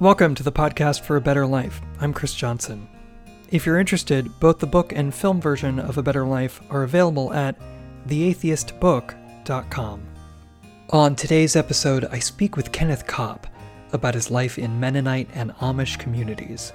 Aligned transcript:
Welcome 0.00 0.34
to 0.34 0.42
the 0.42 0.50
podcast 0.50 1.02
for 1.02 1.14
a 1.14 1.20
better 1.20 1.46
life. 1.46 1.80
I'm 2.00 2.12
Chris 2.12 2.34
Johnson. 2.34 2.88
If 3.50 3.64
you're 3.64 3.78
interested, 3.78 4.28
both 4.40 4.58
the 4.58 4.66
book 4.66 4.92
and 4.92 5.14
film 5.14 5.40
version 5.40 5.78
of 5.78 5.96
A 5.96 6.02
Better 6.02 6.26
Life 6.26 6.60
are 6.68 6.82
available 6.82 7.32
at 7.32 7.54
theatheistbook.com. 8.08 10.02
On 10.90 11.14
today's 11.14 11.54
episode, 11.54 12.06
I 12.06 12.18
speak 12.18 12.56
with 12.56 12.72
Kenneth 12.72 13.06
Copp 13.06 13.46
about 13.92 14.14
his 14.14 14.32
life 14.32 14.58
in 14.58 14.80
Mennonite 14.80 15.28
and 15.32 15.52
Amish 15.58 15.96
communities. 15.96 16.72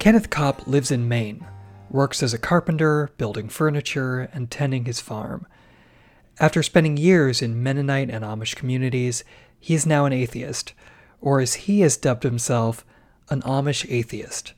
Kenneth 0.00 0.30
Copp 0.30 0.66
lives 0.66 0.90
in 0.90 1.06
Maine, 1.06 1.46
works 1.90 2.24
as 2.24 2.34
a 2.34 2.38
carpenter, 2.38 3.10
building 3.18 3.48
furniture, 3.48 4.28
and 4.32 4.50
tending 4.50 4.84
his 4.84 4.98
farm. 4.98 5.46
After 6.40 6.60
spending 6.64 6.96
years 6.96 7.40
in 7.40 7.62
Mennonite 7.62 8.10
and 8.10 8.24
Amish 8.24 8.56
communities, 8.56 9.22
he 9.60 9.74
is 9.74 9.86
now 9.86 10.06
an 10.06 10.12
atheist, 10.12 10.72
or 11.20 11.40
as 11.40 11.54
he 11.54 11.80
has 11.80 11.96
dubbed 11.96 12.22
himself, 12.22 12.84
an 13.30 13.42
Amish 13.42 13.86
atheist. 13.90 14.54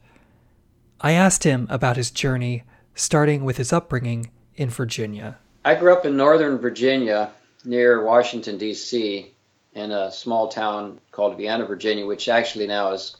I 1.01 1.13
asked 1.13 1.45
him 1.45 1.67
about 1.71 1.97
his 1.97 2.11
journey, 2.11 2.65
starting 2.95 3.45
with 3.45 3.57
his 3.57 3.73
upbringing 3.73 4.31
in 4.57 4.69
Virginia. 4.69 5.39
I 5.65 5.75
grew 5.75 5.93
up 5.93 6.05
in 6.05 6.17
northern 6.17 6.59
Virginia 6.59 7.31
near 7.65 8.05
Washington, 8.05 8.59
D.C., 8.59 9.33
in 9.73 9.93
a 9.93 10.11
small 10.11 10.49
town 10.49 11.01
called 11.13 11.37
Vienna, 11.37 11.65
Virginia, 11.65 12.05
which 12.05 12.29
actually 12.29 12.67
now 12.67 12.91
has 12.91 13.17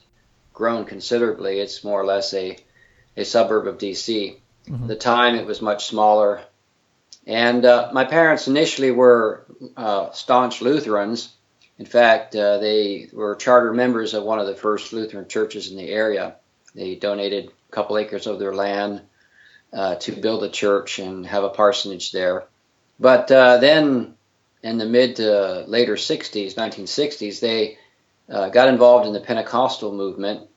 grown 0.53 0.85
considerably. 0.85 1.59
It's 1.59 1.83
more 1.83 2.01
or 2.01 2.05
less 2.05 2.33
a, 2.33 2.57
a 3.15 3.23
suburb 3.23 3.67
of 3.67 3.77
D.C. 3.77 4.37
Mm-hmm. 4.67 4.83
At 4.83 4.87
the 4.87 4.95
time, 4.95 5.35
it 5.35 5.45
was 5.45 5.61
much 5.61 5.85
smaller. 5.85 6.41
And 7.25 7.63
uh, 7.65 7.89
my 7.93 8.05
parents 8.05 8.47
initially 8.47 8.91
were 8.91 9.45
uh, 9.77 10.11
staunch 10.11 10.61
Lutherans. 10.61 11.33
In 11.81 11.87
fact, 11.87 12.35
uh, 12.35 12.59
they 12.59 13.09
were 13.11 13.33
charter 13.35 13.73
members 13.73 14.13
of 14.13 14.23
one 14.23 14.37
of 14.37 14.45
the 14.45 14.53
first 14.53 14.93
Lutheran 14.93 15.27
churches 15.27 15.71
in 15.71 15.77
the 15.77 15.89
area. 15.89 16.35
They 16.75 16.93
donated 16.93 17.47
a 17.47 17.71
couple 17.71 17.97
acres 17.97 18.27
of 18.27 18.37
their 18.37 18.53
land 18.53 19.01
uh, 19.73 19.95
to 19.95 20.11
build 20.11 20.43
a 20.43 20.49
church 20.49 20.99
and 20.99 21.25
have 21.25 21.43
a 21.43 21.49
parsonage 21.49 22.11
there. 22.11 22.43
But 22.99 23.31
uh, 23.31 23.57
then 23.57 24.13
in 24.61 24.77
the 24.77 24.85
mid 24.85 25.15
to 25.15 25.65
later 25.67 25.95
60s, 25.95 26.53
1960s, 26.53 27.39
they 27.39 27.79
uh, 28.29 28.49
got 28.49 28.69
involved 28.69 29.07
in 29.07 29.13
the 29.13 29.19
Pentecostal 29.19 29.91
movement. 29.91 30.47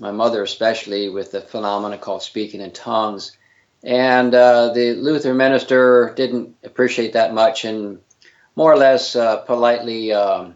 My 0.00 0.10
mother, 0.10 0.42
especially, 0.42 1.10
with 1.10 1.30
the 1.30 1.42
phenomenon 1.42 2.00
called 2.00 2.24
speaking 2.24 2.60
in 2.60 2.72
tongues. 2.72 3.38
And 3.84 4.34
uh, 4.34 4.72
the 4.72 4.94
Lutheran 4.94 5.36
minister 5.36 6.12
didn't 6.16 6.56
appreciate 6.64 7.12
that 7.12 7.32
much 7.32 7.64
and 7.64 8.00
more 8.56 8.72
or 8.72 8.76
less 8.76 9.14
uh, 9.14 9.36
politely 9.36 10.12
um, 10.12 10.55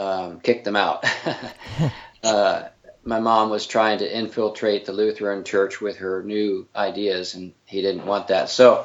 um, 0.00 0.40
kicked 0.40 0.64
them 0.64 0.76
out. 0.76 1.04
Uh, 2.22 2.68
my 3.02 3.18
mom 3.18 3.48
was 3.48 3.66
trying 3.66 3.96
to 3.96 4.18
infiltrate 4.18 4.84
the 4.84 4.92
Lutheran 4.92 5.42
church 5.42 5.80
with 5.80 5.96
her 5.96 6.22
new 6.22 6.68
ideas, 6.76 7.34
and 7.34 7.54
he 7.64 7.80
didn't 7.80 8.04
want 8.04 8.28
that. 8.28 8.50
So 8.50 8.84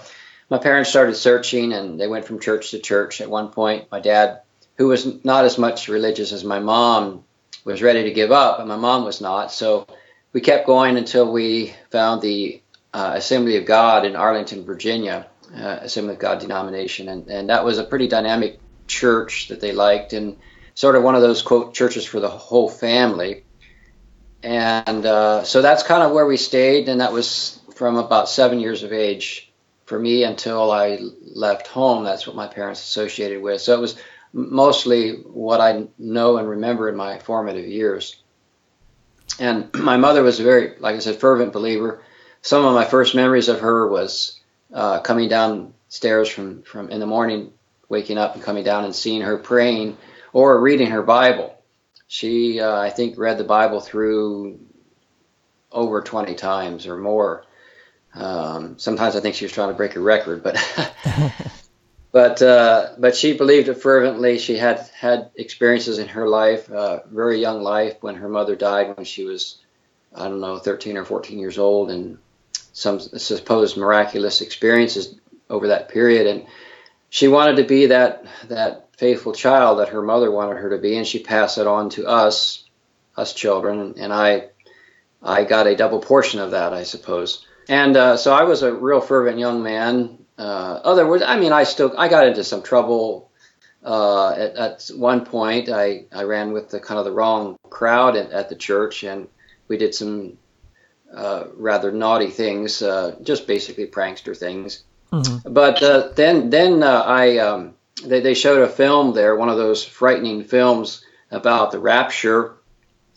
my 0.50 0.58
parents 0.58 0.90
started 0.90 1.16
searching, 1.16 1.74
and 1.74 2.00
they 2.00 2.08
went 2.08 2.24
from 2.24 2.40
church 2.40 2.72
to 2.72 2.80
church. 2.80 3.20
At 3.20 3.30
one 3.30 3.50
point, 3.50 3.92
my 3.92 4.00
dad, 4.00 4.44
who 4.78 4.88
was 4.88 5.26
not 5.26 5.44
as 5.44 5.58
much 5.58 5.90
religious 5.90 6.32
as 6.32 6.46
my 6.46 6.60
mom, 6.60 7.26
was 7.66 7.82
ready 7.82 8.04
to 8.04 8.12
give 8.12 8.32
up, 8.32 8.60
but 8.60 8.68
my 8.68 8.78
mom 8.78 9.04
was 9.04 9.20
not. 9.20 9.52
So 9.52 9.86
we 10.32 10.40
kept 10.40 10.66
going 10.66 10.96
until 10.96 11.30
we 11.30 11.74
found 11.92 12.22
the 12.22 12.62
uh, 12.94 13.16
Assembly 13.16 13.58
of 13.58 13.66
God 13.66 14.06
in 14.06 14.16
Arlington, 14.16 14.64
Virginia, 14.64 15.28
uh, 15.54 15.80
Assembly 15.82 16.14
of 16.14 16.20
God 16.20 16.40
denomination, 16.40 17.10
and, 17.10 17.28
and 17.28 17.50
that 17.50 17.66
was 17.66 17.80
a 17.80 17.84
pretty 17.84 18.08
dynamic 18.08 18.60
church 18.88 19.50
that 19.50 19.60
they 19.60 19.74
liked, 19.74 20.14
and 20.14 20.38
sort 20.76 20.96
of 20.96 21.04
one 21.04 21.16
of 21.16 21.22
those 21.22 21.42
quote 21.42 21.74
churches 21.74 22.06
for 22.06 22.20
the 22.20 22.30
whole 22.30 22.70
family. 22.70 23.44
And 24.44 25.06
uh, 25.06 25.44
so 25.44 25.62
that's 25.62 25.82
kind 25.82 26.04
of 26.04 26.12
where 26.12 26.26
we 26.28 26.38
stayed, 26.38 26.88
and 26.88 27.02
that 27.02 27.12
was 27.12 27.60
from 27.74 27.98
about 27.98 28.30
seven 28.30 28.60
years 28.60 28.84
of 28.84 28.94
age 28.94 29.52
for 29.86 29.98
me 29.98 30.24
until 30.24 30.72
I 30.72 31.00
left 31.24 31.68
home. 31.68 32.04
That's 32.04 32.28
what 32.28 32.36
my 32.36 32.48
parents 32.48 32.82
associated 32.82 33.42
with. 33.42 33.62
So 33.62 33.74
it 33.74 33.80
was 33.80 33.96
mostly 34.34 35.14
what 35.14 35.62
I 35.62 35.88
know 35.98 36.38
and 36.38 36.48
remember 36.48 36.90
in 36.90 36.96
my 36.96 37.18
formative 37.20 37.66
years. 37.66 38.22
And 39.40 39.74
my 39.74 39.98
mother 39.98 40.22
was 40.22 40.40
a 40.40 40.44
very, 40.44 40.78
like 40.80 40.96
I 40.96 41.00
said, 41.00 41.20
fervent 41.20 41.54
believer. 41.54 42.04
Some 42.42 42.66
of 42.66 42.76
my 42.76 42.86
first 42.86 43.16
memories 43.16 43.48
of 43.48 43.62
her 43.62 43.88
was 43.88 44.40
uh, 44.74 45.00
coming 45.00 45.30
downstairs 45.30 46.30
from, 46.30 46.62
from 46.64 46.90
in 46.90 47.00
the 47.00 47.08
morning, 47.08 47.52
waking 47.90 48.18
up 48.18 48.36
and 48.36 48.44
coming 48.44 48.64
down 48.64 48.84
and 48.84 48.96
seeing 48.96 49.22
her 49.22 49.38
praying 49.38 49.98
or 50.36 50.60
reading 50.60 50.88
her 50.88 51.02
Bible. 51.02 51.56
She, 52.08 52.60
uh, 52.60 52.78
I 52.78 52.90
think, 52.90 53.18
read 53.18 53.38
the 53.38 53.46
Bible 53.46 53.80
through 53.80 54.60
over 55.72 56.02
20 56.02 56.36
times 56.36 56.88
or 56.88 56.98
more. 56.98 57.46
Um, 58.14 58.78
sometimes 58.78 59.16
I 59.16 59.22
think 59.22 59.36
she 59.36 59.46
was 59.46 59.54
trying 59.54 59.70
to 59.70 59.76
break 59.76 59.96
a 59.96 60.02
record, 60.02 60.44
but 60.44 60.58
but 62.12 62.42
uh, 62.42 62.90
but 62.98 63.16
she 63.16 63.38
believed 63.38 63.70
it 63.70 63.76
fervently. 63.76 64.38
She 64.38 64.58
had 64.58 64.90
had 65.00 65.32
experiences 65.38 66.00
in 66.00 66.10
her 66.10 66.28
life, 66.28 66.70
uh, 66.70 67.00
very 67.10 67.40
young 67.40 67.62
life, 67.64 67.96
when 68.02 68.16
her 68.16 68.28
mother 68.28 68.58
died 68.58 68.98
when 68.98 69.06
she 69.06 69.24
was, 69.24 69.60
I 70.14 70.28
don't 70.28 70.42
know, 70.42 70.58
13 70.58 70.98
or 70.98 71.06
14 71.06 71.40
years 71.40 71.58
old, 71.58 71.92
and 71.92 72.18
some 72.74 73.00
supposed 73.00 73.78
miraculous 73.78 74.42
experiences 74.42 75.16
over 75.50 75.70
that 75.70 75.88
period. 75.88 76.28
And 76.28 76.46
she 77.10 77.30
wanted 77.30 77.56
to 77.56 77.64
be 77.64 77.86
that 77.86 78.26
that 78.50 78.85
faithful 78.98 79.34
child 79.34 79.80
that 79.80 79.90
her 79.90 80.02
mother 80.02 80.32
wanted 80.32 80.58
her 80.58 80.70
to 80.70 80.78
be, 80.78 80.98
and 80.98 81.06
she 81.06 81.20
passed 81.20 81.58
it 81.58 81.68
on 81.68 81.90
to 81.92 82.08
us, 82.08 82.64
us 83.18 83.34
children, 83.34 83.96
and 83.98 84.14
I, 84.14 84.50
I 85.22 85.44
got 85.44 85.68
a 85.68 85.76
double 85.76 86.00
portion 86.00 86.40
of 86.40 86.52
that, 86.52 86.74
I 86.74 86.84
suppose. 86.84 87.46
And 87.68 87.98
uh, 87.98 88.18
so 88.18 88.34
I 88.34 88.44
was 88.44 88.62
a 88.62 88.74
real 88.74 89.02
fervent 89.02 89.40
young 89.40 89.64
man. 89.64 90.20
Uh, 90.38 90.80
other 90.84 91.08
words, 91.08 91.24
I 91.26 91.40
mean, 91.40 91.52
I 91.52 91.64
still 91.64 91.94
I 91.98 92.08
got 92.08 92.28
into 92.28 92.44
some 92.44 92.62
trouble. 92.62 93.32
Uh, 93.84 94.32
at, 94.32 94.56
at, 94.56 94.92
one 94.96 95.26
point, 95.26 95.70
I, 95.70 96.06
I 96.12 96.24
ran 96.24 96.54
with 96.54 96.70
the 96.70 96.80
kind 96.80 96.98
of 96.98 97.06
the 97.06 97.12
wrong 97.12 97.56
crowd 97.70 98.16
at, 98.16 98.32
at 98.32 98.50
the 98.50 98.56
church, 98.56 99.04
and 99.04 99.28
we 99.68 99.78
did 99.78 99.94
some 99.94 100.40
uh, 101.14 101.46
rather 101.56 101.92
naughty 101.92 102.32
things, 102.32 102.82
uh, 102.82 103.16
just 103.22 103.46
basically 103.46 103.86
prankster 103.86 104.36
things. 104.36 104.84
Mm-hmm. 105.12 105.54
But 105.54 105.84
uh, 105.84 106.10
then 106.16 106.50
then 106.50 106.82
I 106.82 107.38
um, 107.38 107.76
they, 108.04 108.20
they 108.20 108.34
showed 108.34 108.62
a 108.62 108.70
film 108.70 109.14
there, 109.14 109.36
one 109.36 109.50
of 109.50 109.58
those 109.58 109.84
frightening 109.84 110.44
films 110.44 111.04
about 111.32 111.72
the 111.72 111.80
rapture. 111.80 112.56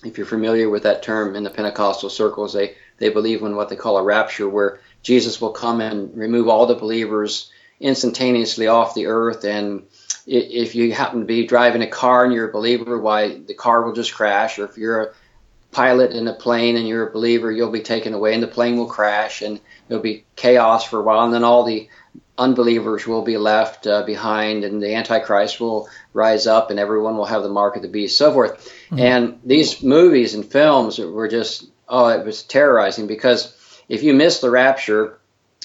If 0.05 0.17
you're 0.17 0.27
familiar 0.27 0.71
with 0.71 0.85
that 0.85 1.03
term 1.03 1.35
in 1.35 1.43
the 1.43 1.51
Pentecostal 1.51 2.11
circles, 2.11 2.53
they, 2.53 2.77
they 2.99 3.09
believe 3.09 3.43
in 3.43 3.57
what 3.57 3.69
they 3.69 3.77
call 3.77 3.97
a 3.97 4.03
rapture, 4.03 4.49
where 4.49 4.81
Jesus 5.03 5.41
will 5.41 5.51
come 5.51 5.81
and 5.81 6.17
remove 6.17 6.49
all 6.49 6.67
the 6.67 6.75
believers 6.75 7.51
instantaneously 7.81 8.67
off 8.67 8.95
the 8.95 9.07
earth. 9.07 9.45
And 9.45 9.87
if 10.27 10.75
you 10.75 10.93
happen 10.93 11.21
to 11.21 11.27
be 11.27 11.47
driving 11.47 11.83
a 11.83 11.87
car 11.87 12.25
and 12.25 12.33
you're 12.33 12.49
a 12.49 12.53
believer, 12.53 12.99
why 12.99 13.39
the 13.39 13.55
car 13.55 13.83
will 13.83 13.93
just 13.93 14.15
crash. 14.15 14.59
Or 14.59 14.65
if 14.65 14.77
you're 14.77 15.03
a 15.03 15.15
pilot 15.73 16.13
in 16.13 16.29
a 16.29 16.35
plane 16.35 16.77
and 16.77 16.87
you're 16.87 17.09
a 17.09 17.13
believer, 17.13 17.51
you'll 17.51 17.71
be 17.71 17.81
taken 17.81 18.15
away 18.15 18.35
and 18.35 18.43
the 18.43 18.49
plane 18.49 18.77
will 18.77 18.87
crash 18.87 19.43
and 19.43 19.61
there'll 19.87 20.03
be 20.03 20.25
chaos 20.37 20.85
for 20.85 21.01
a 21.01 21.03
while. 21.03 21.25
And 21.25 21.35
then 21.35 21.45
all 21.45 21.65
the 21.65 21.89
unbelievers 22.39 23.07
will 23.07 23.23
be 23.23 23.37
left 23.37 23.87
uh, 23.87 24.05
behind 24.05 24.65
and 24.65 24.81
the 24.81 24.95
antichrist 24.95 25.61
will 25.61 25.89
rise 26.13 26.47
up 26.47 26.71
and 26.71 26.79
everyone 26.79 27.17
will 27.17 27.25
have 27.25 27.43
the 27.43 27.49
mark 27.49 27.75
of 27.75 27.83
the 27.83 27.89
beast 27.89 28.17
so 28.17 28.33
forth 28.33 28.73
mm-hmm. 28.87 28.99
and 29.01 29.41
these 29.45 29.83
movies 29.83 30.35
and 30.35 30.47
films 30.47 30.99
were 30.99 31.29
just 31.29 31.69
oh 31.89 32.07
it 32.09 32.25
was 32.25 32.45
terrorizing 32.45 33.09
because 33.09 33.55
if 33.89 34.05
you 34.05 34.15
miss 34.15 34.41
the 34.41 34.51
rapture 34.51 35.19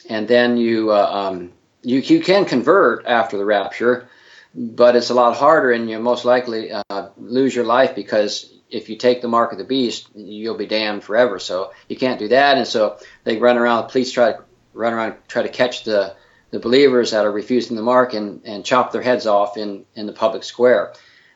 and 0.09 0.27
then 0.27 0.57
you 0.57 0.91
uh, 0.91 1.09
um, 1.11 1.51
you, 1.83 1.99
you 1.99 2.19
can 2.19 2.43
convert 2.43 3.05
after 3.05 3.37
the 3.37 3.45
rapture 3.45 4.09
but 4.55 4.95
it's 4.95 5.11
a 5.11 5.15
lot 5.15 5.35
harder 5.35 5.71
and 5.71 5.89
you 5.89 5.99
most 5.99 6.25
likely 6.25 6.71
uh, 6.71 7.09
lose 7.17 7.55
your 7.55 7.65
life 7.65 7.93
because 7.93 8.51
if 8.71 8.89
you 8.89 8.95
take 8.95 9.21
the 9.21 9.27
mark 9.27 9.51
of 9.51 9.59
the 9.59 9.63
beast 9.63 10.07
you'll 10.15 10.57
be 10.57 10.65
damned 10.65 11.03
forever 11.03 11.37
so 11.37 11.71
you 11.87 11.95
can't 11.95 12.17
do 12.17 12.29
that 12.29 12.57
and 12.57 12.65
so 12.65 12.97
they 13.25 13.37
run 13.37 13.57
around 13.57 13.83
the 13.83 13.89
police 13.89 14.11
try 14.11 14.31
to 14.31 14.43
run 14.73 14.93
around 14.93 15.13
try 15.27 15.43
to 15.43 15.49
catch 15.49 15.83
the 15.83 16.15
the 16.53 16.59
believers 16.59 17.09
that 17.09 17.25
are 17.25 17.31
refusing 17.31 17.75
the 17.75 17.81
mark 17.81 18.13
and, 18.13 18.39
and 18.45 18.63
chop 18.63 18.91
their 18.91 19.01
heads 19.01 19.25
off 19.25 19.57
in, 19.57 19.85
in 19.95 20.05
the 20.05 20.13
public 20.13 20.43
square. 20.43 20.93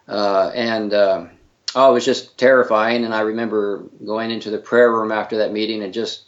Uh, 0.07 0.51
and 0.53 0.93
uh, 0.93 1.25
oh, 1.73 1.89
it 1.89 1.93
was 1.93 2.05
just 2.05 2.37
terrifying. 2.37 3.03
And 3.03 3.15
I 3.15 3.21
remember 3.21 3.83
going 4.05 4.29
into 4.29 4.51
the 4.51 4.59
prayer 4.59 4.91
room 4.91 5.11
after 5.11 5.37
that 5.39 5.51
meeting 5.51 5.81
and 5.81 5.91
just 5.91 6.25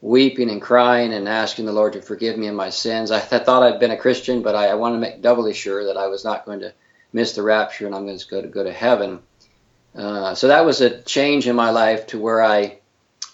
weeping 0.00 0.48
and 0.48 0.62
crying 0.62 1.12
and 1.12 1.28
asking 1.28 1.66
the 1.66 1.72
Lord 1.72 1.92
to 1.92 2.00
forgive 2.00 2.38
me 2.38 2.46
of 2.46 2.54
my 2.54 2.70
sins. 2.70 3.10
I, 3.10 3.18
I 3.30 3.40
thought 3.40 3.62
I'd 3.62 3.78
been 3.78 3.90
a 3.90 3.98
Christian, 3.98 4.40
but 4.40 4.54
I, 4.54 4.68
I 4.68 4.74
wanted 4.74 4.94
to 4.96 5.00
make 5.02 5.20
doubly 5.20 5.52
sure 5.52 5.84
that 5.84 5.98
I 5.98 6.06
was 6.06 6.24
not 6.24 6.46
going 6.46 6.60
to 6.60 6.72
miss 7.12 7.34
the 7.34 7.42
rapture 7.42 7.84
and 7.84 7.94
I'm 7.94 8.06
going 8.06 8.18
to 8.18 8.26
go 8.26 8.40
to 8.40 8.48
go 8.48 8.64
to 8.64 8.72
heaven. 8.72 9.20
Uh, 9.94 10.34
so 10.34 10.48
that 10.48 10.64
was 10.64 10.80
a 10.80 11.02
change 11.02 11.46
in 11.46 11.56
my 11.56 11.68
life 11.68 12.06
to 12.06 12.18
where 12.18 12.42
I 12.42 12.79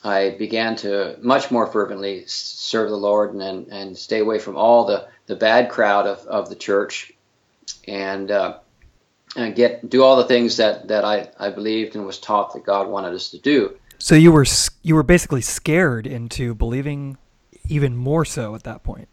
I 0.06 0.30
began 0.30 0.76
to 0.76 1.16
much 1.20 1.50
more 1.50 1.66
fervently 1.66 2.24
serve 2.26 2.90
the 2.90 2.96
Lord 2.96 3.34
and, 3.34 3.68
and 3.68 3.96
stay 3.96 4.20
away 4.20 4.38
from 4.38 4.56
all 4.56 4.84
the, 4.84 5.08
the 5.26 5.36
bad 5.36 5.70
crowd 5.70 6.06
of, 6.06 6.18
of 6.26 6.48
the 6.48 6.56
church. 6.56 7.12
And 7.88 8.30
uh, 8.30 8.58
and 9.36 9.54
get 9.54 9.88
do 9.88 10.02
all 10.02 10.16
the 10.16 10.24
things 10.24 10.56
that 10.56 10.88
that 10.88 11.04
I, 11.04 11.28
I 11.38 11.50
believed 11.50 11.94
and 11.94 12.06
was 12.06 12.18
taught 12.18 12.54
that 12.54 12.64
God 12.64 12.88
wanted 12.88 13.14
us 13.14 13.30
to 13.30 13.38
do. 13.38 13.76
So 13.98 14.14
you 14.14 14.32
were 14.32 14.46
you 14.82 14.94
were 14.94 15.02
basically 15.02 15.42
scared 15.42 16.06
into 16.06 16.54
believing 16.54 17.18
even 17.68 17.96
more 17.96 18.24
so 18.24 18.54
at 18.54 18.64
that 18.64 18.82
point. 18.82 19.08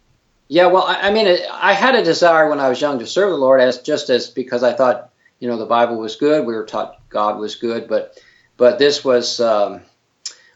Yeah, 0.48 0.68
well, 0.68 0.84
I, 0.84 1.08
I 1.08 1.12
mean, 1.12 1.40
I 1.52 1.74
had 1.74 1.96
a 1.96 2.04
desire 2.04 2.50
when 2.50 2.60
I 2.60 2.70
was 2.70 2.80
young 2.80 3.00
to 3.00 3.08
serve 3.08 3.32
the 3.32 3.38
Lord, 3.38 3.60
as 3.60 3.82
just 3.82 4.10
as 4.10 4.30
because 4.30 4.64
I 4.64 4.74
thought 4.74 5.12
you 5.40 5.48
know 5.48 5.58
the 5.58 5.66
Bible 5.66 5.98
was 5.98 6.16
good. 6.16 6.46
We 6.46 6.54
were 6.54 6.66
taught 6.66 6.98
God 7.10 7.40
was 7.40 7.56
good, 7.56 7.88
but 7.88 8.22
but 8.58 8.80
this 8.80 9.04
was. 9.04 9.40
Um, 9.40 9.82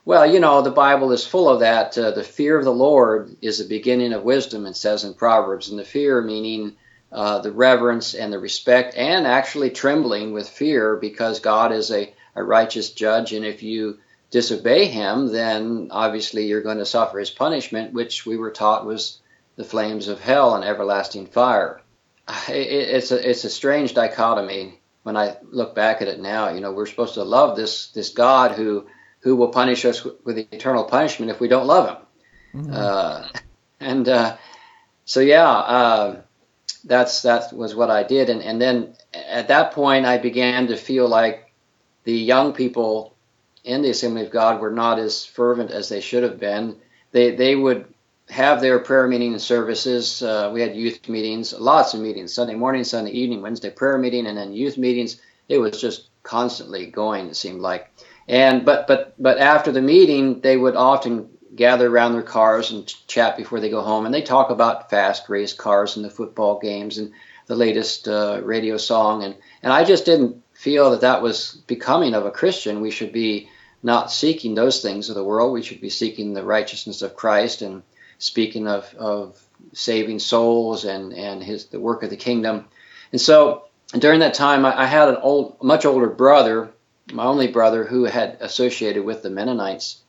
well, 0.07 0.25
you 0.25 0.39
know, 0.39 0.62
the 0.62 0.71
Bible 0.71 1.12
is 1.12 1.27
full 1.27 1.50
of 1.50 1.59
that. 1.59 1.98
Uh, 1.98 2.12
the 2.12 2.24
fear 2.24 2.57
of 2.57 2.63
the 2.63 2.71
Lord 2.71 3.36
is 3.42 3.57
the 3.57 3.65
beginning 3.65 4.13
of 4.13 4.24
wisdom, 4.24 4.65
it 4.65 4.77
says 4.77 5.04
in 5.04 5.13
Proverbs. 5.13 5.68
And 5.68 5.77
the 5.77 5.83
fear 5.83 6.21
meaning 6.21 6.77
uh, 7.12 7.39
the 7.39 7.51
reverence 7.51 8.13
and 8.13 8.31
the 8.31 8.39
respect, 8.39 8.95
and 8.95 9.27
actually 9.27 9.69
trembling 9.69 10.31
with 10.31 10.48
fear 10.48 10.95
because 10.95 11.42
God 11.42 11.74
is 11.74 11.92
a, 11.92 12.13
a 12.36 12.42
righteous 12.42 12.92
judge. 12.92 13.33
And 13.33 13.44
if 13.44 13.63
you 13.63 13.98
disobey 14.31 14.86
him, 14.86 15.27
then 15.27 15.89
obviously 15.92 16.45
you're 16.45 16.62
going 16.62 16.77
to 16.77 16.86
suffer 16.86 17.19
his 17.19 17.30
punishment, 17.30 17.92
which 17.92 18.25
we 18.25 18.38
were 18.38 18.51
taught 18.51 18.86
was 18.86 19.19
the 19.57 19.65
flames 19.65 20.07
of 20.07 20.21
hell 20.21 20.56
and 20.56 20.63
everlasting 20.63 21.27
fire. 21.27 21.81
It, 22.48 22.53
it's 22.95 23.12
a 23.12 23.30
it's 23.30 23.44
a 23.44 23.50
strange 23.50 23.94
dichotomy 23.94 24.80
when 25.03 25.18
I 25.18 25.36
look 25.51 25.75
back 25.75 26.01
at 26.01 26.07
it 26.07 26.21
now. 26.21 26.48
You 26.48 26.62
know, 26.62 26.71
we're 26.71 26.86
supposed 26.86 27.15
to 27.15 27.24
love 27.24 27.57
this 27.57 27.89
this 27.89 28.12
God 28.12 28.53
who 28.53 28.88
who 29.27 29.35
will 29.35 29.50
punish 29.50 29.83
us 29.83 30.07
with 30.24 30.38
eternal 30.38 30.85
punishment 30.85 31.29
if 31.29 31.41
we 31.41 31.50
don't 31.50 31.68
love 31.68 31.89
him. 31.89 32.62
Mm-hmm. 32.62 32.74
Uh, 32.74 33.27
and 33.81 34.07
uh, 34.07 34.38
so, 35.03 35.19
yeah, 35.19 35.50
uh, 35.50 36.21
that's 36.85 37.24
that 37.24 37.51
was 37.51 37.75
what 37.75 37.91
I 37.91 38.03
did. 38.03 38.29
And, 38.29 38.41
and 38.41 38.62
then 38.62 38.95
at 39.13 39.50
that 39.50 39.74
point, 39.74 40.06
I 40.06 40.18
began 40.18 40.68
to 40.68 40.77
feel 40.77 41.09
like 41.09 41.51
the 42.06 42.13
young 42.13 42.53
people 42.53 43.15
in 43.65 43.81
the 43.81 43.89
Assembly 43.89 44.21
of 44.24 44.31
God 44.31 44.62
were 44.62 44.71
not 44.71 44.97
as 44.97 45.25
fervent 45.25 45.71
as 45.71 45.89
they 45.89 46.00
should 46.00 46.24
have 46.24 46.39
been. 46.39 46.77
They 47.12 47.35
they 47.35 47.53
would 47.53 47.94
have 48.29 48.62
their 48.62 48.79
prayer 48.79 49.07
meeting 49.07 49.33
and 49.33 49.41
services. 49.41 50.24
Uh, 50.24 50.51
we 50.53 50.62
had 50.62 50.74
youth 50.74 51.09
meetings, 51.09 51.51
lots 51.51 51.94
of 51.94 52.00
meetings, 52.00 52.33
Sunday 52.33 52.56
morning, 52.56 52.85
Sunday 52.85 53.12
evening, 53.12 53.41
Wednesday 53.41 53.71
prayer 53.71 53.97
meeting, 53.97 54.25
and 54.25 54.38
then 54.38 54.53
youth 54.53 54.77
meetings. 54.77 55.19
It 55.50 55.57
was 55.57 55.81
just 55.81 56.07
constantly 56.24 56.85
going. 56.85 57.27
It 57.27 57.35
seemed 57.35 57.59
like. 57.59 57.91
And 58.27 58.65
but 58.65 58.88
but 58.88 59.15
but 59.18 59.38
after 59.38 59.71
the 59.71 59.81
meeting, 59.81 60.41
they 60.41 60.57
would 60.57 60.75
often 60.75 61.29
gather 61.56 61.88
around 61.88 62.13
their 62.13 62.24
cars 62.24 62.71
and 62.71 62.85
chat 63.07 63.38
before 63.38 63.59
they 63.59 63.69
go 63.69 63.81
home, 63.81 64.06
and 64.06 64.13
they 64.13 64.21
talk 64.21 64.50
about 64.50 64.89
fast 64.89 65.29
race 65.29 65.53
cars 65.53 65.95
and 65.95 66.06
the 66.06 66.09
football 66.09 66.59
games 66.59 66.97
and 66.97 67.12
the 67.47 67.56
latest 67.56 68.07
uh, 68.07 68.41
radio 68.44 68.77
song. 68.77 69.24
And 69.24 69.35
and 69.63 69.71
I 69.71 69.83
just 69.83 70.06
didn't 70.06 70.44
feel 70.53 70.91
that 70.91 71.01
that 71.01 71.21
was 71.21 71.62
becoming 71.68 72.13
of 72.13 72.25
a 72.25 72.31
Christian. 72.31 72.81
We 72.81 72.91
should 72.91 73.13
be 73.13 73.50
not 73.83 74.12
seeking 74.12 74.56
those 74.56 74.81
things 74.81 75.09
of 75.09 75.15
the 75.15 75.24
world. 75.24 75.53
We 75.53 75.62
should 75.62 75.81
be 75.81 75.89
seeking 75.89 76.33
the 76.33 76.44
righteousness 76.44 77.01
of 77.01 77.15
Christ 77.15 77.62
and 77.62 77.83
speaking 78.18 78.68
of, 78.68 78.94
of 78.97 79.39
saving 79.74 80.19
souls 80.19 80.83
and, 80.83 81.13
and 81.13 81.44
his 81.44 81.68
the 81.68 81.79
work 81.79 82.03
of 82.03 82.09
the 82.09 82.18
kingdom. 82.18 82.65
And 83.12 83.21
so 83.21 83.65
during 83.97 84.19
that 84.21 84.33
time, 84.33 84.65
I, 84.65 84.81
I 84.81 84.85
had 84.85 85.09
an 85.09 85.18
old, 85.18 85.62
much 85.62 85.85
older 85.85 86.09
brother 86.09 86.74
my 87.12 87.24
only 87.24 87.48
brother 87.48 87.83
who 87.83 88.04
had 88.04 88.38
associated 88.42 89.04
with 89.04 89.24
the 89.24 89.30
Mennonites 89.30 90.01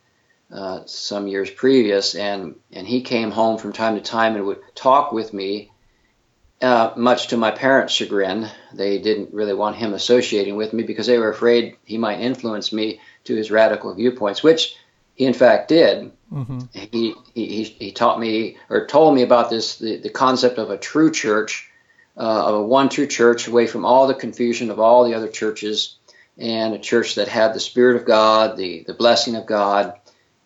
uh, 0.53 0.81
some 0.87 1.29
years 1.29 1.51
previous, 1.51 2.15
and 2.15 2.57
and 2.73 2.87
he 2.87 3.03
came 3.03 3.31
home 3.31 3.59
from 3.59 3.73
time 3.73 3.97
to 3.97 4.01
time 4.01 4.35
and 4.35 4.47
would 4.47 4.61
talk 4.75 5.13
with 5.13 5.33
me. 5.33 5.71
Uh, 6.61 6.93
much 6.97 7.29
to 7.29 7.37
my 7.37 7.53
parents' 7.53 7.93
chagrin, 7.93 8.49
they 8.75 8.99
didn't 8.99 9.33
really 9.33 9.55
want 9.55 9.77
him 9.77 9.95
associating 9.95 10.57
with 10.57 10.73
me 10.73 10.83
because 10.83 11.07
they 11.07 11.19
were 11.19 11.31
afraid 11.31 11.77
he 11.85 11.99
might 11.99 12.19
influence 12.19 12.73
me 12.73 13.01
to 13.23 13.37
his 13.37 13.51
radical 13.51 13.95
viewpoints, 13.95 14.43
which 14.43 14.75
he 15.15 15.25
in 15.25 15.35
fact 15.35 15.69
did. 15.69 16.11
Mm-hmm. 16.33 16.61
He, 16.73 17.15
he 17.35 17.63
he 17.63 17.93
taught 17.93 18.19
me 18.19 18.57
or 18.71 18.87
told 18.87 19.15
me 19.15 19.23
about 19.23 19.51
this 19.51 19.77
the, 19.77 19.99
the 19.99 20.11
concept 20.11 20.59
of 20.59 20.71
a 20.71 20.79
true 20.79 21.13
church, 21.13 21.71
uh, 22.17 22.47
of 22.47 22.55
a 22.55 22.63
one 22.63 22.89
true 22.89 23.07
church, 23.07 23.47
away 23.47 23.69
from 23.69 23.85
all 23.85 24.09
the 24.09 24.15
confusion 24.15 24.71
of 24.71 24.81
all 24.81 25.05
the 25.05 25.15
other 25.15 25.29
churches 25.29 25.98
and 26.39 26.75
a 26.75 26.79
church 26.79 27.17
that 27.17 27.29
had 27.29 27.53
the 27.53 27.61
Spirit 27.61 27.97
of 27.97 28.07
God, 28.07 28.57
the, 28.57 28.85
the 28.87 28.95
blessing 28.95 29.35
of 29.35 29.47
God, 29.47 29.99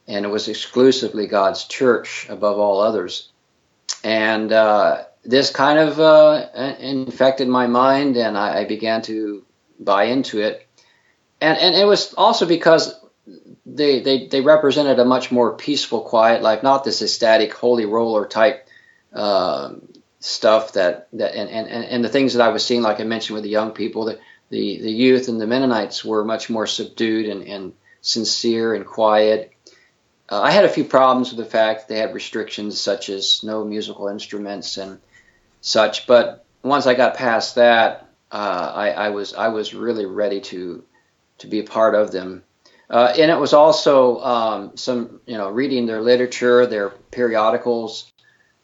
and 0.08 0.24
it 0.24 0.28
was 0.28 0.48
exclusively 0.48 1.26
God's 1.26 1.64
church 1.64 2.26
above 2.28 2.58
all 2.58 2.80
others. 2.80 3.30
And 4.02 4.50
uh, 4.50 5.04
this 5.24 5.50
kind 5.50 5.78
of 5.78 6.00
uh, 6.00 6.48
infected 6.80 7.48
my 7.48 7.66
mind, 7.66 8.16
and 8.16 8.36
I, 8.36 8.60
I, 8.60 8.64
began 8.64 9.02
to 9.02 9.44
buy 9.78 10.04
into 10.04 10.40
it. 10.40 10.66
And, 11.40 11.58
and 11.58 11.74
it 11.74 11.84
was 11.84 12.14
also 12.14 12.46
because 12.46 12.98
they, 13.64 14.00
they, 14.00 14.26
they 14.26 14.40
represented 14.40 14.98
a 14.98 15.04
much 15.04 15.30
more 15.30 15.56
peaceful, 15.56 16.00
quiet 16.00 16.42
life, 16.42 16.62
not 16.62 16.84
this 16.84 17.02
ecstatic, 17.02 17.52
holy 17.52 17.84
roller 17.84 18.26
type 18.26 18.66
uh, 19.12 19.74
stuff 20.20 20.72
that, 20.72 21.08
that 21.12 21.34
and, 21.34 21.48
and, 21.48 21.68
and 21.68 22.04
the 22.04 22.08
things 22.08 22.34
that 22.34 22.42
I 22.42 22.48
was 22.48 22.64
seeing, 22.64 22.82
like 22.82 23.00
I 23.00 23.04
mentioned 23.04 23.34
with 23.34 23.44
the 23.44 23.50
young 23.50 23.72
people, 23.72 24.06
that 24.06 24.20
the, 24.52 24.82
the 24.82 24.92
youth 24.92 25.28
and 25.28 25.40
the 25.40 25.46
Mennonites 25.46 26.04
were 26.04 26.26
much 26.26 26.50
more 26.50 26.66
subdued 26.66 27.26
and, 27.26 27.42
and 27.44 27.72
sincere 28.02 28.74
and 28.74 28.84
quiet. 28.84 29.50
Uh, 30.28 30.42
I 30.42 30.50
had 30.50 30.66
a 30.66 30.68
few 30.68 30.84
problems 30.84 31.30
with 31.30 31.38
the 31.38 31.50
fact 31.50 31.88
they 31.88 31.96
had 31.96 32.12
restrictions 32.12 32.78
such 32.78 33.08
as 33.08 33.42
no 33.42 33.64
musical 33.64 34.08
instruments 34.08 34.76
and 34.76 35.00
such, 35.62 36.06
but 36.06 36.44
once 36.62 36.86
I 36.86 36.92
got 36.92 37.16
past 37.16 37.54
that, 37.54 38.10
uh, 38.30 38.72
I, 38.74 38.90
I, 38.90 39.08
was 39.08 39.32
I 39.32 39.48
was 39.48 39.72
really 39.72 40.04
ready 40.04 40.42
to 40.42 40.84
to 41.38 41.46
be 41.46 41.60
a 41.60 41.64
part 41.64 41.94
of 41.94 42.12
them. 42.12 42.44
Uh, 42.90 43.14
and 43.18 43.30
it 43.30 43.38
was 43.38 43.54
also 43.54 44.20
um, 44.20 44.76
some 44.76 45.20
you 45.24 45.38
know 45.38 45.48
reading 45.48 45.86
their 45.86 46.02
literature, 46.02 46.66
their 46.66 46.90
periodicals, 46.90 48.11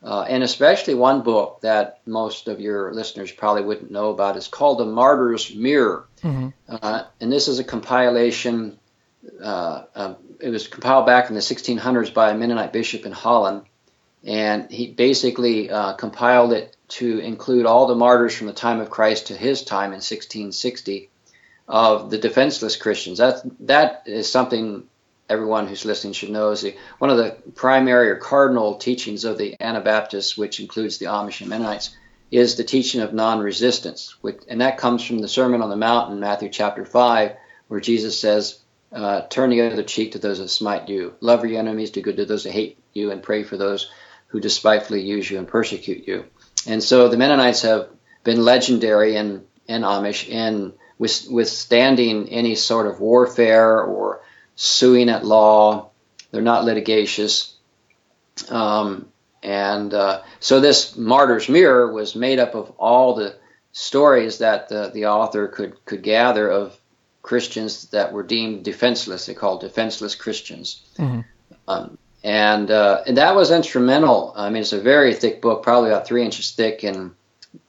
uh, 0.03 0.25
and 0.29 0.43
especially 0.43 0.95
one 0.95 1.23
book 1.23 1.61
that 1.62 2.00
most 2.06 2.47
of 2.49 2.61
your 2.61 2.93
listeners 2.93 3.33
probably 3.33 3.62
wouldn't 3.62 3.91
know 3.91 4.11
about 4.11 4.37
is 4.37 4.47
called 4.47 4.79
The 4.79 4.85
Martyr's 4.85 5.55
Mirror. 5.55 6.06
Mm-hmm. 6.23 6.49
Uh, 6.69 7.05
and 7.21 7.33
this 7.33 7.49
is 7.49 7.59
a 7.59 7.65
compilation, 7.65 8.79
uh, 9.43 10.15
it 10.41 10.50
was 10.50 10.69
compiled 10.69 11.06
back 11.06 11.29
in 11.29 11.35
the 11.35 11.41
1600s 11.41 12.15
by 12.15 12.31
a 12.31 12.35
Mennonite 12.37 12.73
bishop 12.73 13.06
in 13.06 13.12
Holland. 13.12 13.62
And 14.25 14.71
he 14.71 14.89
basically 14.89 15.71
uh, 15.71 15.95
compiled 15.95 16.53
it 16.53 16.77
to 16.89 17.19
include 17.19 17.67
all 17.67 17.87
the 17.87 17.94
martyrs 17.94 18.37
from 18.37 18.47
the 18.47 18.53
time 18.53 18.81
of 18.81 18.91
Christ 18.91 19.29
to 19.29 19.37
his 19.37 19.62
time 19.62 19.91
in 19.93 20.01
1660 20.01 21.11
of 21.67 22.11
the 22.11 22.19
defenseless 22.19 22.77
Christians. 22.77 23.19
That, 23.19 23.43
that 23.61 24.05
is 24.06 24.31
something 24.31 24.84
everyone 25.29 25.67
who's 25.67 25.85
listening 25.85 26.13
should 26.13 26.31
know 26.31 26.51
is 26.51 26.63
the, 26.63 26.77
one 26.99 27.11
of 27.11 27.17
the 27.19 27.37
primary 27.55 28.11
or 28.11 28.17
cardinal 28.17 28.77
teachings 28.77 29.25
of 29.25 29.39
the 29.39 29.56
Anabaptists, 29.61 30.37
which 30.37 30.61
includes 30.61 30.99
the 30.99 31.06
Amish 31.06 31.41
and 31.41 31.51
Mennonites, 31.51 31.97
is 32.31 32.56
the 32.56 32.65
teaching 32.65 33.01
of 33.01 33.15
non-resistance, 33.15 34.15
which, 34.20 34.41
and 34.49 34.61
that 34.61 34.79
comes 34.79 35.05
from 35.05 35.19
the 35.19 35.29
Sermon 35.29 35.63
on 35.63 35.70
the 35.70 35.77
Mount 35.77 36.13
in 36.13 36.20
Matthew 36.20 36.49
chapter 36.51 36.85
five, 36.85 37.32
where 37.69 37.81
Jesus 37.81 38.20
says, 38.20 38.61
uh, 38.93 39.23
"Turn 39.23 39.51
the 39.51 39.63
other 39.63 39.82
cheek 39.82 40.13
to 40.13 40.19
those 40.19 40.39
that 40.39 40.49
smite 40.49 40.89
you, 40.89 41.15
love 41.20 41.44
your 41.44 41.58
enemies, 41.58 41.91
do 41.91 42.03
good 42.03 42.17
to 42.17 42.27
those 42.27 42.44
that 42.44 42.53
hate 42.53 42.79
you, 42.93 43.11
and 43.11 43.23
pray 43.23 43.44
for 43.44 43.56
those 43.56 43.91
who 44.29 44.41
despitefully 44.41 45.01
use 45.01 45.31
you 45.31 45.39
and 45.39 45.49
persecute 45.49 46.06
you." 46.06 46.25
And 46.67 46.82
so 46.82 47.08
the 47.08 47.17
Mennonites 47.17 47.63
have 47.63 47.89
been 48.25 48.44
legendary 48.44 49.17
in 49.17 49.44
in 49.67 49.82
Amish 49.82 50.29
in 50.29 50.73
withstanding 50.99 52.29
any 52.31 52.55
sort 52.55 52.87
of 52.87 53.01
warfare 53.01 53.81
or 53.81 54.23
suing 54.58 55.08
at 55.08 55.24
law. 55.24 55.88
They're 56.31 56.43
not 56.43 56.65
litigious. 56.65 57.55
Um, 58.50 59.08
and 59.43 59.94
uh, 59.94 60.22
so 60.41 60.60
this 60.60 60.96
Martyr's 60.96 61.48
Mirror 61.48 61.93
was 61.93 62.15
made 62.17 62.41
up 62.41 62.55
of 62.55 62.70
all 62.77 63.15
the 63.15 63.36
stories 63.72 64.38
that 64.38 64.69
the, 64.69 64.91
the 64.93 65.06
author 65.06 65.46
could, 65.46 65.82
could 65.84 66.03
gather 66.03 66.50
of 66.50 66.77
Christians 67.22 67.86
that 67.91 68.12
were 68.12 68.24
deemed 68.24 68.65
defenseless. 68.65 69.27
They 69.27 69.34
called 69.34 69.60
defenseless 69.60 70.17
Christians. 70.17 70.82
Mm-hmm. 70.98 71.20
Um, 71.69 71.96
and, 72.24 72.70
uh, 72.70 73.03
and 73.06 73.17
that 73.17 73.36
was 73.36 73.53
instrumental. 73.53 74.32
I 74.36 74.50
mean, 74.50 74.62
it's 74.62 74.72
a 74.72 74.81
very 74.81 75.15
thick 75.15 75.41
book, 75.41 75.62
probably 75.62 75.91
about 75.91 76.06
three 76.06 76.24
inches 76.24 76.50
thick 76.50 76.82
and 76.82 77.15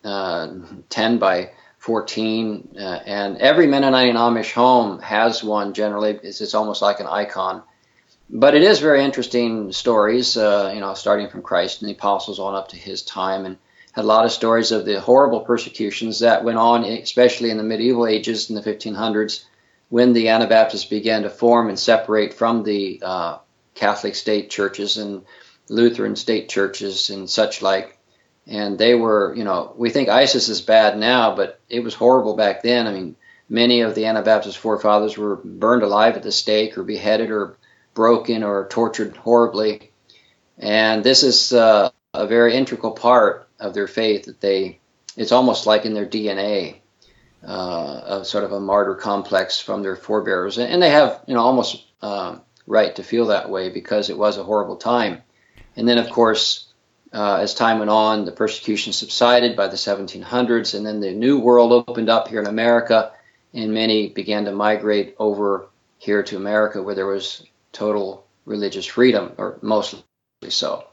uh, 0.04 0.50
10 0.90 1.20
by 1.20 1.52
14, 1.80 2.76
uh, 2.78 2.82
and 3.06 3.38
every 3.38 3.66
Mennonite 3.66 4.10
and 4.10 4.18
Amish 4.18 4.52
home 4.52 5.00
has 5.00 5.44
one. 5.44 5.74
Generally, 5.74 6.20
it's, 6.24 6.42
it's, 6.42 6.54
almost 6.54 6.82
like 6.82 7.00
an 7.00 7.08
icon. 7.08 7.64
But 8.30 8.54
it 8.54 8.64
is 8.64 8.80
very 8.80 9.04
interesting 9.04 9.72
stories, 9.72 10.38
uh, 10.38 10.72
you 10.74 10.82
know, 10.82 10.94
starting 10.94 11.30
from 11.30 11.42
Christ 11.42 11.82
and 11.82 11.90
the 11.90 11.94
apostles 11.94 12.38
on 12.38 12.54
up 12.54 12.68
to 12.70 12.76
his 12.76 13.02
time, 13.02 13.46
and 13.46 13.58
had 13.94 14.04
a 14.04 14.08
lot 14.08 14.26
of 14.26 14.32
stories 14.32 14.72
of 14.72 14.86
the 14.86 15.00
horrible 15.00 15.40
persecutions 15.40 16.20
that 16.20 16.44
went 16.44 16.58
on, 16.58 16.84
especially 16.84 17.50
in 17.50 17.58
the 17.58 17.64
medieval 17.64 18.06
ages 18.06 18.50
in 18.50 18.56
the 18.56 18.62
1500s, 18.62 19.46
when 19.88 20.12
the 20.12 20.28
Anabaptists 20.28 20.86
began 20.86 21.24
to 21.24 21.30
form 21.30 21.70
and 21.70 21.80
separate 21.80 22.34
from 22.34 22.64
the 22.64 23.02
uh, 23.02 23.38
Catholic 23.74 24.16
state 24.16 24.50
churches 24.50 24.98
and 24.98 25.24
Lutheran 25.70 26.18
state 26.18 26.50
churches 26.50 27.10
and 27.10 27.30
such 27.30 27.62
like 27.62 27.99
and 28.48 28.78
they 28.78 28.96
were, 28.96 29.34
you 29.36 29.44
know, 29.44 29.74
we 29.78 29.90
think 29.90 30.10
ISIS 30.10 30.50
is 30.50 30.62
bad 30.62 30.98
now, 30.98 31.36
but 31.36 31.60
it 31.70 31.84
was 31.84 31.94
horrible 31.94 32.36
back 32.36 32.64
then. 32.64 32.88
I 32.88 32.94
mean, 32.94 33.16
many 33.48 33.82
of 33.82 33.96
the 33.96 34.06
Anabaptist 34.06 34.58
forefathers 34.58 35.18
were 35.18 35.36
burned 35.38 35.84
alive 35.84 36.16
at 36.16 36.24
the 36.24 36.32
stake, 36.32 36.78
or 36.78 36.84
beheaded, 36.84 37.32
or 37.32 37.58
broken, 37.94 38.44
or 38.44 38.68
tortured 38.68 39.16
horribly. 39.18 39.92
And 40.58 41.04
this 41.04 41.24
is 41.24 41.54
uh, 41.54 41.90
a 42.14 42.28
very 42.28 42.56
integral 42.56 42.92
part 42.92 43.48
of 43.60 43.74
their 43.74 43.88
faith 43.88 44.26
that 44.26 44.42
they, 44.42 44.80
it's 45.16 45.32
almost 45.32 45.66
like 45.68 45.86
in 45.86 45.94
their 45.94 46.06
DNA, 46.08 46.78
uh, 47.46 48.24
sort 48.24 48.44
of 48.44 48.52
a 48.52 48.60
martyr 48.60 48.96
complex 48.96 49.60
from 49.60 49.84
their 49.84 49.96
forebears. 49.96 50.58
And 50.58 50.82
they 50.82 50.90
have, 50.90 51.24
you 51.28 51.34
know, 51.34 51.42
almost 51.42 51.86
uh, 52.02 52.38
right 52.68 52.96
to 52.96 53.04
feel 53.04 53.28
that 53.28 53.50
way 53.50 53.70
because 53.70 54.10
it 54.10 54.18
was 54.18 54.38
a 54.38 54.44
horrible 54.44 54.76
time. 54.76 55.22
And 55.76 55.88
then, 55.88 55.98
of 55.98 56.10
course, 56.10 56.69
uh, 57.12 57.38
as 57.38 57.54
time 57.54 57.80
went 57.80 57.90
on, 57.90 58.26
the 58.26 58.32
persecution 58.32 58.94
subsided 58.94 59.56
by 59.56 59.68
the 59.68 59.76
1700s, 59.76 60.76
and 60.76 60.86
then 60.86 61.00
the 61.00 61.12
new 61.12 61.40
world 61.40 61.72
opened 61.72 62.10
up 62.10 62.28
here 62.28 62.40
in 62.40 62.48
America, 62.48 63.12
and 63.54 63.74
many 63.74 64.10
began 64.10 64.46
to 64.46 64.52
migrate 64.52 65.16
over 65.18 65.70
here 65.98 66.24
to 66.24 66.38
America 66.38 66.82
where 66.82 66.96
there 66.96 67.08
was 67.08 67.44
total 67.72 68.26
religious 68.46 68.86
freedom, 68.86 69.34
or 69.38 69.58
mostly 69.62 70.04
so. 70.48 70.86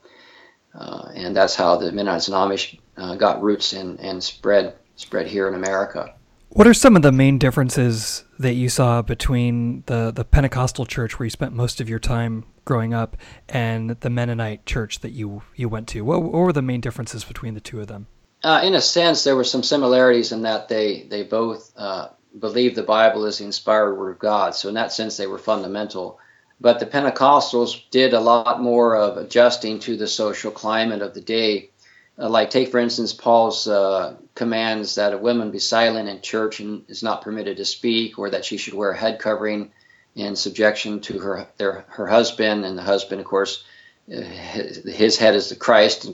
Uh, 0.74 1.10
and 1.14 1.36
that's 1.36 1.54
how 1.54 1.76
the 1.76 1.92
Mennonites 1.92 2.28
and 2.28 2.36
Amish 2.36 2.78
uh, 2.96 3.14
got 3.14 3.42
roots 3.42 3.72
and, 3.72 4.00
and 4.00 4.22
spread 4.22 4.74
spread 4.96 5.26
here 5.26 5.48
in 5.48 5.54
America. 5.54 6.15
What 6.48 6.66
are 6.66 6.74
some 6.74 6.96
of 6.96 7.02
the 7.02 7.12
main 7.12 7.38
differences 7.38 8.24
that 8.38 8.54
you 8.54 8.68
saw 8.68 9.02
between 9.02 9.82
the, 9.86 10.10
the 10.10 10.24
Pentecostal 10.24 10.86
church 10.86 11.18
where 11.18 11.24
you 11.24 11.30
spent 11.30 11.52
most 11.52 11.80
of 11.80 11.88
your 11.88 11.98
time 11.98 12.44
growing 12.64 12.94
up 12.94 13.16
and 13.48 13.90
the 13.90 14.10
Mennonite 14.10 14.64
church 14.64 15.00
that 15.00 15.10
you 15.10 15.42
you 15.54 15.68
went 15.68 15.88
to? 15.88 16.02
What, 16.02 16.22
what 16.22 16.32
were 16.32 16.52
the 16.52 16.62
main 16.62 16.80
differences 16.80 17.24
between 17.24 17.54
the 17.54 17.60
two 17.60 17.80
of 17.80 17.88
them? 17.88 18.06
Uh, 18.42 18.60
in 18.62 18.74
a 18.74 18.80
sense, 18.80 19.24
there 19.24 19.36
were 19.36 19.44
some 19.44 19.62
similarities 19.62 20.32
in 20.32 20.42
that 20.42 20.68
they 20.68 21.02
they 21.02 21.24
both 21.24 21.72
uh, 21.76 22.08
believed 22.38 22.76
the 22.76 22.82
Bible 22.82 23.24
is 23.26 23.38
the 23.38 23.44
inspired 23.44 23.94
Word 23.94 24.12
of 24.12 24.18
God. 24.18 24.54
So 24.54 24.68
in 24.68 24.74
that 24.74 24.92
sense, 24.92 25.16
they 25.16 25.26
were 25.26 25.38
fundamental. 25.38 26.18
But 26.60 26.80
the 26.80 26.86
Pentecostals 26.86 27.82
did 27.90 28.14
a 28.14 28.20
lot 28.20 28.62
more 28.62 28.96
of 28.96 29.18
adjusting 29.18 29.80
to 29.80 29.96
the 29.96 30.06
social 30.06 30.50
climate 30.50 31.02
of 31.02 31.12
the 31.12 31.20
day. 31.20 31.70
Uh, 32.18 32.28
like 32.28 32.48
take 32.50 32.70
for 32.70 32.78
instance 32.78 33.12
Paul's 33.12 33.68
uh, 33.68 34.16
commands 34.34 34.94
that 34.94 35.12
a 35.12 35.18
woman 35.18 35.50
be 35.50 35.58
silent 35.58 36.08
in 36.08 36.20
church 36.22 36.60
and 36.60 36.84
is 36.88 37.02
not 37.02 37.22
permitted 37.22 37.58
to 37.58 37.64
speak, 37.64 38.18
or 38.18 38.30
that 38.30 38.44
she 38.44 38.56
should 38.56 38.74
wear 38.74 38.90
a 38.90 38.96
head 38.96 39.18
covering 39.18 39.70
in 40.14 40.34
subjection 40.34 41.00
to 41.00 41.18
her 41.18 41.46
their, 41.58 41.84
her 41.88 42.06
husband, 42.06 42.64
and 42.64 42.78
the 42.78 42.82
husband, 42.82 43.20
of 43.20 43.26
course, 43.26 43.64
uh, 44.10 44.20
his 44.20 45.18
head 45.18 45.34
is 45.34 45.50
the 45.50 45.56
Christ, 45.56 46.10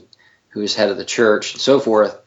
who 0.49 0.61
is 0.61 0.75
head 0.75 0.89
of 0.89 0.97
the 0.97 1.05
church, 1.05 1.53
and 1.53 1.61
so 1.61 1.79
forth. 1.79 2.19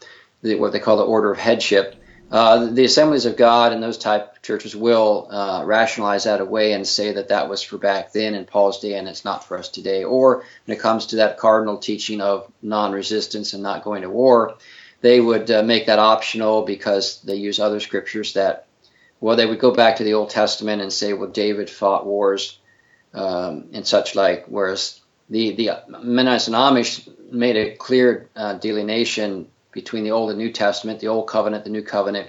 The, 0.43 0.55
what 0.57 0.73
they 0.73 0.81
call 0.81 0.97
the 0.97 1.05
order 1.05 1.31
of 1.31 1.39
headship. 1.39 1.97
Uh, 2.31 2.67
the 2.67 2.85
Assemblies 2.85 3.25
of 3.25 3.37
God 3.37 3.73
and 3.73 3.83
those 3.83 3.99
type 3.99 4.43
churches 4.43 4.75
will 4.75 5.29
uh, 5.31 5.63
rationalize 5.65 6.25
that 6.25 6.41
away 6.41 6.73
and 6.73 6.87
say 6.87 7.13
that 7.13 7.29
that 7.29 7.49
was 7.49 7.63
for 7.63 7.79
back 7.79 8.13
then 8.13 8.35
in 8.35 8.45
Paul's 8.45 8.81
day 8.81 8.95
and 8.95 9.07
it's 9.07 9.25
not 9.25 9.45
for 9.45 9.57
us 9.57 9.69
today. 9.69 10.03
Or 10.03 10.45
when 10.65 10.77
it 10.77 10.81
comes 10.81 11.07
to 11.07 11.17
that 11.17 11.39
cardinal 11.39 11.79
teaching 11.79 12.21
of 12.21 12.51
non-resistance 12.63 13.53
and 13.53 13.63
not 13.63 13.85
going 13.85 14.03
to 14.03 14.11
war, 14.11 14.57
they 15.03 15.21
would 15.21 15.51
uh, 15.51 15.63
make 15.63 15.87
that 15.87 16.01
optional 16.01 16.63
because 16.63 17.21
they 17.23 17.37
use 17.37 17.61
other 17.61 17.79
scriptures 17.79 18.33
that 18.33 18.67
well, 19.21 19.37
they 19.37 19.47
would 19.47 19.61
go 19.61 19.71
back 19.71 19.97
to 19.97 20.05
the 20.05 20.15
Old 20.15 20.31
Testament 20.31 20.83
and 20.83 20.93
say, 20.93 21.13
well, 21.13 21.31
David 21.31 21.71
fought 21.71 22.07
wars 22.07 22.59
um, 23.15 23.69
and 23.73 23.87
such 23.87 24.15
like, 24.15 24.45
whereas 24.47 25.01
the, 25.31 25.55
the 25.55 25.71
Mennonites 25.89 26.49
and 26.49 26.57
Amish 26.57 27.09
made 27.33 27.57
a 27.57 27.75
clear 27.77 28.29
uh, 28.37 28.55
delineation 28.55 29.49
between 29.77 30.03
the 30.03 30.11
Old 30.11 30.31
and 30.31 30.39
New 30.39 30.51
Testament, 30.51 30.99
the 30.99 31.07
Old 31.07 31.29
Covenant, 31.29 31.63
the 31.63 31.71
New 31.71 31.83
Covenant, 31.83 32.29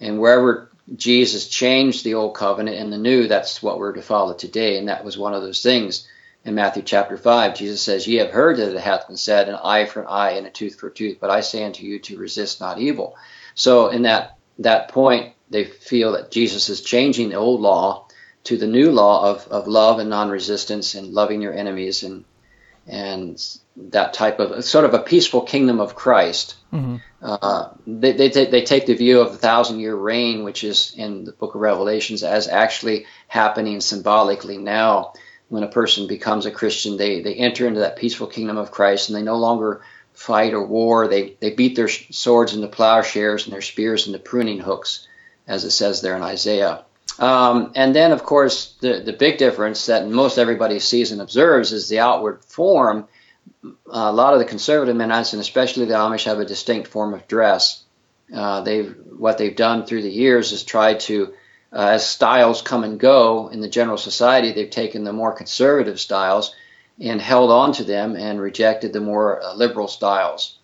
and 0.00 0.18
wherever 0.18 0.72
Jesus 0.96 1.46
changed 1.46 2.02
the 2.02 2.14
Old 2.14 2.34
Covenant 2.34 2.76
and 2.76 2.92
the 2.92 2.98
New, 2.98 3.28
that's 3.28 3.62
what 3.62 3.78
we're 3.78 3.92
to 3.92 4.02
follow 4.02 4.34
today, 4.34 4.78
and 4.78 4.88
that 4.88 5.04
was 5.04 5.16
one 5.16 5.34
of 5.34 5.42
those 5.42 5.62
things. 5.62 6.08
In 6.44 6.54
Matthew 6.54 6.82
chapter 6.82 7.16
5, 7.16 7.54
Jesus 7.54 7.82
says, 7.82 8.08
Ye 8.08 8.16
have 8.16 8.30
heard 8.30 8.56
that 8.56 8.74
it 8.74 8.80
hath 8.80 9.06
been 9.06 9.16
said, 9.16 9.48
an 9.48 9.56
eye 9.62 9.84
for 9.84 10.00
an 10.00 10.06
eye 10.08 10.30
and 10.32 10.46
a 10.46 10.50
tooth 10.50 10.76
for 10.76 10.88
a 10.88 10.92
tooth, 10.92 11.18
but 11.20 11.30
I 11.30 11.42
say 11.42 11.62
unto 11.62 11.84
you 11.84 11.98
to 12.00 12.18
resist 12.18 12.60
not 12.60 12.78
evil. 12.78 13.16
So, 13.54 13.88
in 13.88 14.02
that, 14.02 14.38
that 14.60 14.88
point, 14.88 15.34
they 15.50 15.64
feel 15.64 16.12
that 16.12 16.30
Jesus 16.30 16.68
is 16.68 16.80
changing 16.80 17.28
the 17.28 17.36
old 17.36 17.60
law 17.60 18.08
to 18.44 18.56
the 18.56 18.66
new 18.66 18.90
law 18.90 19.30
of, 19.30 19.46
of 19.48 19.68
love 19.68 19.98
and 19.98 20.08
non-resistance 20.08 20.94
and 20.94 21.12
loving 21.12 21.42
your 21.42 21.52
enemies 21.52 22.02
and 22.02 22.24
and 22.88 23.58
that 23.76 24.14
type 24.14 24.40
of 24.40 24.64
sort 24.64 24.84
of 24.84 24.94
a 24.94 24.98
peaceful 24.98 25.42
kingdom 25.42 25.78
of 25.80 25.94
Christ. 25.94 26.56
Mm-hmm. 26.72 26.96
Uh, 27.22 27.68
they, 27.86 28.12
they, 28.12 28.46
they 28.46 28.64
take 28.64 28.86
the 28.86 28.94
view 28.94 29.20
of 29.20 29.32
the 29.32 29.38
thousand 29.38 29.80
year 29.80 29.94
reign, 29.94 30.44
which 30.44 30.64
is 30.64 30.94
in 30.96 31.24
the 31.24 31.32
book 31.32 31.54
of 31.54 31.60
Revelations, 31.60 32.22
as 32.22 32.48
actually 32.48 33.06
happening 33.28 33.80
symbolically 33.80 34.58
now. 34.58 35.12
When 35.48 35.62
a 35.62 35.68
person 35.68 36.08
becomes 36.08 36.44
a 36.44 36.50
Christian, 36.50 36.98
they, 36.98 37.22
they 37.22 37.34
enter 37.34 37.66
into 37.66 37.80
that 37.80 37.96
peaceful 37.96 38.26
kingdom 38.26 38.58
of 38.58 38.70
Christ 38.70 39.08
and 39.08 39.16
they 39.16 39.22
no 39.22 39.36
longer 39.36 39.82
fight 40.12 40.52
or 40.52 40.62
war. 40.66 41.08
They, 41.08 41.36
they 41.40 41.54
beat 41.54 41.74
their 41.74 41.88
swords 41.88 42.54
into 42.54 42.68
plowshares 42.68 43.44
and 43.44 43.54
their 43.54 43.62
spears 43.62 44.06
into 44.06 44.18
pruning 44.18 44.58
hooks 44.58 45.06
as 45.48 45.64
it 45.64 45.70
says 45.70 46.02
there 46.02 46.14
in 46.14 46.22
Isaiah. 46.22 46.84
Um, 47.18 47.72
and 47.74 47.94
then, 47.94 48.12
of 48.12 48.22
course, 48.22 48.74
the, 48.80 49.00
the 49.00 49.12
big 49.12 49.38
difference 49.38 49.86
that 49.86 50.08
most 50.08 50.38
everybody 50.38 50.78
sees 50.78 51.10
and 51.10 51.20
observes 51.20 51.72
is 51.72 51.88
the 51.88 51.98
outward 51.98 52.44
form. 52.44 53.08
a 53.90 54.12
lot 54.12 54.34
of 54.34 54.38
the 54.38 54.44
conservative 54.44 54.94
Mennonites, 54.94 55.32
and 55.32 55.40
especially 55.40 55.86
the 55.86 55.94
Amish, 55.94 56.24
have 56.24 56.38
a 56.38 56.44
distinct 56.44 56.88
form 56.88 57.14
of 57.14 57.26
dress. 57.26 57.82
Uh, 58.32 58.60
they've 58.60 58.94
what 59.16 59.38
they've 59.38 59.56
done 59.56 59.84
through 59.84 60.02
the 60.02 60.10
years 60.10 60.52
is 60.52 60.62
try 60.62 60.94
to, 60.94 61.32
uh, 61.72 61.88
as 61.92 62.08
styles 62.08 62.62
come 62.62 62.84
and 62.84 63.00
go 63.00 63.48
in 63.48 63.60
the 63.60 63.68
general 63.68 63.96
society, 63.96 64.52
they've 64.52 64.70
taken 64.70 65.02
the 65.02 65.12
more 65.12 65.32
conservative 65.32 65.98
styles 65.98 66.54
and 67.00 67.20
held 67.20 67.50
on 67.50 67.72
to 67.72 67.84
them 67.84 68.16
and 68.16 68.40
rejected 68.40 68.92
the 68.92 69.00
more 69.00 69.42
uh, 69.42 69.54
liberal 69.54 69.88
styles. 69.88 70.58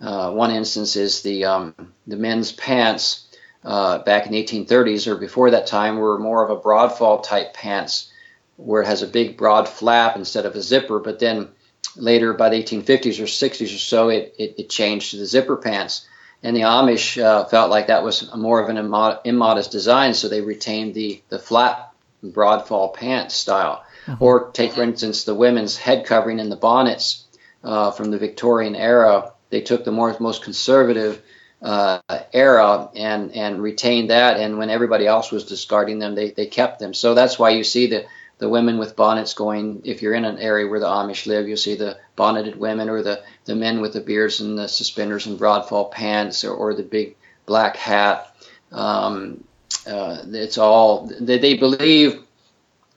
Uh, 0.00 0.30
one 0.30 0.52
instance 0.52 0.94
is 0.94 1.22
the 1.22 1.44
um, 1.44 1.74
the 2.06 2.16
men's 2.16 2.52
pants 2.52 3.27
uh, 3.64 3.98
back 3.98 4.26
in 4.26 4.32
the 4.32 4.42
1830s 4.42 5.06
or 5.06 5.16
before 5.16 5.50
that 5.50 5.66
time 5.66 5.96
were 5.96 6.18
more 6.18 6.44
of 6.44 6.50
a 6.50 6.60
broadfall 6.60 7.20
type 7.20 7.54
pants 7.54 8.12
where 8.56 8.82
it 8.82 8.86
has 8.86 9.02
a 9.02 9.06
big 9.06 9.36
broad 9.36 9.68
flap 9.68 10.16
instead 10.16 10.46
of 10.46 10.54
a 10.54 10.62
zipper. 10.62 10.98
But 10.98 11.18
then 11.18 11.48
later, 11.96 12.32
by 12.32 12.48
the 12.48 12.62
1850s 12.62 13.20
or 13.20 13.24
60s 13.24 13.74
or 13.74 13.78
so, 13.78 14.08
it, 14.08 14.34
it, 14.38 14.54
it 14.58 14.70
changed 14.70 15.10
to 15.10 15.16
the 15.16 15.26
zipper 15.26 15.56
pants. 15.56 16.06
And 16.42 16.56
the 16.56 16.60
Amish 16.60 17.20
uh, 17.20 17.46
felt 17.46 17.70
like 17.70 17.88
that 17.88 18.04
was 18.04 18.32
more 18.34 18.60
of 18.60 18.68
an 18.68 18.76
immodest 19.24 19.72
design, 19.72 20.14
so 20.14 20.28
they 20.28 20.40
retained 20.40 20.94
the, 20.94 21.20
the 21.28 21.38
flat 21.38 21.92
broadfall 22.22 22.90
pants 22.90 23.34
style. 23.34 23.84
Mm-hmm. 24.06 24.22
Or 24.22 24.50
take, 24.52 24.72
for 24.72 24.82
instance, 24.82 25.24
the 25.24 25.34
women's 25.34 25.76
head 25.76 26.06
covering 26.06 26.38
and 26.38 26.50
the 26.50 26.56
bonnets 26.56 27.24
uh, 27.64 27.90
from 27.90 28.10
the 28.10 28.18
Victorian 28.18 28.76
era. 28.76 29.32
They 29.50 29.60
took 29.62 29.84
the 29.84 29.92
more, 29.92 30.16
most 30.20 30.42
conservative 30.42 31.20
uh, 31.62 32.00
era 32.32 32.88
and 32.94 33.32
and 33.32 33.60
retained 33.62 34.10
that. 34.10 34.38
And 34.38 34.58
when 34.58 34.70
everybody 34.70 35.06
else 35.06 35.30
was 35.30 35.44
discarding 35.44 35.98
them, 35.98 36.14
they, 36.14 36.30
they 36.30 36.46
kept 36.46 36.78
them. 36.78 36.94
So 36.94 37.14
that's 37.14 37.38
why 37.38 37.50
you 37.50 37.64
see 37.64 37.86
the 37.86 38.06
the 38.38 38.48
women 38.48 38.78
with 38.78 38.96
bonnets 38.96 39.34
going. 39.34 39.82
If 39.84 40.00
you're 40.00 40.14
in 40.14 40.24
an 40.24 40.38
area 40.38 40.68
where 40.68 40.80
the 40.80 40.86
Amish 40.86 41.26
live, 41.26 41.48
you'll 41.48 41.56
see 41.56 41.74
the 41.74 41.98
bonneted 42.16 42.56
women 42.56 42.88
or 42.88 43.02
the 43.02 43.22
the 43.44 43.56
men 43.56 43.80
with 43.80 43.92
the 43.92 44.00
beards 44.00 44.40
and 44.40 44.58
the 44.58 44.68
suspenders 44.68 45.26
and 45.26 45.38
broadfall 45.38 45.86
pants 45.86 46.44
or, 46.44 46.54
or 46.54 46.74
the 46.74 46.82
big 46.82 47.16
black 47.46 47.76
hat. 47.76 48.34
Um, 48.70 49.44
uh, 49.86 50.22
it's 50.28 50.58
all 50.58 51.06
they, 51.20 51.38
they 51.38 51.54
believe 51.54 52.22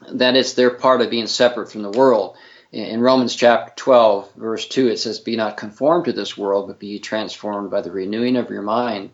that 0.10 0.36
it's 0.36 0.54
their 0.54 0.72
part 0.72 1.02
of 1.02 1.10
being 1.10 1.28
separate 1.28 1.72
from 1.72 1.84
the 1.84 1.92
world 1.92 2.36
in 2.72 3.02
Romans 3.02 3.36
chapter 3.36 3.74
12, 3.76 4.36
verse 4.36 4.68
2, 4.68 4.88
it 4.88 4.98
says, 4.98 5.20
Be 5.20 5.36
not 5.36 5.58
conformed 5.58 6.06
to 6.06 6.14
this 6.14 6.38
world, 6.38 6.68
but 6.68 6.80
be 6.80 7.00
transformed 7.00 7.70
by 7.70 7.82
the 7.82 7.92
renewing 7.92 8.38
of 8.38 8.50
your 8.50 8.62
mind. 8.62 9.12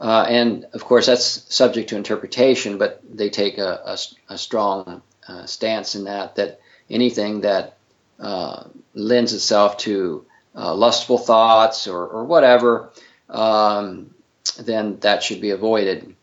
Uh, 0.00 0.26
and 0.28 0.66
of 0.72 0.84
course, 0.84 1.06
that's 1.06 1.54
subject 1.54 1.90
to 1.90 1.96
interpretation, 1.96 2.78
but 2.78 3.00
they 3.08 3.30
take 3.30 3.58
a, 3.58 3.80
a, 3.86 4.34
a 4.34 4.38
strong 4.38 5.02
uh, 5.28 5.46
stance 5.46 5.94
in 5.94 6.04
that, 6.04 6.34
that 6.34 6.60
anything 6.90 7.42
that 7.42 7.76
uh, 8.18 8.64
lends 8.92 9.32
itself 9.32 9.78
to 9.78 10.26
uh, 10.56 10.74
lustful 10.74 11.18
thoughts 11.18 11.86
or, 11.86 12.04
or 12.04 12.24
whatever, 12.24 12.90
um, 13.30 14.12
then 14.58 14.98
that 15.00 15.22
should 15.22 15.40
be 15.40 15.50
avoided. 15.50 16.14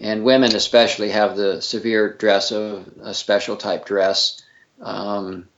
And 0.00 0.24
women, 0.24 0.56
especially, 0.56 1.10
have 1.10 1.36
the 1.36 1.62
severe 1.62 2.12
dress 2.12 2.50
of 2.50 2.88
a 3.00 3.14
special 3.14 3.56
type 3.56 3.86
dress. 3.86 4.42
Um, 4.80 5.48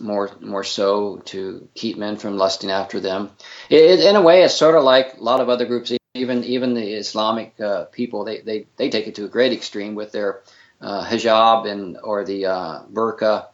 more 0.00 0.30
more 0.40 0.64
so 0.64 1.18
to 1.26 1.68
keep 1.74 1.96
men 1.96 2.16
from 2.16 2.36
lusting 2.36 2.70
after 2.70 3.00
them. 3.00 3.30
It, 3.68 4.00
in 4.00 4.16
a 4.16 4.22
way, 4.22 4.42
it's 4.42 4.54
sort 4.54 4.76
of 4.76 4.84
like 4.84 5.16
a 5.18 5.22
lot 5.22 5.40
of 5.40 5.48
other 5.48 5.66
groups, 5.66 5.92
even 6.14 6.44
even 6.44 6.74
the 6.74 6.92
Islamic 6.94 7.58
uh, 7.60 7.84
people. 7.84 8.24
They, 8.24 8.40
they 8.40 8.66
they 8.76 8.90
take 8.90 9.06
it 9.06 9.16
to 9.16 9.24
a 9.24 9.28
great 9.28 9.52
extreme 9.52 9.94
with 9.94 10.12
their 10.12 10.42
uh, 10.80 11.04
hijab 11.04 11.66
and 11.66 11.98
or 12.02 12.24
the 12.24 12.46
uh, 12.46 12.82
burqa, 12.92 13.46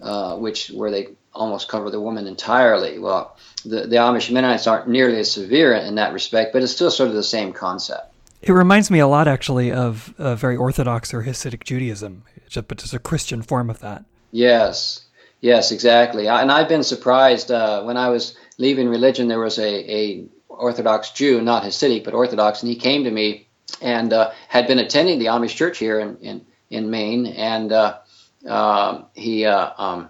uh, 0.00 0.36
which 0.36 0.68
where 0.68 0.90
they 0.90 1.08
almost 1.32 1.68
cover 1.68 1.90
the 1.90 2.00
woman 2.00 2.26
entirely. 2.26 2.98
Well, 2.98 3.36
the, 3.64 3.86
the 3.86 3.96
Amish 3.96 4.30
Mennonites 4.32 4.66
aren't 4.66 4.88
nearly 4.88 5.20
as 5.20 5.30
severe 5.30 5.74
in 5.74 5.94
that 5.94 6.12
respect, 6.12 6.52
but 6.52 6.62
it's 6.62 6.72
still 6.72 6.90
sort 6.90 7.08
of 7.08 7.14
the 7.14 7.22
same 7.22 7.52
concept. 7.52 8.12
It 8.42 8.52
reminds 8.52 8.90
me 8.90 9.00
a 9.00 9.06
lot, 9.06 9.28
actually, 9.28 9.70
of 9.70 10.14
uh, 10.18 10.34
very 10.34 10.56
Orthodox 10.56 11.12
or 11.12 11.22
Hasidic 11.22 11.62
Judaism, 11.62 12.24
but 12.54 12.82
it's 12.82 12.92
a 12.94 12.98
Christian 12.98 13.42
form 13.42 13.68
of 13.68 13.80
that. 13.80 14.04
Yes, 14.32 15.04
yes, 15.40 15.72
exactly. 15.72 16.28
And 16.28 16.50
I've 16.50 16.68
been 16.68 16.82
surprised 16.82 17.50
uh, 17.50 17.82
when 17.82 17.96
I 17.96 18.08
was 18.08 18.36
leaving 18.58 18.88
religion. 18.88 19.28
There 19.28 19.38
was 19.38 19.58
a, 19.58 19.94
a 19.94 20.24
Orthodox 20.48 21.10
Jew, 21.10 21.40
not 21.40 21.62
Hasidic, 21.62 22.04
but 22.04 22.14
Orthodox, 22.14 22.62
and 22.62 22.70
he 22.70 22.76
came 22.76 23.04
to 23.04 23.10
me 23.10 23.46
and 23.80 24.12
uh, 24.12 24.32
had 24.48 24.66
been 24.66 24.78
attending 24.78 25.18
the 25.18 25.26
Amish 25.26 25.54
church 25.54 25.78
here 25.78 26.00
in 26.00 26.16
in, 26.18 26.46
in 26.70 26.90
Maine, 26.90 27.26
and 27.26 27.72
uh, 27.72 27.98
um, 28.46 29.06
he 29.14 29.44
uh, 29.44 29.70
um, 29.76 30.08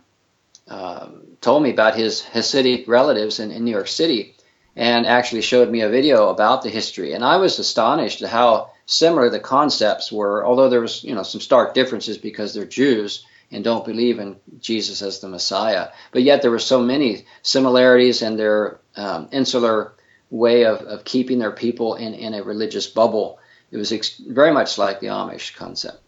um, 0.68 1.22
told 1.40 1.62
me 1.62 1.70
about 1.70 1.96
his 1.96 2.22
Hasidic 2.22 2.86
relatives 2.88 3.40
in, 3.40 3.50
in 3.50 3.64
New 3.64 3.72
York 3.72 3.88
City 3.88 4.34
and 4.76 5.04
actually 5.04 5.42
showed 5.42 5.68
me 5.68 5.80
a 5.80 5.88
video 5.88 6.28
about 6.28 6.62
the 6.62 6.70
history. 6.70 7.12
And 7.12 7.24
I 7.24 7.36
was 7.36 7.58
astonished 7.58 8.22
at 8.22 8.30
how 8.30 8.70
similar 8.86 9.28
the 9.28 9.40
concepts 9.40 10.12
were, 10.12 10.46
although 10.46 10.68
there 10.68 10.80
was, 10.80 11.02
you 11.02 11.14
know, 11.14 11.22
some 11.22 11.40
stark 11.40 11.74
differences 11.74 12.18
because 12.18 12.54
they're 12.54 12.64
Jews 12.64 13.24
and 13.50 13.64
don't 13.64 13.84
believe 13.84 14.18
in 14.18 14.36
Jesus 14.60 15.02
as 15.02 15.20
the 15.20 15.28
Messiah. 15.28 15.88
But 16.12 16.22
yet 16.22 16.42
there 16.42 16.50
were 16.50 16.58
so 16.58 16.80
many 16.80 17.26
similarities 17.42 18.22
and 18.22 18.38
their 18.38 18.80
um, 18.96 19.28
insular 19.32 19.94
way 20.30 20.64
of, 20.64 20.80
of 20.82 21.04
keeping 21.04 21.38
their 21.38 21.52
people 21.52 21.96
in, 21.96 22.14
in 22.14 22.34
a 22.34 22.42
religious 22.42 22.86
bubble. 22.86 23.38
It 23.70 23.76
was 23.76 23.92
ex- 23.92 24.18
very 24.18 24.52
much 24.52 24.78
like 24.78 25.00
the 25.00 25.08
Amish 25.08 25.56
concept. 25.56 26.00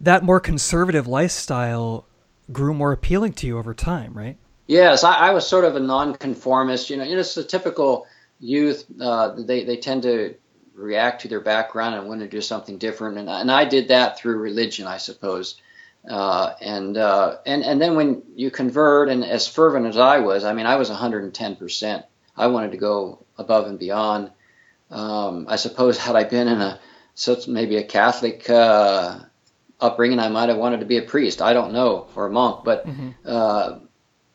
That 0.00 0.22
more 0.22 0.40
conservative 0.40 1.06
lifestyle 1.06 2.06
grew 2.52 2.74
more 2.74 2.92
appealing 2.92 3.34
to 3.34 3.46
you 3.46 3.58
over 3.58 3.74
time, 3.74 4.14
right? 4.14 4.36
Yes, 4.66 5.04
I, 5.04 5.14
I 5.14 5.30
was 5.32 5.46
sort 5.46 5.64
of 5.64 5.76
a 5.76 5.80
nonconformist. 5.80 6.90
You 6.90 6.96
know, 6.96 7.04
it's 7.04 7.36
a 7.36 7.44
typical 7.44 8.06
youth. 8.38 8.84
Uh, 9.00 9.34
they 9.36 9.64
they 9.64 9.76
tend 9.76 10.04
to 10.04 10.34
react 10.74 11.22
to 11.22 11.28
their 11.28 11.40
background 11.40 11.96
and 11.96 12.08
want 12.08 12.20
to 12.20 12.28
do 12.28 12.40
something 12.40 12.78
different, 12.78 13.18
and 13.18 13.28
and 13.28 13.50
I 13.50 13.64
did 13.64 13.88
that 13.88 14.18
through 14.18 14.38
religion, 14.38 14.86
I 14.86 14.98
suppose. 14.98 15.60
Uh, 16.08 16.54
and 16.60 16.96
uh, 16.96 17.36
and 17.44 17.62
and 17.62 17.80
then 17.80 17.94
when 17.94 18.22
you 18.34 18.50
convert, 18.50 19.08
and 19.08 19.24
as 19.24 19.46
fervent 19.46 19.86
as 19.86 19.98
I 19.98 20.20
was, 20.20 20.44
I 20.44 20.54
mean, 20.54 20.66
I 20.66 20.76
was 20.76 20.88
110 20.88 21.56
percent. 21.56 22.04
I 22.36 22.46
wanted 22.46 22.72
to 22.72 22.78
go 22.78 23.24
above 23.36 23.66
and 23.66 23.78
beyond. 23.78 24.30
Um, 24.90 25.46
I 25.48 25.56
suppose 25.56 25.98
had 25.98 26.16
I 26.16 26.24
been 26.24 26.48
in 26.48 26.60
a 26.60 26.80
such 27.14 27.46
maybe 27.46 27.76
a 27.76 27.82
Catholic 27.82 28.48
uh, 28.48 29.18
upbringing, 29.78 30.18
I 30.18 30.28
might 30.28 30.48
have 30.48 30.58
wanted 30.58 30.80
to 30.80 30.86
be 30.86 30.96
a 30.96 31.02
priest. 31.02 31.42
I 31.42 31.52
don't 31.52 31.72
know, 31.72 32.06
or 32.14 32.26
a 32.26 32.30
monk, 32.30 32.64
but 32.64 32.86
mm-hmm. 32.86 33.10
uh, 33.24 33.78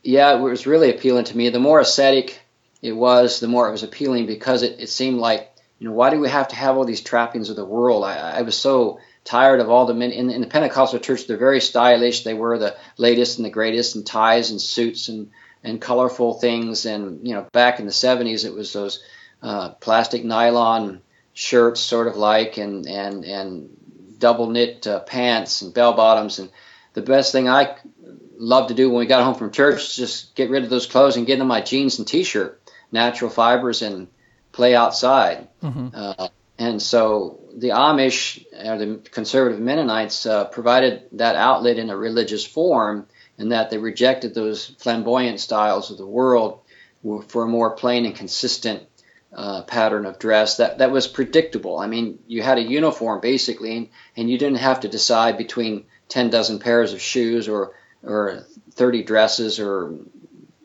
yeah, 0.04 0.36
it 0.36 0.40
was 0.40 0.68
really 0.68 0.92
appealing 0.92 1.26
to 1.26 1.38
me. 1.38 1.50
The 1.50 1.60
more 1.60 1.80
ascetic 1.80 2.40
it 2.82 2.94
was, 2.94 3.40
the 3.40 3.48
more 3.48 3.68
it 3.68 3.72
was 3.72 3.84
appealing 3.84 4.28
because 4.28 4.62
it, 4.62 4.80
it 4.80 4.90
seemed 4.90 5.18
like, 5.18 5.52
you 5.80 5.88
know, 5.88 5.94
why 5.96 6.12
do 6.12 6.20
we 6.20 6.30
have 6.30 6.50
to 6.50 6.56
have 6.56 6.78
all 6.78 6.86
these 6.86 7.02
trappings 7.02 7.50
of 7.50 7.56
the 7.56 7.66
world? 7.66 8.04
I, 8.04 8.38
I 8.38 8.42
was 8.44 8.56
so 8.56 9.00
tired 9.26 9.60
of 9.60 9.70
all 9.70 9.86
the 9.86 9.94
men 9.94 10.12
in, 10.12 10.30
in 10.30 10.40
the 10.40 10.48
Pentecostal 10.48 11.00
church. 11.00 11.28
They're 11.28 11.36
very 11.36 11.60
stylish. 11.60 12.24
They 12.24 12.34
wear 12.34 12.58
the 12.58 12.78
latest 12.98 13.38
and 13.38 13.46
the 13.46 13.50
greatest, 13.50 13.96
and 13.96 14.06
ties 14.06 14.52
and 14.52 14.62
suits 14.62 15.10
and 15.10 15.32
and 15.64 15.82
colorful 15.82 16.36
things. 16.36 16.86
And 16.86 17.28
you 17.28 17.34
know, 17.34 17.48
back 17.52 17.80
in 17.80 17.86
the 17.86 17.92
'70s, 17.92 18.46
it 18.46 18.54
was 18.54 18.72
those 18.72 19.04
uh, 19.42 19.70
plastic 19.72 20.24
nylon 20.24 21.02
shirts, 21.34 21.82
sort 21.82 22.08
of 22.08 22.16
like, 22.16 22.58
and 22.58 22.88
and 22.88 23.26
and 23.26 23.70
double 24.20 24.50
knit 24.50 24.88
uh, 24.88 25.02
pants 25.02 25.62
and 25.62 25.74
bell 25.74 25.94
bottoms. 25.94 26.40
And 26.40 26.50
the 26.94 27.02
best 27.02 27.32
thing 27.32 27.50
I 27.50 27.76
loved 28.38 28.70
to 28.70 28.76
do 28.76 28.90
when 28.90 29.00
we 29.00 29.06
got 29.06 29.24
home 29.24 29.36
from 29.36 29.52
church 29.52 29.96
just 29.96 30.36
get 30.36 30.50
rid 30.50 30.64
of 30.64 30.70
those 30.70 30.88
clothes 30.88 31.18
and 31.18 31.26
get 31.26 31.40
in 31.40 31.48
my 31.48 31.62
jeans 31.62 32.00
and 32.00 32.08
t-shirt, 32.08 32.62
natural 32.92 33.30
fibers, 33.30 33.82
and 33.82 34.08
play 34.52 34.76
outside. 34.76 35.48
Mm-hmm. 35.64 35.88
Uh, 35.94 36.28
and 36.58 36.82
so 36.82 37.40
the 37.56 37.70
Amish 37.70 38.46
or 38.54 38.78
the 38.78 39.10
conservative 39.10 39.60
Mennonites 39.60 40.26
uh, 40.26 40.46
provided 40.46 41.04
that 41.14 41.36
outlet 41.36 41.78
in 41.78 41.90
a 41.90 41.98
religious 41.98 42.46
form, 42.46 43.08
in 43.38 43.50
that 43.50 43.70
they 43.70 43.78
rejected 43.78 44.34
those 44.34 44.66
flamboyant 44.66 45.40
styles 45.40 45.92
of 45.92 45.98
the 45.98 46.06
world 46.06 46.62
for 47.28 47.44
a 47.44 47.48
more 47.48 47.72
plain 47.72 48.06
and 48.06 48.16
consistent 48.16 48.84
uh, 49.34 49.64
pattern 49.64 50.06
of 50.06 50.18
dress 50.18 50.58
that, 50.58 50.78
that 50.78 50.92
was 50.92 51.08
predictable. 51.08 51.78
I 51.78 51.88
mean, 51.88 52.20
you 52.26 52.42
had 52.42 52.58
a 52.58 52.62
uniform 52.62 53.20
basically, 53.20 53.76
and, 53.76 53.90
and 54.16 54.30
you 54.30 54.38
didn't 54.38 54.60
have 54.60 54.82
to 54.82 54.88
decide 54.88 55.38
between 55.38 55.86
10 56.08 56.30
dozen 56.30 56.60
pairs 56.60 56.94
of 56.94 57.02
shoes 57.02 57.48
or 57.48 57.74
or 58.04 58.46
30 58.76 59.04
dresses 59.04 59.60
or 59.60 59.96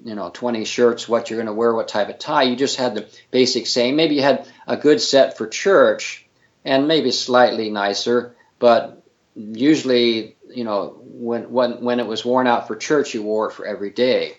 you 0.04 0.14
know 0.14 0.30
20 0.32 0.64
shirts 0.64 1.08
what 1.08 1.30
you're 1.30 1.38
going 1.38 1.46
to 1.46 1.52
wear 1.52 1.74
what 1.74 1.88
type 1.88 2.08
of 2.08 2.18
tie. 2.18 2.44
You 2.44 2.56
just 2.56 2.76
had 2.76 2.94
the 2.94 3.08
basic 3.30 3.66
same 3.66 3.96
maybe 3.96 4.14
you 4.16 4.22
had 4.22 4.48
a 4.66 4.76
good 4.76 5.00
set 5.00 5.36
for 5.36 5.46
church 5.46 6.26
and 6.64 6.88
maybe 6.88 7.10
slightly 7.10 7.70
nicer 7.70 8.34
but 8.58 9.02
usually 9.34 10.36
you 10.48 10.64
know 10.64 11.00
when 11.04 11.50
when 11.50 11.82
when 11.82 12.00
it 12.00 12.06
was 12.06 12.24
worn 12.24 12.46
out 12.46 12.66
for 12.66 12.76
church 12.76 13.14
you 13.14 13.22
wore 13.22 13.48
it 13.48 13.52
for 13.52 13.66
every 13.66 13.90
day. 13.90 14.36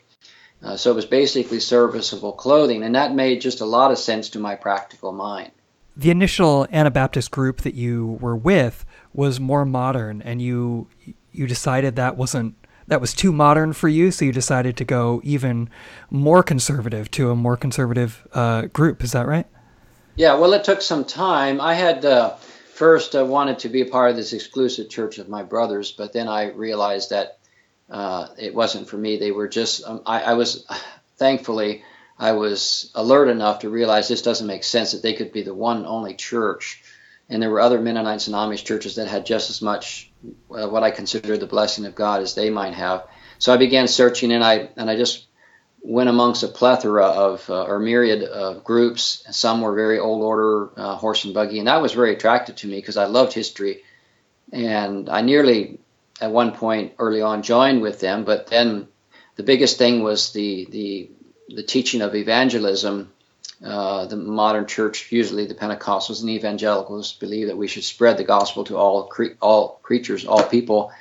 Uh, 0.63 0.77
so 0.77 0.91
it 0.91 0.95
was 0.95 1.07
basically 1.07 1.59
serviceable 1.59 2.33
clothing 2.33 2.83
and 2.83 2.95
that 2.95 3.15
made 3.15 3.41
just 3.41 3.61
a 3.61 3.65
lot 3.65 3.91
of 3.91 3.97
sense 3.97 4.29
to 4.29 4.39
my 4.39 4.55
practical 4.55 5.11
mind. 5.11 5.51
The 5.97 6.11
initial 6.11 6.67
anabaptist 6.71 7.31
group 7.31 7.61
that 7.61 7.73
you 7.73 8.19
were 8.21 8.35
with 8.35 8.85
was 9.13 9.39
more 9.39 9.65
modern 9.65 10.21
and 10.21 10.41
you 10.41 10.87
you 11.31 11.47
decided 11.47 11.95
that 11.95 12.17
wasn't 12.17 12.55
that 12.87 13.01
was 13.01 13.13
too 13.13 13.31
modern 13.31 13.73
for 13.73 13.87
you, 13.87 14.11
so 14.11 14.25
you 14.25 14.31
decided 14.31 14.77
to 14.77 14.85
go 14.85 15.21
even 15.23 15.69
more 16.09 16.43
conservative 16.43 17.09
to 17.11 17.31
a 17.31 17.35
more 17.35 17.57
conservative 17.57 18.27
uh, 18.33 18.63
group. 18.63 19.03
Is 19.03 19.11
that 19.11 19.27
right? 19.27 19.47
Yeah. 20.15 20.35
Well, 20.35 20.53
it 20.53 20.63
took 20.63 20.81
some 20.81 21.05
time. 21.05 21.61
I 21.61 21.73
had 21.73 22.03
uh, 22.05 22.35
first 22.73 23.15
uh, 23.15 23.25
wanted 23.25 23.59
to 23.59 23.69
be 23.69 23.81
a 23.81 23.85
part 23.85 24.11
of 24.11 24.15
this 24.15 24.33
exclusive 24.33 24.89
church 24.89 25.17
of 25.17 25.29
my 25.29 25.43
brothers, 25.43 25.91
but 25.91 26.13
then 26.13 26.27
I 26.27 26.51
realized 26.51 27.11
that 27.11 27.39
uh, 27.89 28.27
it 28.37 28.53
wasn't 28.53 28.89
for 28.89 28.97
me. 28.97 29.17
They 29.17 29.31
were 29.31 29.47
just. 29.47 29.83
Um, 29.85 30.01
I, 30.05 30.21
I 30.21 30.33
was 30.33 30.65
thankfully 31.17 31.83
I 32.17 32.33
was 32.33 32.91
alert 32.93 33.29
enough 33.29 33.59
to 33.59 33.69
realize 33.69 34.07
this 34.07 34.21
doesn't 34.21 34.47
make 34.47 34.63
sense 34.63 34.91
that 34.91 35.01
they 35.01 35.13
could 35.13 35.31
be 35.31 35.41
the 35.41 35.53
one 35.53 35.85
only 35.85 36.13
church 36.13 36.83
and 37.31 37.41
there 37.41 37.49
were 37.49 37.61
other 37.61 37.79
Mennonites 37.79 38.27
and 38.27 38.35
Amish 38.35 38.65
churches 38.65 38.95
that 38.95 39.07
had 39.07 39.25
just 39.25 39.49
as 39.49 39.61
much 39.61 40.10
uh, 40.49 40.67
what 40.67 40.83
I 40.83 40.91
consider 40.91 41.37
the 41.37 41.47
blessing 41.47 41.85
of 41.85 41.95
God 41.95 42.21
as 42.21 42.35
they 42.35 42.49
might 42.49 42.73
have. 42.73 43.07
So 43.39 43.53
I 43.53 43.57
began 43.57 43.87
searching, 43.87 44.31
and 44.31 44.43
I 44.43 44.69
and 44.77 44.89
I 44.89 44.95
just 44.95 45.25
went 45.81 46.09
amongst 46.09 46.43
a 46.43 46.47
plethora 46.47 47.05
of 47.05 47.49
uh, 47.49 47.63
or 47.63 47.79
myriad 47.79 48.23
of 48.23 48.63
groups. 48.63 49.23
Some 49.31 49.61
were 49.61 49.73
very 49.73 49.99
old 49.99 50.21
order 50.21 50.69
uh, 50.77 50.95
horse 50.95 51.25
and 51.25 51.33
buggy, 51.33 51.59
and 51.59 51.67
that 51.67 51.81
was 51.81 51.93
very 51.93 52.13
attractive 52.13 52.55
to 52.57 52.67
me 52.67 52.75
because 52.75 52.97
I 52.97 53.05
loved 53.05 53.33
history, 53.33 53.83
and 54.51 55.09
I 55.09 55.21
nearly 55.21 55.79
at 56.19 56.31
one 56.31 56.51
point 56.51 56.93
early 56.99 57.21
on 57.21 57.41
joined 57.41 57.81
with 57.81 57.99
them. 57.99 58.23
But 58.23 58.47
then 58.47 58.87
the 59.35 59.43
biggest 59.43 59.77
thing 59.77 60.03
was 60.03 60.33
the 60.33 60.67
the 60.69 61.09
the 61.49 61.63
teaching 61.63 62.01
of 62.01 62.15
evangelism 62.15 63.11
uh, 63.63 64.05
the 64.07 64.17
modern 64.17 64.65
church, 64.65 65.11
usually 65.11 65.45
the 65.45 65.53
Pentecostals 65.53 66.21
and 66.21 66.29
evangelicals, 66.29 67.13
believe 67.13 67.47
that 67.47 67.57
we 67.57 67.67
should 67.67 67.83
spread 67.83 68.17
the 68.17 68.23
gospel 68.23 68.63
to 68.65 68.77
all 68.77 69.03
cre- 69.03 69.37
all 69.39 69.79
creatures, 69.83 70.25
all 70.25 70.43
people. 70.43 70.91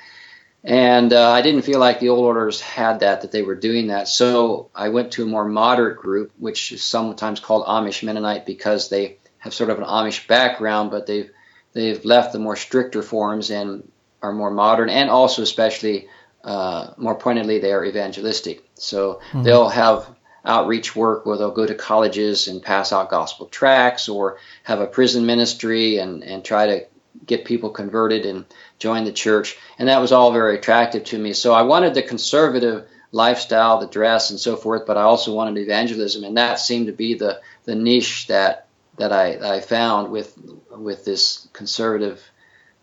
And 0.63 1.11
uh, 1.11 1.31
I 1.31 1.41
didn't 1.41 1.63
feel 1.63 1.79
like 1.79 1.99
the 1.99 2.09
old 2.09 2.23
orders 2.23 2.61
had 2.61 2.99
that, 2.99 3.21
that 3.21 3.31
they 3.31 3.41
were 3.41 3.55
doing 3.55 3.87
that. 3.87 4.07
So 4.07 4.69
I 4.75 4.89
went 4.89 5.13
to 5.13 5.23
a 5.23 5.25
more 5.25 5.45
moderate 5.45 5.97
group, 5.97 6.31
which 6.37 6.71
is 6.71 6.83
sometimes 6.83 7.39
called 7.39 7.65
Amish 7.65 8.03
Mennonite 8.03 8.45
because 8.45 8.89
they 8.89 9.17
have 9.39 9.55
sort 9.55 9.71
of 9.71 9.79
an 9.79 9.85
Amish 9.85 10.27
background, 10.27 10.91
but 10.91 11.07
they've 11.07 11.31
they've 11.73 12.05
left 12.05 12.31
the 12.31 12.39
more 12.39 12.55
stricter 12.55 13.01
forms 13.01 13.49
and 13.49 13.91
are 14.21 14.31
more 14.31 14.51
modern, 14.51 14.89
and 14.89 15.09
also 15.09 15.41
especially 15.41 16.07
uh, 16.43 16.91
more 16.97 17.15
pointedly, 17.15 17.59
they 17.59 17.71
are 17.71 17.83
evangelistic. 17.83 18.63
So 18.75 19.19
mm-hmm. 19.29 19.43
they'll 19.43 19.69
have 19.69 20.07
outreach 20.43 20.95
work 20.95 21.25
where 21.25 21.37
they'll 21.37 21.51
go 21.51 21.65
to 21.65 21.75
colleges 21.75 22.47
and 22.47 22.61
pass 22.61 22.91
out 22.91 23.09
gospel 23.09 23.45
tracts 23.47 24.09
or 24.09 24.37
have 24.63 24.79
a 24.79 24.87
prison 24.87 25.25
ministry 25.25 25.97
and, 25.97 26.23
and 26.23 26.43
try 26.43 26.65
to 26.65 26.85
get 27.25 27.45
people 27.45 27.69
converted 27.69 28.25
and 28.25 28.45
join 28.79 29.03
the 29.03 29.11
church. 29.11 29.57
And 29.77 29.87
that 29.87 30.01
was 30.01 30.11
all 30.11 30.31
very 30.31 30.57
attractive 30.57 31.03
to 31.05 31.17
me. 31.17 31.33
So 31.33 31.53
I 31.53 31.61
wanted 31.61 31.93
the 31.93 32.01
conservative 32.01 32.87
lifestyle, 33.11 33.79
the 33.79 33.87
dress 33.87 34.29
and 34.29 34.39
so 34.39 34.55
forth, 34.55 34.85
but 34.87 34.97
I 34.97 35.01
also 35.01 35.33
wanted 35.33 35.59
evangelism. 35.59 36.23
And 36.23 36.37
that 36.37 36.59
seemed 36.59 36.87
to 36.87 36.93
be 36.93 37.15
the, 37.15 37.41
the 37.65 37.75
niche 37.75 38.27
that, 38.27 38.67
that 38.97 39.11
I, 39.11 39.57
I 39.57 39.59
found 39.61 40.11
with, 40.11 40.37
with 40.71 41.05
this 41.05 41.47
conservative 41.53 42.23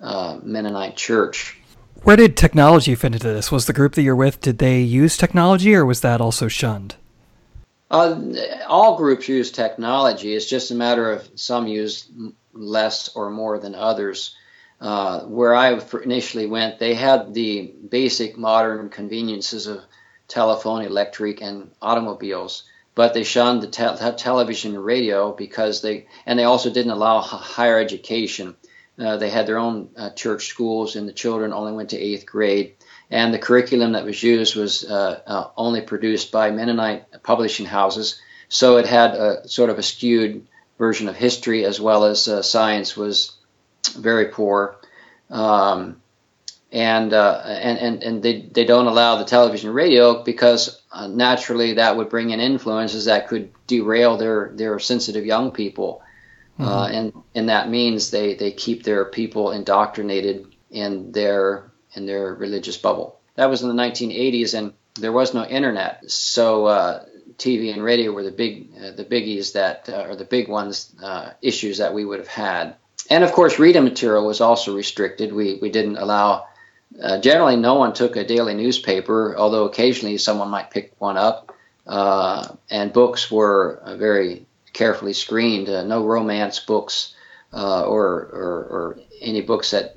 uh, 0.01 0.39
Mennonite 0.43 0.97
church. 0.97 1.59
Where 2.03 2.17
did 2.17 2.37
technology 2.37 2.95
fit 2.95 3.15
into 3.15 3.27
this? 3.27 3.51
Was 3.51 3.67
the 3.67 3.73
group 3.73 3.95
that 3.95 4.03
you're 4.03 4.15
with, 4.15 4.41
did 4.41 4.59
they 4.59 4.81
use 4.81 5.17
technology 5.17 5.75
or 5.75 5.85
was 5.85 6.03
that 6.03 6.21
also 6.21 6.47
shunned? 6.47 6.95
Uh, 7.91 8.21
all 8.67 8.97
groups 8.97 9.29
use 9.29 9.51
technology. 9.51 10.35
It's 10.35 10.47
just 10.47 10.71
a 10.71 10.75
matter 10.75 11.11
of 11.11 11.29
some 11.37 11.67
use 11.67 12.09
less 12.53 13.15
or 13.17 13.31
more 13.31 13.59
than 13.59 13.75
others. 13.75 14.37
Uh, 14.81 15.23
where 15.23 15.55
I 15.55 15.81
initially 16.05 16.47
went, 16.47 16.79
they 16.79 16.95
had 16.95 17.35
the 17.35 17.75
basic 17.89 18.39
modern 18.39 18.91
conveniences 18.91 19.67
of 19.67 19.83
telephone, 20.29 20.83
electric, 20.83 21.41
and 21.43 21.73
automobiles. 21.83 22.65
But 22.95 23.15
they 23.15 23.25
shunned 23.25 23.63
the 23.63 23.69
te- 23.69 24.17
television 24.17 24.75
and 24.75 24.85
radio 24.85 25.33
because 25.33 25.83
they, 25.83 26.07
and 26.27 26.39
they 26.39 26.45
also 26.45 26.71
didn't 26.71 26.93
allow 26.93 27.21
higher 27.21 27.79
education. 27.79 28.57
Uh, 28.99 29.17
they 29.17 29.31
had 29.31 29.47
their 29.47 29.59
own 29.59 29.91
uh, 29.97 30.11
church 30.11 30.47
schools, 30.47 30.97
and 30.97 31.09
the 31.09 31.13
children 31.13 31.53
only 31.53 31.73
went 31.73 31.91
to 31.91 31.99
eighth 31.99 32.27
grade. 32.27 32.75
And 33.11 33.33
the 33.33 33.39
curriculum 33.39 33.93
that 33.93 34.05
was 34.05 34.23
used 34.23 34.55
was 34.55 34.85
uh, 34.85 35.21
uh 35.27 35.49
only 35.57 35.81
produced 35.81 36.31
by 36.31 36.51
Mennonite 36.51 37.23
publishing 37.23 37.67
houses, 37.67 38.21
so 38.49 38.77
it 38.77 38.87
had 38.87 39.15
a 39.15 39.49
sort 39.49 39.71
of 39.71 39.79
a 39.79 39.83
skewed 39.83 40.47
version 40.79 41.09
of 41.09 41.17
history 41.17 41.65
as 41.65 41.81
well 41.81 42.05
as 42.05 42.29
uh, 42.29 42.43
science 42.43 42.97
was 42.97 43.37
very 43.97 44.27
poor. 44.27 44.77
Um, 45.31 46.01
and, 46.71 47.15
uh, 47.15 47.43
and 47.47 47.79
and 47.79 48.03
and 48.03 48.23
they 48.23 48.43
they 48.43 48.65
don't 48.65 48.87
allow 48.87 49.17
the 49.17 49.25
television 49.25 49.73
radio 49.73 50.23
because 50.23 50.83
uh, 50.93 51.07
naturally 51.07 51.75
that 51.75 51.97
would 51.97 52.11
bring 52.11 52.31
in 52.31 52.41
influences 52.41 53.07
that 53.07 53.29
could 53.29 53.51
derail 53.67 54.19
their 54.19 54.51
their 54.55 54.79
sensitive 54.79 55.25
young 55.25 55.51
people, 55.51 56.03
mm-hmm. 56.59 56.69
uh, 56.69 56.89
and 56.89 57.13
and 57.35 57.49
that 57.49 57.71
means 57.71 58.11
they 58.11 58.35
they 58.35 58.51
keep 58.51 58.83
their 58.83 59.07
people 59.07 59.51
indoctrinated 59.53 60.47
in 60.71 61.11
their 61.13 61.71
in 61.99 62.07
their 62.07 62.33
religious 62.33 62.79
bubble. 62.79 63.19
That 63.35 63.51
was 63.51 63.63
in 63.63 63.69
the 63.69 63.83
1980s, 63.83 64.55
and 64.55 64.73
there 64.99 65.13
was 65.13 65.35
no 65.35 65.45
internet, 65.45 66.11
so 66.11 66.67
uh, 66.67 67.05
TV 67.37 67.73
and 67.73 67.83
radio 67.83 68.13
were 68.13 68.25
the 68.25 68.33
big 68.33 68.71
uh, 68.77 68.91
the 68.93 69.05
biggies 69.05 69.53
that 69.53 69.89
uh, 69.89 70.15
the 70.15 70.25
big 70.25 70.49
ones 70.49 70.95
uh, 71.03 71.31
issues 71.43 71.79
that 71.79 71.95
we 71.95 72.05
would 72.05 72.19
have 72.19 72.29
had. 72.29 72.75
And 73.11 73.23
of 73.25 73.33
course, 73.33 73.59
reading 73.59 73.85
material 73.85 74.27
was 74.27 74.41
also 74.41 74.75
restricted. 74.75 75.33
We 75.33 75.59
we 75.61 75.71
didn't 75.71 75.99
allow. 75.99 76.47
Uh, 77.01 77.21
generally, 77.21 77.57
no 77.57 77.75
one 77.75 77.93
took 77.93 78.17
a 78.17 78.25
daily 78.25 78.55
newspaper, 78.55 79.37
although 79.37 79.65
occasionally 79.65 80.19
someone 80.19 80.49
might 80.49 80.71
pick 80.71 80.95
one 80.99 81.17
up. 81.17 81.55
Uh, 81.87 82.49
and 82.71 82.93
books 82.93 83.31
were 83.31 83.83
very 83.99 84.47
carefully 84.73 85.13
screened. 85.13 85.69
no 85.69 86.05
romance 86.05 86.61
books 86.61 87.15
or, 87.53 88.07
or 88.41 88.57
or 88.75 88.99
any 89.21 89.43
books 89.43 89.71
that 89.71 89.95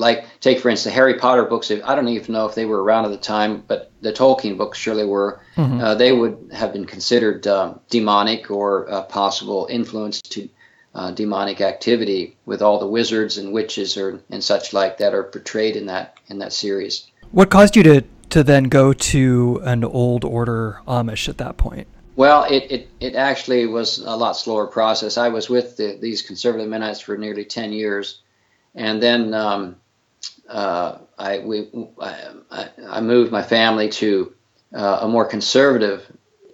like 0.00 0.24
take 0.40 0.58
for 0.58 0.70
instance 0.70 0.92
the 0.92 0.96
Harry 0.96 1.18
Potter 1.18 1.44
books. 1.44 1.70
I 1.70 1.94
don't 1.94 2.08
even 2.08 2.32
know 2.32 2.46
if 2.46 2.54
they 2.54 2.64
were 2.64 2.82
around 2.82 3.04
at 3.04 3.10
the 3.10 3.18
time, 3.18 3.62
but 3.66 3.92
the 4.00 4.12
Tolkien 4.12 4.56
books 4.56 4.78
surely 4.78 5.04
were. 5.04 5.40
Mm-hmm. 5.56 5.80
Uh, 5.80 5.94
they 5.94 6.10
would 6.10 6.50
have 6.52 6.72
been 6.72 6.86
considered 6.86 7.46
uh, 7.46 7.74
demonic 7.90 8.50
or 8.50 8.90
uh, 8.90 9.02
possible 9.02 9.68
influence 9.70 10.22
to 10.22 10.48
uh, 10.94 11.10
demonic 11.12 11.60
activity 11.60 12.36
with 12.46 12.62
all 12.62 12.80
the 12.80 12.86
wizards 12.86 13.38
and 13.38 13.52
witches 13.52 13.96
or 13.96 14.20
and 14.30 14.42
such 14.42 14.72
like 14.72 14.98
that 14.98 15.14
are 15.14 15.22
portrayed 15.22 15.76
in 15.76 15.86
that 15.86 16.18
in 16.28 16.38
that 16.38 16.52
series. 16.52 17.06
What 17.30 17.50
caused 17.50 17.76
you 17.76 17.82
to 17.84 18.02
to 18.30 18.42
then 18.42 18.64
go 18.64 18.92
to 18.92 19.60
an 19.64 19.84
old 19.84 20.24
order 20.24 20.80
Amish 20.88 21.28
at 21.28 21.38
that 21.38 21.58
point? 21.58 21.86
Well, 22.16 22.44
it, 22.44 22.70
it, 22.70 22.88
it 23.00 23.14
actually 23.14 23.66
was 23.66 23.98
a 23.98 24.14
lot 24.14 24.32
slower 24.32 24.66
process. 24.66 25.16
I 25.16 25.28
was 25.28 25.48
with 25.48 25.76
the, 25.78 25.96
these 26.00 26.22
conservative 26.22 26.68
Mennonites 26.68 27.00
for 27.00 27.16
nearly 27.16 27.44
10 27.44 27.72
years 27.72 28.20
and 28.74 29.02
then 29.02 29.34
um, 29.34 29.76
uh, 30.48 30.98
I 31.18 31.38
we 31.38 31.68
I, 32.00 32.68
I, 32.88 33.00
moved 33.00 33.30
my 33.30 33.42
family 33.42 33.88
to 33.90 34.34
uh, 34.74 34.98
a 35.02 35.08
more 35.08 35.24
conservative 35.24 36.04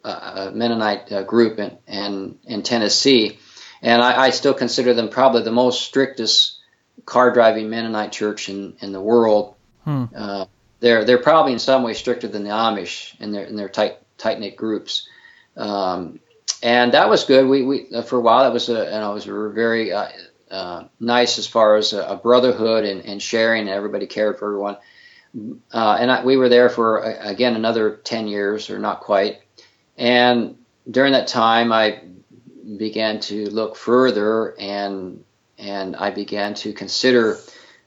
uh, 0.04 0.50
Mennonite 0.54 1.10
uh, 1.10 1.22
group 1.22 1.58
in, 1.58 1.76
in, 1.86 2.38
in 2.44 2.62
Tennessee, 2.62 3.38
and 3.82 4.02
I, 4.02 4.26
I, 4.26 4.30
still 4.30 4.54
consider 4.54 4.94
them 4.94 5.08
probably 5.08 5.42
the 5.42 5.50
most 5.50 5.82
strictest 5.82 6.58
car 7.04 7.32
driving 7.32 7.70
Mennonite 7.70 8.12
church 8.12 8.48
in, 8.48 8.76
in 8.80 8.92
the 8.92 9.00
world. 9.00 9.54
Hmm. 9.84 10.04
Uh, 10.14 10.46
they're 10.80 11.04
they're 11.04 11.22
probably 11.22 11.54
in 11.54 11.58
some 11.58 11.82
way 11.82 11.94
stricter 11.94 12.28
than 12.28 12.44
the 12.44 12.50
Amish 12.50 13.18
in 13.20 13.32
their 13.32 13.44
in 13.44 13.56
their 13.56 13.68
tight 13.68 13.98
tight 14.18 14.38
knit 14.38 14.56
groups. 14.56 15.08
Um, 15.56 16.20
and 16.62 16.92
that 16.92 17.08
was 17.08 17.24
good. 17.24 17.48
We, 17.48 17.62
we 17.62 18.02
for 18.02 18.16
a 18.16 18.20
while 18.20 18.44
that 18.44 18.52
was 18.52 18.68
a 18.68 18.74
know 18.74 19.12
it 19.12 19.14
was 19.14 19.26
a 19.26 19.50
very 19.50 19.92
uh, 19.92 20.08
uh, 20.56 20.88
nice 20.98 21.38
as 21.38 21.46
far 21.46 21.76
as 21.76 21.92
a, 21.92 22.02
a 22.02 22.16
brotherhood 22.16 22.84
and, 22.84 23.04
and, 23.04 23.20
sharing, 23.20 23.62
and 23.62 23.70
everybody 23.70 24.06
cared 24.06 24.38
for 24.38 24.46
everyone. 24.48 24.76
Uh, 25.70 25.96
and 26.00 26.10
I, 26.10 26.24
we 26.24 26.36
were 26.36 26.48
there 26.48 26.70
for 26.70 27.02
again 27.02 27.56
another 27.56 27.96
ten 28.12 28.26
years, 28.26 28.70
or 28.70 28.78
not 28.78 29.00
quite. 29.00 29.42
And 29.98 30.56
during 30.90 31.12
that 31.12 31.28
time, 31.28 31.72
I 31.72 32.00
began 32.78 33.20
to 33.20 33.50
look 33.50 33.76
further, 33.76 34.58
and 34.58 35.24
and 35.58 35.96
I 35.96 36.10
began 36.10 36.54
to 36.54 36.72
consider 36.72 37.38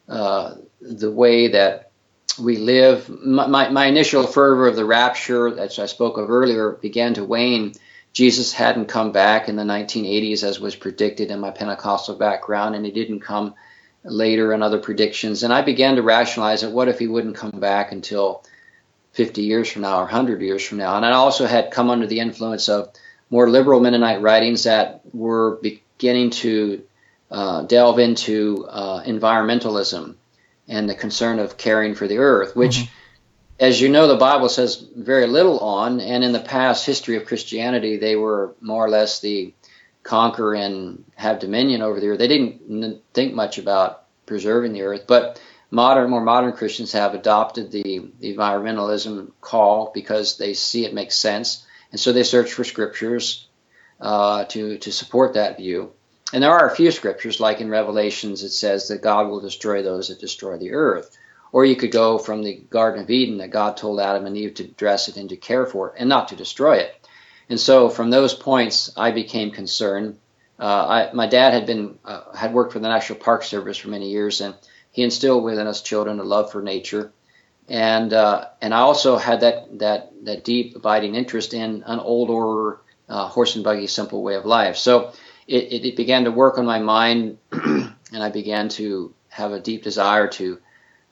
uh, 0.07 0.55
the 0.81 1.11
way 1.11 1.47
that 1.49 1.91
we 2.39 2.57
live. 2.57 3.09
My, 3.09 3.47
my, 3.47 3.69
my 3.69 3.85
initial 3.85 4.25
fervor 4.25 4.67
of 4.67 4.75
the 4.75 4.85
rapture, 4.85 5.59
as 5.59 5.79
I 5.79 5.87
spoke 5.87 6.17
of 6.17 6.29
earlier, 6.29 6.71
began 6.71 7.13
to 7.15 7.25
wane 7.25 7.73
Jesus 8.13 8.51
hadn't 8.51 8.85
come 8.85 9.11
back 9.11 9.49
in 9.49 9.55
the 9.55 9.63
1980s 9.63 10.43
as 10.43 10.59
was 10.59 10.75
predicted 10.75 11.31
in 11.31 11.39
my 11.39 11.51
Pentecostal 11.51 12.15
background, 12.15 12.75
and 12.75 12.85
he 12.85 12.91
didn't 12.91 13.21
come 13.21 13.53
later 14.03 14.53
in 14.53 14.63
other 14.63 14.79
predictions. 14.79 15.43
And 15.43 15.53
I 15.53 15.61
began 15.61 15.95
to 15.95 16.01
rationalize 16.01 16.63
it. 16.63 16.71
What 16.71 16.87
if 16.87 16.99
he 16.99 17.07
wouldn't 17.07 17.35
come 17.35 17.59
back 17.59 17.91
until 17.91 18.43
50 19.13 19.41
years 19.41 19.71
from 19.71 19.83
now 19.83 19.97
or 19.97 20.03
100 20.03 20.41
years 20.41 20.65
from 20.65 20.79
now? 20.79 20.95
And 20.95 21.05
I 21.05 21.11
also 21.11 21.45
had 21.45 21.71
come 21.71 21.89
under 21.89 22.07
the 22.07 22.19
influence 22.19 22.67
of 22.67 22.91
more 23.29 23.49
liberal 23.49 23.79
Mennonite 23.79 24.21
writings 24.21 24.63
that 24.63 25.01
were 25.13 25.59
beginning 25.61 26.31
to 26.31 26.83
uh, 27.29 27.61
delve 27.63 27.99
into 27.99 28.65
uh, 28.67 29.03
environmentalism 29.03 30.15
and 30.67 30.89
the 30.89 30.95
concern 30.95 31.39
of 31.39 31.57
caring 31.57 31.93
for 31.93 32.07
the 32.07 32.17
earth, 32.17 32.55
which 32.55 32.77
mm-hmm 32.77 32.93
as 33.59 33.81
you 33.81 33.89
know, 33.89 34.07
the 34.07 34.15
Bible 34.15 34.49
says 34.49 34.83
very 34.95 35.27
little 35.27 35.59
on, 35.59 35.99
and 35.99 36.23
in 36.23 36.31
the 36.31 36.39
past 36.39 36.85
history 36.85 37.17
of 37.17 37.25
Christianity, 37.25 37.97
they 37.97 38.15
were 38.15 38.55
more 38.61 38.85
or 38.85 38.89
less 38.89 39.19
the 39.19 39.53
conquer 40.03 40.55
and 40.55 41.03
have 41.15 41.39
dominion 41.39 41.81
over 41.81 41.99
the 41.99 42.07
earth. 42.07 42.19
They 42.19 42.27
didn't 42.27 43.03
think 43.13 43.33
much 43.33 43.57
about 43.57 44.03
preserving 44.25 44.73
the 44.73 44.83
earth, 44.83 45.05
but 45.07 45.41
modern, 45.71 46.09
more 46.09 46.21
modern 46.21 46.53
Christians 46.53 46.93
have 46.93 47.13
adopted 47.13 47.71
the, 47.71 48.09
the 48.19 48.35
environmentalism 48.35 49.31
call 49.41 49.91
because 49.93 50.37
they 50.37 50.53
see 50.53 50.85
it 50.85 50.93
makes 50.93 51.15
sense, 51.15 51.65
and 51.91 51.99
so 51.99 52.13
they 52.13 52.23
search 52.23 52.53
for 52.53 52.63
scriptures 52.63 53.47
uh, 53.99 54.45
to 54.45 54.77
to 54.77 54.91
support 54.91 55.33
that 55.33 55.57
view. 55.57 55.91
And 56.31 56.43
there 56.43 56.51
are 56.51 56.69
a 56.69 56.75
few 56.75 56.91
scriptures, 56.91 57.39
like 57.39 57.59
in 57.59 57.69
Revelations, 57.69 58.43
it 58.43 58.51
says 58.51 58.87
that 58.87 59.01
God 59.01 59.27
will 59.27 59.41
destroy 59.41 59.81
those 59.81 60.07
that 60.07 60.19
destroy 60.19 60.57
the 60.57 60.73
earth. 60.73 61.17
Or 61.51 61.65
you 61.65 61.75
could 61.75 61.91
go 61.91 62.17
from 62.17 62.43
the 62.43 62.55
Garden 62.69 63.01
of 63.01 63.09
Eden 63.09 63.37
that 63.37 63.49
God 63.49 63.75
told 63.77 63.99
Adam 63.99 64.25
and 64.25 64.37
Eve 64.37 64.53
to 64.55 64.67
dress 64.67 65.07
it 65.07 65.17
and 65.17 65.29
to 65.29 65.37
care 65.37 65.65
for 65.65 65.89
it 65.89 65.95
and 65.97 66.07
not 66.07 66.27
to 66.29 66.35
destroy 66.35 66.77
it. 66.77 66.95
And 67.49 67.59
so 67.59 67.89
from 67.89 68.11
those 68.11 68.33
points, 68.33 68.91
I 68.95 69.11
became 69.11 69.51
concerned. 69.51 70.19
Uh, 70.59 71.09
I, 71.09 71.13
my 71.13 71.27
dad 71.27 71.53
had 71.53 71.65
been 71.65 71.97
uh, 72.05 72.35
had 72.35 72.53
worked 72.53 72.73
for 72.73 72.79
the 72.79 72.87
National 72.87 73.17
Park 73.17 73.43
Service 73.43 73.77
for 73.77 73.87
many 73.87 74.09
years, 74.09 74.41
and 74.41 74.53
he 74.91 75.03
instilled 75.03 75.43
within 75.43 75.67
us 75.67 75.81
children 75.81 76.19
a 76.19 76.23
love 76.23 76.51
for 76.51 76.61
nature, 76.61 77.11
and 77.67 78.13
uh, 78.13 78.49
and 78.61 78.73
I 78.73 78.79
also 78.79 79.17
had 79.17 79.39
that 79.39 79.79
that 79.79 80.11
that 80.25 80.43
deep 80.43 80.75
abiding 80.75 81.15
interest 81.15 81.53
in 81.53 81.83
an 81.85 81.99
old 81.99 82.29
order 82.29 82.81
uh, 83.07 83.27
horse 83.27 83.55
and 83.55 83.63
buggy 83.63 83.87
simple 83.87 84.21
way 84.21 84.35
of 84.35 84.45
life. 84.45 84.75
So 84.75 85.13
it, 85.47 85.63
it, 85.71 85.85
it 85.87 85.95
began 85.95 86.25
to 86.25 86.31
work 86.31 86.57
on 86.57 86.65
my 86.65 86.79
mind, 86.79 87.37
and 87.51 87.93
I 88.13 88.29
began 88.29 88.69
to 88.69 89.13
have 89.29 89.53
a 89.53 89.59
deep 89.59 89.83
desire 89.83 90.27
to 90.27 90.59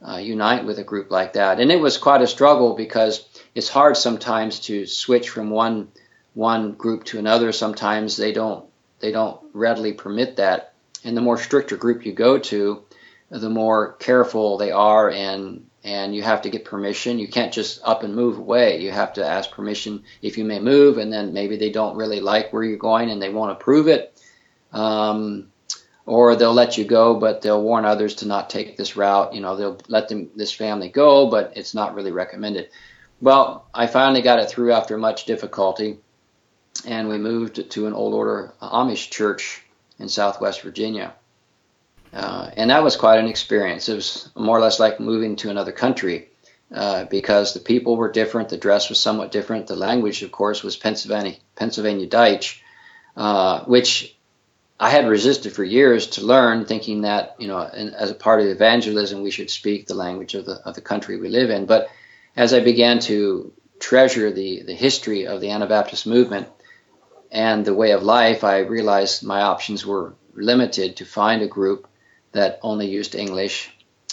uh, 0.05 0.17
unite 0.17 0.65
with 0.65 0.79
a 0.79 0.83
group 0.83 1.12
like 1.12 1.33
that. 1.33 1.60
And 1.60 1.71
it 1.71 1.79
was 1.79 1.97
quite 1.97 2.21
a 2.21 2.27
struggle 2.27 2.75
because 2.75 3.27
it's 3.55 3.69
hard 3.69 3.97
sometimes 3.97 4.60
to 4.62 4.86
switch 4.86 5.29
from 5.29 5.49
one 5.49 5.89
one 6.33 6.73
group 6.73 7.03
to 7.05 7.19
another. 7.19 7.51
Sometimes 7.51 8.17
they 8.17 8.31
don't 8.31 8.65
they 8.99 9.12
don't 9.12 9.39
readily 9.53 9.93
permit 9.93 10.38
that. 10.38 10.73
And 11.03 11.15
the 11.15 11.21
more 11.21 11.38
stricter 11.38 11.77
group 11.77 12.05
you 12.05 12.13
go 12.13 12.38
to, 12.38 12.83
the 13.29 13.49
more 13.49 13.93
careful 13.93 14.57
they 14.57 14.71
are 14.71 15.10
and 15.10 15.67
and 15.83 16.13
you 16.13 16.21
have 16.21 16.41
to 16.41 16.49
get 16.49 16.65
permission. 16.65 17.17
You 17.17 17.29
can't 17.29 17.53
just 17.53 17.79
up 17.83 18.03
and 18.03 18.13
move 18.13 18.38
away. 18.38 18.81
You 18.81 18.91
have 18.91 19.13
to 19.13 19.25
ask 19.25 19.51
permission 19.51 20.03
if 20.21 20.38
you 20.38 20.43
may 20.43 20.60
move, 20.60 20.97
and 20.97 21.13
then 21.13 21.31
maybe 21.33 21.55
they 21.55 21.71
don't 21.71 21.95
really 21.95 22.19
like 22.19 22.51
where 22.51 22.63
you're 22.63 22.77
going 22.77 23.10
and 23.10 23.21
they 23.21 23.29
won't 23.29 23.51
approve 23.51 23.88
it. 23.88 24.21
Um, 24.73 25.47
or 26.08 26.38
they'll 26.38 26.54
let 26.54 26.78
you 26.78 26.86
go, 26.86 27.20
but 27.20 27.41
they'll 27.41 27.62
warn 27.62 27.86
others 27.86 28.15
to 28.15 28.28
not 28.28 28.50
take 28.50 28.78
this 28.78 28.96
route. 28.96 29.36
You 29.36 29.41
know, 29.41 29.58
they'll 29.58 29.78
let 29.89 30.08
them 30.08 30.30
this 30.36 30.54
family 30.54 30.88
go, 30.88 31.30
but 31.30 31.54
it's 31.56 31.76
not 31.76 31.93
really 31.93 32.13
recommended. 32.13 32.70
Well, 33.22 33.67
I 33.74 33.88
finally 33.88 34.22
got 34.22 34.39
it 34.39 34.50
through 34.50 34.72
after 34.72 34.98
much 34.98 35.26
difficulty, 35.26 35.98
and 36.86 37.10
we 37.10 37.17
moved 37.17 37.70
to 37.72 37.88
an 37.88 37.93
old 37.93 38.13
order 38.13 38.54
Amish 38.62 39.12
church 39.12 39.63
in 40.00 40.08
Southwest 40.08 40.62
Virginia. 40.62 41.13
Uh, 42.13 42.52
and 42.56 42.70
that 42.70 42.84
was 42.84 42.96
quite 42.96 43.20
an 43.20 43.28
experience. 43.28 43.89
It 43.89 43.96
was 43.96 44.30
more 44.34 44.58
or 44.58 44.62
less 44.62 44.80
like 44.80 45.02
moving 45.02 45.36
to 45.38 45.50
another 45.50 45.74
country 45.74 46.30
uh, 46.74 47.04
because 47.06 47.54
the 47.54 47.60
people 47.60 47.98
were 47.98 48.12
different, 48.12 48.48
the 48.48 48.58
dress 48.58 48.88
was 48.88 49.00
somewhat 49.00 49.34
different, 49.34 49.67
the 49.67 49.76
language, 49.76 50.24
of 50.24 50.32
course, 50.32 50.63
was 50.63 50.78
Pennsylvania 50.78 51.36
Pennsylvania 51.56 52.08
Dutch, 52.08 52.63
uh, 53.17 53.65
which 53.65 54.16
I 54.80 54.90
had 54.92 55.08
resisted 55.08 55.54
for 55.54 55.63
years 55.63 56.08
to 56.08 56.26
learn, 56.26 56.66
thinking 56.66 57.02
that 57.02 57.36
you 57.40 57.48
know, 57.48 57.60
as 57.62 58.12
a 58.12 58.16
part 58.16 58.42
of 58.42 58.48
evangelism, 58.48 59.24
we 59.24 59.32
should 59.32 59.50
speak 59.50 59.88
the 59.88 59.96
language 59.96 60.36
of 60.36 60.46
the 60.46 60.62
of 60.66 60.76
the 60.76 60.82
country 60.82 61.18
we 61.18 61.30
live 61.30 61.50
in. 61.50 61.66
But 61.66 61.90
as 62.36 62.54
I 62.54 62.60
began 62.60 63.00
to 63.00 63.54
treasure 63.80 64.32
the, 64.32 64.63
the 64.63 64.74
history 64.74 65.26
of 65.26 65.42
the 65.42 65.50
Anabaptist 65.50 66.06
movement 66.06 66.48
and 67.32 67.66
the 67.66 67.74
way 67.74 67.92
of 67.92 68.04
life, 68.04 68.44
I 68.44 68.60
realized 68.60 69.24
my 69.24 69.42
options 69.42 69.86
were 69.86 70.16
limited 70.36 70.98
to 70.98 71.06
find 71.06 71.42
a 71.42 71.48
group 71.48 71.88
that 72.32 72.60
only 72.62 72.88
used 72.88 73.16
English. 73.16 73.72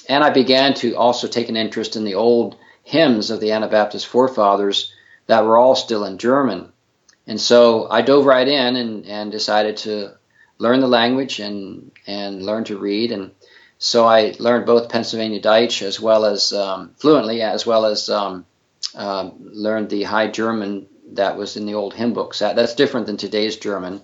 And 0.08 0.24
I 0.24 0.30
began 0.30 0.74
to 0.74 0.94
also 0.96 1.28
take 1.28 1.48
an 1.48 1.56
interest 1.56 1.96
in 1.96 2.04
the 2.04 2.14
old 2.14 2.56
hymns 2.82 3.30
of 3.30 3.40
the 3.40 3.52
Anabaptist 3.52 4.06
forefathers 4.06 4.92
that 5.26 5.44
were 5.44 5.56
all 5.56 5.76
still 5.76 6.04
in 6.04 6.18
German. 6.18 6.72
And 7.26 7.40
so 7.40 7.88
I 7.90 8.02
dove 8.02 8.26
right 8.26 8.46
in 8.46 8.76
and, 8.76 9.06
and 9.06 9.32
decided 9.32 9.78
to 9.78 10.14
learn 10.58 10.80
the 10.80 10.88
language 10.88 11.40
and, 11.40 11.90
and 12.06 12.42
learn 12.42 12.64
to 12.64 12.78
read. 12.78 13.12
And 13.12 13.32
so 13.78 14.06
I 14.06 14.34
learned 14.38 14.66
both 14.66 14.88
Pennsylvania 14.88 15.40
Dutch 15.40 15.82
as 15.82 16.00
well 16.00 16.24
as 16.24 16.52
um, 16.52 16.92
fluently, 16.96 17.42
as 17.42 17.66
well 17.66 17.84
as 17.86 18.08
um, 18.08 18.46
uh, 18.94 19.30
learned 19.38 19.90
the 19.90 20.04
High 20.04 20.28
German 20.28 20.86
that 21.12 21.36
was 21.36 21.56
in 21.56 21.66
the 21.66 21.74
old 21.74 21.94
hymn 21.94 22.12
books. 22.12 22.38
That, 22.38 22.56
that's 22.56 22.74
different 22.74 23.06
than 23.06 23.16
today's 23.16 23.56
German. 23.56 24.00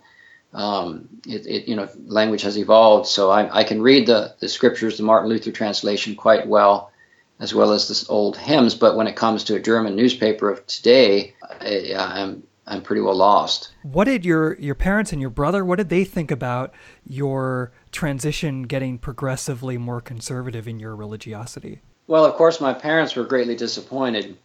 Um, 0.52 1.08
it, 1.26 1.46
it, 1.46 1.68
you 1.68 1.76
know, 1.76 1.88
language 2.06 2.42
has 2.42 2.58
evolved, 2.58 3.06
so 3.06 3.30
I, 3.30 3.60
I 3.60 3.64
can 3.64 3.80
read 3.80 4.06
the, 4.06 4.34
the 4.40 4.48
scriptures, 4.48 4.96
the 4.96 5.04
Martin 5.04 5.28
Luther 5.28 5.52
translation, 5.52 6.16
quite 6.16 6.48
well, 6.48 6.90
as 7.38 7.54
well 7.54 7.72
as 7.72 7.86
the 7.86 8.12
old 8.12 8.36
hymns. 8.36 8.74
But 8.74 8.96
when 8.96 9.06
it 9.06 9.14
comes 9.14 9.44
to 9.44 9.54
a 9.54 9.60
German 9.60 9.94
newspaper 9.94 10.50
of 10.50 10.66
today, 10.66 11.34
I, 11.42 11.94
I'm 11.96 12.42
I'm 12.70 12.82
pretty 12.82 13.02
well 13.02 13.16
lost. 13.16 13.72
What 13.82 14.04
did 14.04 14.24
your 14.24 14.54
your 14.60 14.76
parents 14.76 15.12
and 15.12 15.20
your 15.20 15.30
brother? 15.30 15.64
What 15.64 15.76
did 15.76 15.88
they 15.88 16.04
think 16.04 16.30
about 16.30 16.72
your 17.04 17.72
transition, 17.90 18.62
getting 18.62 18.96
progressively 18.96 19.76
more 19.76 20.00
conservative 20.00 20.68
in 20.68 20.78
your 20.78 20.94
religiosity? 20.94 21.82
Well, 22.06 22.24
of 22.24 22.34
course, 22.34 22.60
my 22.60 22.72
parents 22.72 23.16
were 23.16 23.24
greatly 23.24 23.56
disappointed 23.56 24.38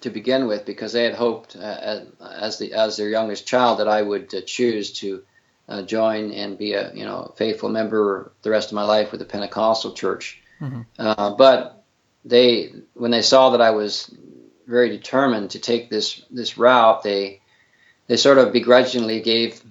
to 0.00 0.08
begin 0.08 0.46
with 0.46 0.64
because 0.64 0.94
they 0.94 1.04
had 1.04 1.14
hoped, 1.14 1.54
uh, 1.54 2.00
as 2.20 2.58
the 2.58 2.72
as 2.72 2.96
their 2.96 3.10
youngest 3.10 3.46
child, 3.46 3.80
that 3.80 3.88
I 3.88 4.00
would 4.00 4.34
uh, 4.34 4.40
choose 4.46 4.92
to 5.00 5.22
uh, 5.68 5.82
join 5.82 6.32
and 6.32 6.56
be 6.56 6.72
a 6.72 6.94
you 6.94 7.04
know 7.04 7.34
faithful 7.36 7.68
member 7.68 8.32
the 8.40 8.50
rest 8.50 8.70
of 8.70 8.74
my 8.74 8.84
life 8.84 9.10
with 9.10 9.20
the 9.20 9.26
Pentecostal 9.26 9.92
church. 9.92 10.42
Mm-hmm. 10.62 10.80
Uh, 10.98 11.34
but 11.36 11.84
they, 12.24 12.72
when 12.94 13.10
they 13.10 13.22
saw 13.22 13.50
that 13.50 13.60
I 13.60 13.70
was 13.70 14.14
very 14.66 14.88
determined 14.88 15.50
to 15.50 15.58
take 15.58 15.90
this 15.90 16.24
this 16.30 16.56
route, 16.56 17.02
they 17.02 17.39
they 18.10 18.16
sort 18.16 18.38
of 18.38 18.52
begrudgingly 18.52 19.20
gave 19.20 19.62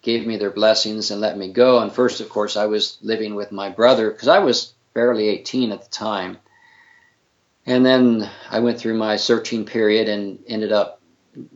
gave 0.00 0.26
me 0.26 0.38
their 0.38 0.50
blessings 0.50 1.10
and 1.10 1.20
let 1.20 1.36
me 1.36 1.52
go. 1.52 1.80
And 1.80 1.92
first, 1.92 2.22
of 2.22 2.30
course, 2.30 2.56
I 2.56 2.64
was 2.64 2.96
living 3.02 3.34
with 3.34 3.52
my 3.52 3.68
brother 3.68 4.10
because 4.10 4.28
I 4.28 4.38
was 4.38 4.72
barely 4.94 5.28
18 5.28 5.72
at 5.72 5.82
the 5.82 5.90
time. 5.90 6.38
And 7.66 7.84
then 7.84 8.30
I 8.50 8.60
went 8.60 8.80
through 8.80 8.96
my 8.96 9.16
searching 9.16 9.66
period 9.66 10.08
and 10.08 10.38
ended 10.48 10.72
up 10.72 11.02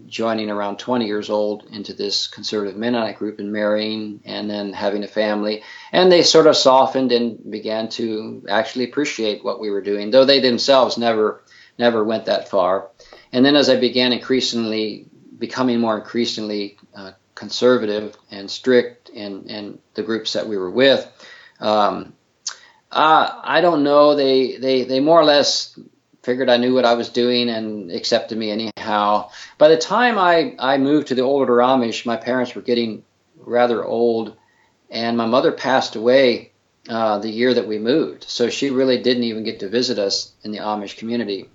joining 0.06 0.50
around 0.50 0.78
20 0.78 1.06
years 1.06 1.30
old 1.30 1.64
into 1.72 1.94
this 1.94 2.26
conservative 2.26 2.76
Mennonite 2.76 3.16
group 3.16 3.38
and 3.38 3.50
marrying 3.50 4.20
and 4.26 4.50
then 4.50 4.74
having 4.74 5.04
a 5.04 5.08
family. 5.08 5.62
And 5.92 6.12
they 6.12 6.24
sort 6.24 6.46
of 6.46 6.56
softened 6.58 7.12
and 7.12 7.50
began 7.50 7.88
to 7.90 8.44
actually 8.50 8.84
appreciate 8.84 9.42
what 9.42 9.60
we 9.60 9.70
were 9.70 9.80
doing, 9.80 10.10
though 10.10 10.26
they 10.26 10.40
themselves 10.40 10.98
never 10.98 11.42
never 11.78 12.04
went 12.04 12.26
that 12.26 12.50
far. 12.50 12.90
And 13.32 13.46
then 13.46 13.56
as 13.56 13.70
I 13.70 13.80
began 13.80 14.12
increasingly 14.12 15.06
becoming 15.42 15.80
more 15.80 15.98
increasingly 15.98 16.78
uh, 16.94 17.10
conservative 17.34 18.16
and 18.30 18.48
strict 18.48 19.08
in, 19.08 19.48
in 19.50 19.78
the 19.94 20.02
groups 20.04 20.34
that 20.34 20.46
we 20.46 20.56
were 20.56 20.70
with, 20.70 21.04
um, 21.58 22.14
uh, 22.92 23.40
I 23.42 23.60
don't 23.60 23.82
know. 23.82 24.14
They, 24.14 24.56
they, 24.58 24.84
they 24.84 25.00
more 25.00 25.18
or 25.18 25.24
less 25.24 25.76
figured 26.22 26.48
I 26.48 26.58
knew 26.58 26.74
what 26.74 26.84
I 26.84 26.94
was 26.94 27.08
doing 27.08 27.48
and 27.48 27.90
accepted 27.90 28.38
me 28.38 28.52
anyhow. 28.52 29.30
By 29.58 29.66
the 29.66 29.76
time 29.76 30.16
I, 30.16 30.54
I 30.60 30.78
moved 30.78 31.08
to 31.08 31.16
the 31.16 31.22
older 31.22 31.56
Amish, 31.56 32.06
my 32.06 32.16
parents 32.16 32.54
were 32.54 32.62
getting 32.62 33.02
rather 33.36 33.84
old, 33.84 34.36
and 34.90 35.16
my 35.16 35.26
mother 35.26 35.50
passed 35.50 35.96
away 35.96 36.52
uh, 36.88 37.18
the 37.18 37.30
year 37.30 37.52
that 37.52 37.66
we 37.66 37.80
moved. 37.80 38.24
So 38.28 38.48
she 38.48 38.70
really 38.70 39.02
didn't 39.02 39.24
even 39.24 39.42
get 39.42 39.58
to 39.60 39.68
visit 39.68 39.98
us 39.98 40.32
in 40.44 40.52
the 40.52 40.58
Amish 40.58 40.98
community. 40.98 41.48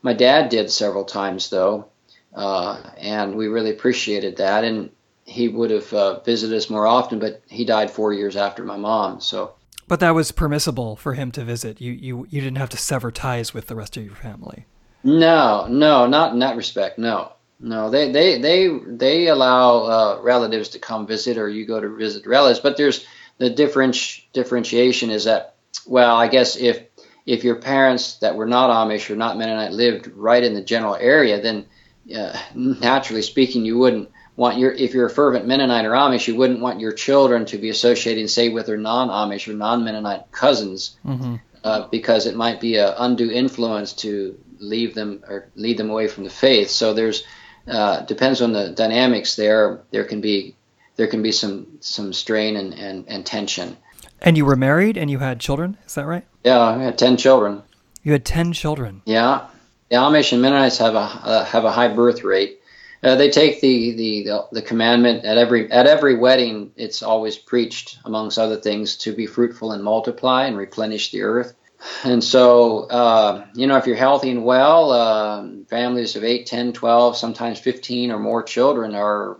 My 0.00 0.14
dad 0.14 0.48
did 0.48 0.70
several 0.70 1.04
times, 1.04 1.50
though, 1.50 1.88
uh, 2.34 2.80
and 2.98 3.36
we 3.36 3.46
really 3.48 3.70
appreciated 3.70 4.36
that. 4.36 4.64
And 4.64 4.90
he 5.24 5.48
would 5.48 5.70
have 5.70 5.92
uh, 5.92 6.20
visited 6.20 6.56
us 6.56 6.68
more 6.68 6.86
often, 6.86 7.18
but 7.18 7.42
he 7.48 7.64
died 7.64 7.90
four 7.90 8.12
years 8.12 8.36
after 8.36 8.64
my 8.64 8.76
mom. 8.76 9.20
So 9.20 9.54
but 9.86 10.00
that 10.00 10.14
was 10.14 10.32
permissible 10.32 10.96
for 10.96 11.14
him 11.14 11.30
to 11.32 11.44
visit. 11.44 11.80
You 11.80 11.92
you 11.92 12.26
you 12.30 12.40
didn't 12.40 12.58
have 12.58 12.70
to 12.70 12.76
sever 12.76 13.10
ties 13.10 13.52
with 13.52 13.66
the 13.66 13.74
rest 13.74 13.96
of 13.96 14.04
your 14.04 14.14
family. 14.14 14.66
No, 15.02 15.66
no, 15.68 16.06
not 16.06 16.32
in 16.32 16.38
that 16.38 16.56
respect. 16.56 16.98
No, 16.98 17.32
no. 17.60 17.90
They 17.90 18.10
they 18.10 18.38
they 18.38 18.68
they 18.86 19.26
allow 19.28 19.84
uh, 19.84 20.20
relatives 20.22 20.70
to 20.70 20.78
come 20.78 21.06
visit, 21.06 21.36
or 21.36 21.48
you 21.48 21.66
go 21.66 21.80
to 21.80 21.88
visit 21.94 22.26
relatives. 22.26 22.60
But 22.60 22.76
there's 22.76 23.06
the 23.38 23.50
differenti- 23.50 24.22
differentiation 24.32 25.10
is 25.10 25.24
that 25.24 25.56
well, 25.86 26.16
I 26.16 26.28
guess 26.28 26.56
if 26.56 26.82
if 27.26 27.44
your 27.44 27.56
parents 27.56 28.18
that 28.18 28.36
were 28.36 28.46
not 28.46 28.70
Amish 28.70 29.10
or 29.10 29.16
not 29.16 29.36
Mennonite 29.36 29.72
lived 29.72 30.08
right 30.08 30.42
in 30.42 30.54
the 30.54 30.62
general 30.62 30.96
area, 30.96 31.42
then 31.42 31.66
uh, 32.14 32.38
naturally 32.54 33.22
speaking, 33.22 33.64
you 33.64 33.78
wouldn't 33.78 34.10
want 34.36 34.58
your 34.58 34.72
if 34.72 34.94
you're 34.94 35.06
a 35.06 35.10
fervent 35.10 35.46
Mennonite 35.46 35.84
or 35.84 35.92
Amish, 35.92 36.26
you 36.26 36.36
wouldn't 36.36 36.60
want 36.60 36.80
your 36.80 36.92
children 36.92 37.46
to 37.46 37.58
be 37.58 37.70
associating, 37.70 38.28
say, 38.28 38.48
with 38.48 38.66
their 38.66 38.76
non-Amish 38.76 39.48
or 39.48 39.54
non-Mennonite 39.54 40.30
cousins, 40.32 40.96
mm-hmm. 41.04 41.36
uh, 41.62 41.88
because 41.88 42.26
it 42.26 42.36
might 42.36 42.60
be 42.60 42.76
an 42.76 42.92
undue 42.98 43.30
influence 43.30 43.92
to 43.92 44.38
leave 44.58 44.94
them 44.94 45.22
or 45.28 45.48
lead 45.54 45.78
them 45.78 45.90
away 45.90 46.08
from 46.08 46.24
the 46.24 46.30
faith. 46.30 46.70
So 46.70 46.94
there's 46.94 47.24
uh, 47.66 48.00
depends 48.02 48.42
on 48.42 48.52
the 48.52 48.70
dynamics 48.70 49.36
there. 49.36 49.80
There 49.90 50.04
can 50.04 50.20
be 50.20 50.56
there 50.96 51.06
can 51.06 51.22
be 51.22 51.32
some 51.32 51.66
some 51.80 52.12
strain 52.12 52.56
and, 52.56 52.74
and, 52.74 53.04
and 53.08 53.24
tension. 53.24 53.76
And 54.20 54.36
you 54.36 54.44
were 54.44 54.56
married 54.56 54.96
and 54.96 55.10
you 55.10 55.18
had 55.18 55.40
children, 55.40 55.76
is 55.86 55.94
that 55.94 56.06
right? 56.06 56.24
Yeah, 56.44 56.60
I 56.60 56.82
had 56.82 56.98
ten 56.98 57.16
children. 57.16 57.62
You 58.02 58.12
had 58.12 58.24
ten 58.24 58.52
children. 58.52 59.02
Yeah, 59.06 59.46
the 59.94 60.00
Amish 60.00 60.32
and 60.32 60.42
Mennonites 60.42 60.78
have 60.78 60.96
a 60.96 60.98
uh, 60.98 61.44
have 61.44 61.64
a 61.64 61.70
high 61.70 61.86
birth 61.86 62.24
rate. 62.24 62.60
Uh, 63.04 63.14
they 63.14 63.30
take 63.30 63.60
the, 63.60 63.92
the 63.92 64.46
the 64.50 64.62
commandment 64.62 65.24
at 65.24 65.38
every 65.38 65.70
at 65.70 65.86
every 65.86 66.16
wedding. 66.16 66.72
It's 66.74 67.00
always 67.00 67.36
preached, 67.36 67.98
amongst 68.04 68.36
other 68.36 68.56
things, 68.56 68.96
to 68.98 69.14
be 69.14 69.26
fruitful 69.26 69.70
and 69.70 69.84
multiply 69.84 70.46
and 70.46 70.56
replenish 70.56 71.12
the 71.12 71.22
earth. 71.22 71.54
And 72.02 72.24
so, 72.24 72.88
uh, 72.88 73.46
you 73.54 73.68
know, 73.68 73.76
if 73.76 73.86
you're 73.86 73.94
healthy 73.94 74.30
and 74.30 74.44
well, 74.44 74.90
uh, 74.90 75.46
families 75.68 76.16
of 76.16 76.24
8, 76.24 76.46
10, 76.46 76.72
12, 76.72 77.16
sometimes 77.16 77.60
15 77.60 78.10
or 78.10 78.18
more 78.18 78.42
children 78.42 78.96
are 78.96 79.38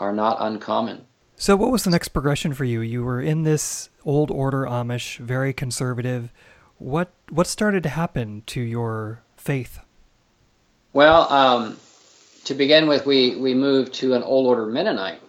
are 0.00 0.12
not 0.12 0.38
uncommon. 0.40 1.04
So, 1.36 1.54
what 1.54 1.70
was 1.70 1.84
the 1.84 1.90
next 1.90 2.08
progression 2.08 2.52
for 2.52 2.64
you? 2.64 2.80
You 2.80 3.04
were 3.04 3.20
in 3.20 3.44
this 3.44 3.90
old 4.04 4.32
order 4.32 4.64
Amish, 4.64 5.18
very 5.18 5.52
conservative. 5.52 6.32
What 6.78 7.12
what 7.30 7.46
started 7.46 7.84
to 7.84 7.90
happen 7.90 8.42
to 8.46 8.60
your 8.60 9.22
faith? 9.48 9.80
Well, 10.92 11.32
um, 11.32 11.78
to 12.44 12.52
begin 12.52 12.86
with, 12.86 13.06
we, 13.06 13.34
we 13.36 13.54
moved 13.54 13.94
to 13.94 14.12
an 14.12 14.22
old 14.22 14.46
order 14.46 14.66
Mennonite 14.66 15.22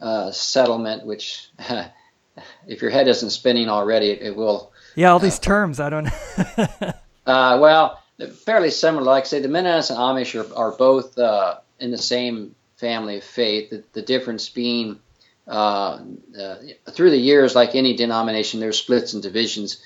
uh, 0.00 0.32
settlement, 0.32 1.06
which, 1.06 1.48
if 2.66 2.82
your 2.82 2.90
head 2.90 3.06
isn't 3.06 3.30
spinning 3.30 3.68
already, 3.68 4.10
it, 4.10 4.22
it 4.22 4.36
will. 4.36 4.72
Yeah, 4.96 5.12
all 5.12 5.20
these 5.20 5.38
uh, 5.38 5.42
terms, 5.42 5.78
I 5.78 5.90
don't 5.90 6.08
uh, 6.58 7.58
well, 7.60 8.02
fairly 8.44 8.70
similar. 8.70 9.04
Like 9.04 9.24
I 9.24 9.26
say, 9.28 9.38
the 9.40 9.46
Mennonites 9.48 9.90
and 9.90 9.98
Amish 10.00 10.34
are, 10.34 10.52
are 10.56 10.72
both 10.72 11.16
uh, 11.16 11.58
in 11.78 11.92
the 11.92 11.98
same 11.98 12.56
family 12.78 13.18
of 13.18 13.22
faith. 13.22 13.70
The, 13.70 13.84
the 13.92 14.02
difference 14.02 14.48
being 14.48 14.98
uh, 15.46 16.00
uh, 16.36 16.56
through 16.90 17.10
the 17.10 17.16
years, 17.16 17.54
like 17.54 17.76
any 17.76 17.94
denomination, 17.94 18.58
there's 18.58 18.78
splits 18.78 19.12
and 19.12 19.22
divisions. 19.22 19.80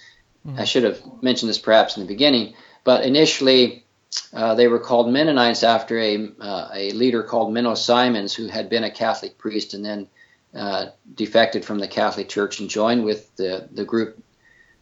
Mm-hmm. 0.46 0.60
I 0.60 0.64
should 0.64 0.84
have 0.84 0.98
mentioned 1.22 1.50
this 1.50 1.58
perhaps 1.58 1.98
in 1.98 2.02
the 2.04 2.08
beginning, 2.08 2.54
but 2.86 3.04
initially, 3.04 3.84
uh, 4.32 4.54
they 4.54 4.68
were 4.68 4.78
called 4.78 5.10
Mennonites 5.10 5.64
after 5.64 5.98
a, 5.98 6.30
uh, 6.40 6.68
a 6.72 6.92
leader 6.92 7.24
called 7.24 7.52
Menno 7.52 7.76
Simons, 7.76 8.32
who 8.32 8.46
had 8.46 8.70
been 8.70 8.84
a 8.84 8.92
Catholic 8.92 9.36
priest 9.36 9.74
and 9.74 9.84
then 9.84 10.06
uh, 10.54 10.86
defected 11.12 11.64
from 11.64 11.80
the 11.80 11.88
Catholic 11.88 12.28
Church 12.28 12.60
and 12.60 12.70
joined 12.70 13.04
with 13.04 13.34
the, 13.34 13.68
the 13.72 13.84
group, 13.84 14.22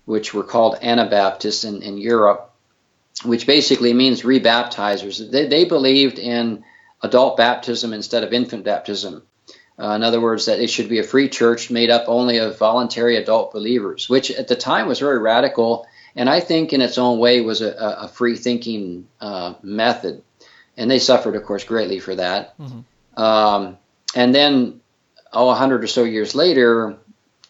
which 0.04 0.34
were 0.34 0.44
called 0.44 0.76
Anabaptists 0.82 1.64
in, 1.64 1.80
in 1.80 1.96
Europe, 1.96 2.52
which 3.24 3.46
basically 3.46 3.94
means 3.94 4.20
rebaptizers. 4.20 5.30
They, 5.30 5.46
they 5.46 5.64
believed 5.64 6.18
in 6.18 6.62
adult 7.02 7.38
baptism 7.38 7.94
instead 7.94 8.22
of 8.22 8.34
infant 8.34 8.64
baptism. 8.64 9.22
Uh, 9.78 9.92
in 9.92 10.02
other 10.02 10.20
words, 10.20 10.44
that 10.44 10.60
it 10.60 10.68
should 10.68 10.90
be 10.90 10.98
a 10.98 11.04
free 11.04 11.30
church 11.30 11.70
made 11.70 11.88
up 11.88 12.04
only 12.06 12.36
of 12.36 12.58
voluntary 12.58 13.16
adult 13.16 13.54
believers, 13.54 14.10
which 14.10 14.30
at 14.30 14.46
the 14.46 14.56
time 14.56 14.88
was 14.88 14.98
very 14.98 15.18
radical 15.18 15.86
and 16.16 16.28
I 16.28 16.40
think 16.40 16.72
in 16.72 16.80
its 16.80 16.98
own 16.98 17.18
way 17.18 17.40
was 17.40 17.60
a, 17.60 17.72
a 17.72 18.08
free 18.08 18.36
thinking 18.36 19.08
uh, 19.20 19.54
method. 19.62 20.22
And 20.76 20.90
they 20.90 20.98
suffered, 20.98 21.36
of 21.36 21.44
course, 21.44 21.64
greatly 21.64 22.00
for 22.00 22.14
that. 22.16 22.58
Mm-hmm. 22.58 23.22
Um, 23.22 23.78
and 24.14 24.34
then, 24.34 24.80
oh, 25.32 25.48
a 25.48 25.54
hundred 25.54 25.84
or 25.84 25.86
so 25.86 26.04
years 26.04 26.34
later, 26.34 26.96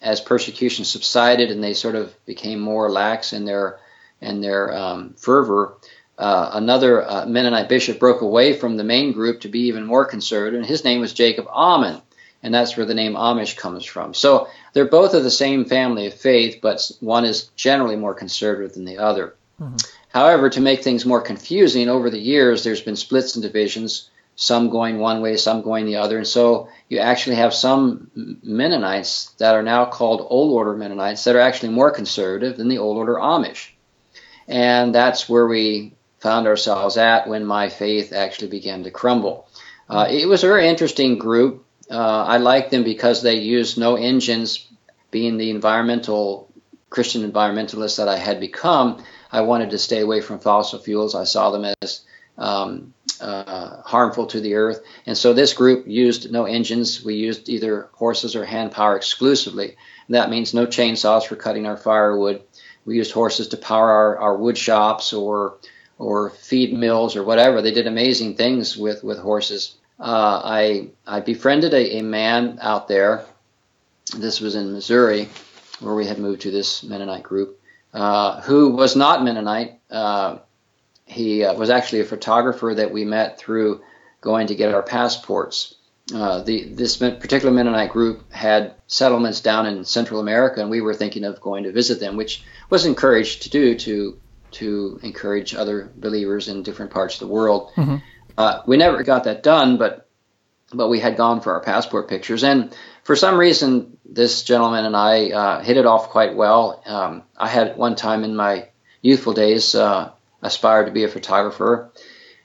as 0.02 0.20
persecution 0.20 0.84
subsided 0.84 1.50
and 1.50 1.64
they 1.64 1.74
sort 1.74 1.94
of 1.94 2.14
became 2.26 2.60
more 2.60 2.90
lax 2.90 3.32
in 3.32 3.44
their 3.44 3.78
in 4.20 4.40
their 4.40 4.74
um, 4.74 5.14
fervor, 5.18 5.76
uh, 6.18 6.50
another 6.52 7.06
uh, 7.06 7.26
Mennonite 7.26 7.68
bishop 7.68 7.98
broke 7.98 8.20
away 8.20 8.52
from 8.52 8.76
the 8.76 8.84
main 8.84 9.12
group 9.12 9.40
to 9.40 9.48
be 9.48 9.60
even 9.60 9.84
more 9.84 10.04
conservative, 10.04 10.60
and 10.60 10.68
his 10.68 10.84
name 10.84 11.00
was 11.00 11.12
Jacob 11.12 11.46
Amman, 11.54 12.00
and 12.44 12.52
that's 12.52 12.76
where 12.76 12.86
the 12.86 12.94
name 12.94 13.14
Amish 13.14 13.56
comes 13.56 13.86
from. 13.86 14.12
So 14.12 14.48
they're 14.74 14.84
both 14.84 15.14
of 15.14 15.24
the 15.24 15.30
same 15.30 15.64
family 15.64 16.06
of 16.06 16.14
faith, 16.14 16.58
but 16.60 16.88
one 17.00 17.24
is 17.24 17.44
generally 17.56 17.96
more 17.96 18.14
conservative 18.14 18.74
than 18.74 18.84
the 18.84 18.98
other. 18.98 19.34
Mm-hmm. 19.60 19.76
However, 20.10 20.50
to 20.50 20.60
make 20.60 20.84
things 20.84 21.06
more 21.06 21.22
confusing, 21.22 21.88
over 21.88 22.10
the 22.10 22.18
years 22.18 22.62
there's 22.62 22.82
been 22.82 22.96
splits 22.96 23.34
and 23.34 23.42
divisions, 23.42 24.10
some 24.36 24.68
going 24.68 24.98
one 24.98 25.22
way, 25.22 25.38
some 25.38 25.62
going 25.62 25.86
the 25.86 25.96
other, 25.96 26.18
and 26.18 26.26
so 26.26 26.68
you 26.88 26.98
actually 26.98 27.36
have 27.36 27.54
some 27.54 28.10
Mennonites 28.42 29.30
that 29.38 29.54
are 29.54 29.62
now 29.62 29.86
called 29.86 30.26
Old 30.28 30.52
Order 30.52 30.76
Mennonites 30.76 31.24
that 31.24 31.36
are 31.36 31.40
actually 31.40 31.70
more 31.70 31.90
conservative 31.90 32.58
than 32.58 32.68
the 32.68 32.78
Old 32.78 32.98
Order 32.98 33.14
Amish. 33.14 33.70
And 34.46 34.94
that's 34.94 35.28
where 35.28 35.46
we 35.46 35.94
found 36.18 36.46
ourselves 36.46 36.98
at 36.98 37.26
when 37.26 37.46
my 37.46 37.70
faith 37.70 38.12
actually 38.12 38.48
began 38.48 38.82
to 38.84 38.90
crumble. 38.90 39.48
Uh, 39.88 40.08
it 40.10 40.28
was 40.28 40.44
a 40.44 40.48
very 40.48 40.68
interesting 40.68 41.18
group. 41.18 41.64
Uh, 41.90 42.24
I 42.24 42.38
liked 42.38 42.70
them 42.70 42.84
because 42.84 43.22
they 43.22 43.36
used 43.36 43.78
no 43.78 43.96
engines. 43.96 44.68
Being 45.10 45.36
the 45.36 45.50
environmental 45.50 46.50
Christian 46.90 47.30
environmentalist 47.30 47.98
that 47.98 48.08
I 48.08 48.16
had 48.16 48.40
become, 48.40 49.04
I 49.30 49.42
wanted 49.42 49.70
to 49.70 49.78
stay 49.78 50.00
away 50.00 50.20
from 50.20 50.40
fossil 50.40 50.78
fuels. 50.78 51.14
I 51.14 51.24
saw 51.24 51.50
them 51.50 51.72
as 51.82 52.00
um, 52.36 52.94
uh, 53.20 53.82
harmful 53.82 54.26
to 54.26 54.40
the 54.40 54.54
earth. 54.54 54.80
And 55.06 55.16
so 55.16 55.32
this 55.32 55.52
group 55.52 55.86
used 55.86 56.32
no 56.32 56.44
engines. 56.44 57.04
We 57.04 57.14
used 57.14 57.48
either 57.48 57.88
horses 57.92 58.34
or 58.34 58.44
hand 58.44 58.72
power 58.72 58.96
exclusively. 58.96 59.76
And 60.08 60.14
that 60.16 60.30
means 60.30 60.52
no 60.52 60.66
chainsaws 60.66 61.26
for 61.26 61.36
cutting 61.36 61.66
our 61.66 61.76
firewood. 61.76 62.42
We 62.84 62.96
used 62.96 63.12
horses 63.12 63.48
to 63.48 63.56
power 63.56 63.90
our, 63.90 64.18
our 64.18 64.36
wood 64.36 64.58
shops 64.58 65.12
or 65.12 65.58
or 65.96 66.30
feed 66.30 66.72
mills 66.72 67.14
or 67.14 67.22
whatever. 67.22 67.62
They 67.62 67.70
did 67.70 67.86
amazing 67.86 68.34
things 68.34 68.76
with, 68.76 69.04
with 69.04 69.18
horses. 69.18 69.76
Uh, 69.98 70.40
I, 70.44 70.88
I 71.06 71.20
befriended 71.20 71.72
a, 71.72 71.98
a, 71.98 72.02
man 72.02 72.58
out 72.60 72.88
there. 72.88 73.24
This 74.16 74.40
was 74.40 74.56
in 74.56 74.72
Missouri, 74.72 75.28
where 75.80 75.94
we 75.94 76.06
had 76.06 76.18
moved 76.18 76.42
to 76.42 76.50
this 76.50 76.82
Mennonite 76.82 77.22
group, 77.22 77.60
uh, 77.92 78.40
who 78.40 78.70
was 78.70 78.96
not 78.96 79.22
Mennonite. 79.22 79.78
Uh, 79.90 80.38
he 81.06 81.44
uh, 81.44 81.54
was 81.54 81.70
actually 81.70 82.00
a 82.00 82.04
photographer 82.04 82.74
that 82.74 82.92
we 82.92 83.04
met 83.04 83.38
through 83.38 83.82
going 84.20 84.48
to 84.48 84.54
get 84.54 84.74
our 84.74 84.82
passports. 84.82 85.74
Uh, 86.12 86.42
the, 86.42 86.64
this 86.64 86.96
particular 86.96 87.52
Mennonite 87.52 87.90
group 87.90 88.30
had 88.32 88.74
settlements 88.86 89.40
down 89.40 89.66
in 89.66 89.84
Central 89.84 90.20
America, 90.20 90.60
and 90.60 90.70
we 90.70 90.80
were 90.80 90.94
thinking 90.94 91.24
of 91.24 91.40
going 91.40 91.64
to 91.64 91.72
visit 91.72 92.00
them, 92.00 92.16
which 92.16 92.42
was 92.68 92.84
encouraged 92.84 93.42
to 93.42 93.50
do 93.50 93.78
to 93.78 94.18
to 94.50 95.00
encourage 95.02 95.54
other 95.54 95.90
believers 95.96 96.48
in 96.48 96.62
different 96.62 96.92
parts 96.92 97.14
of 97.14 97.20
the 97.20 97.32
world. 97.32 97.72
Mm-hmm. 97.74 97.96
Uh, 98.36 98.62
we 98.66 98.76
never 98.76 99.02
got 99.02 99.24
that 99.24 99.42
done, 99.42 99.76
but 99.76 100.08
but 100.72 100.88
we 100.88 100.98
had 100.98 101.16
gone 101.16 101.40
for 101.40 101.52
our 101.52 101.60
passport 101.60 102.08
pictures, 102.08 102.42
and 102.42 102.76
for 103.04 103.14
some 103.14 103.38
reason, 103.38 103.96
this 104.04 104.42
gentleman 104.42 104.84
and 104.84 104.96
I 104.96 105.30
uh, 105.30 105.62
hit 105.62 105.76
it 105.76 105.86
off 105.86 106.08
quite 106.10 106.34
well. 106.34 106.82
Um, 106.84 107.22
I 107.36 107.48
had 107.48 107.76
one 107.76 107.94
time 107.94 108.24
in 108.24 108.34
my 108.34 108.68
youthful 109.02 109.34
days 109.34 109.74
uh, 109.74 110.10
aspired 110.42 110.86
to 110.86 110.92
be 110.92 111.04
a 111.04 111.08
photographer, 111.08 111.92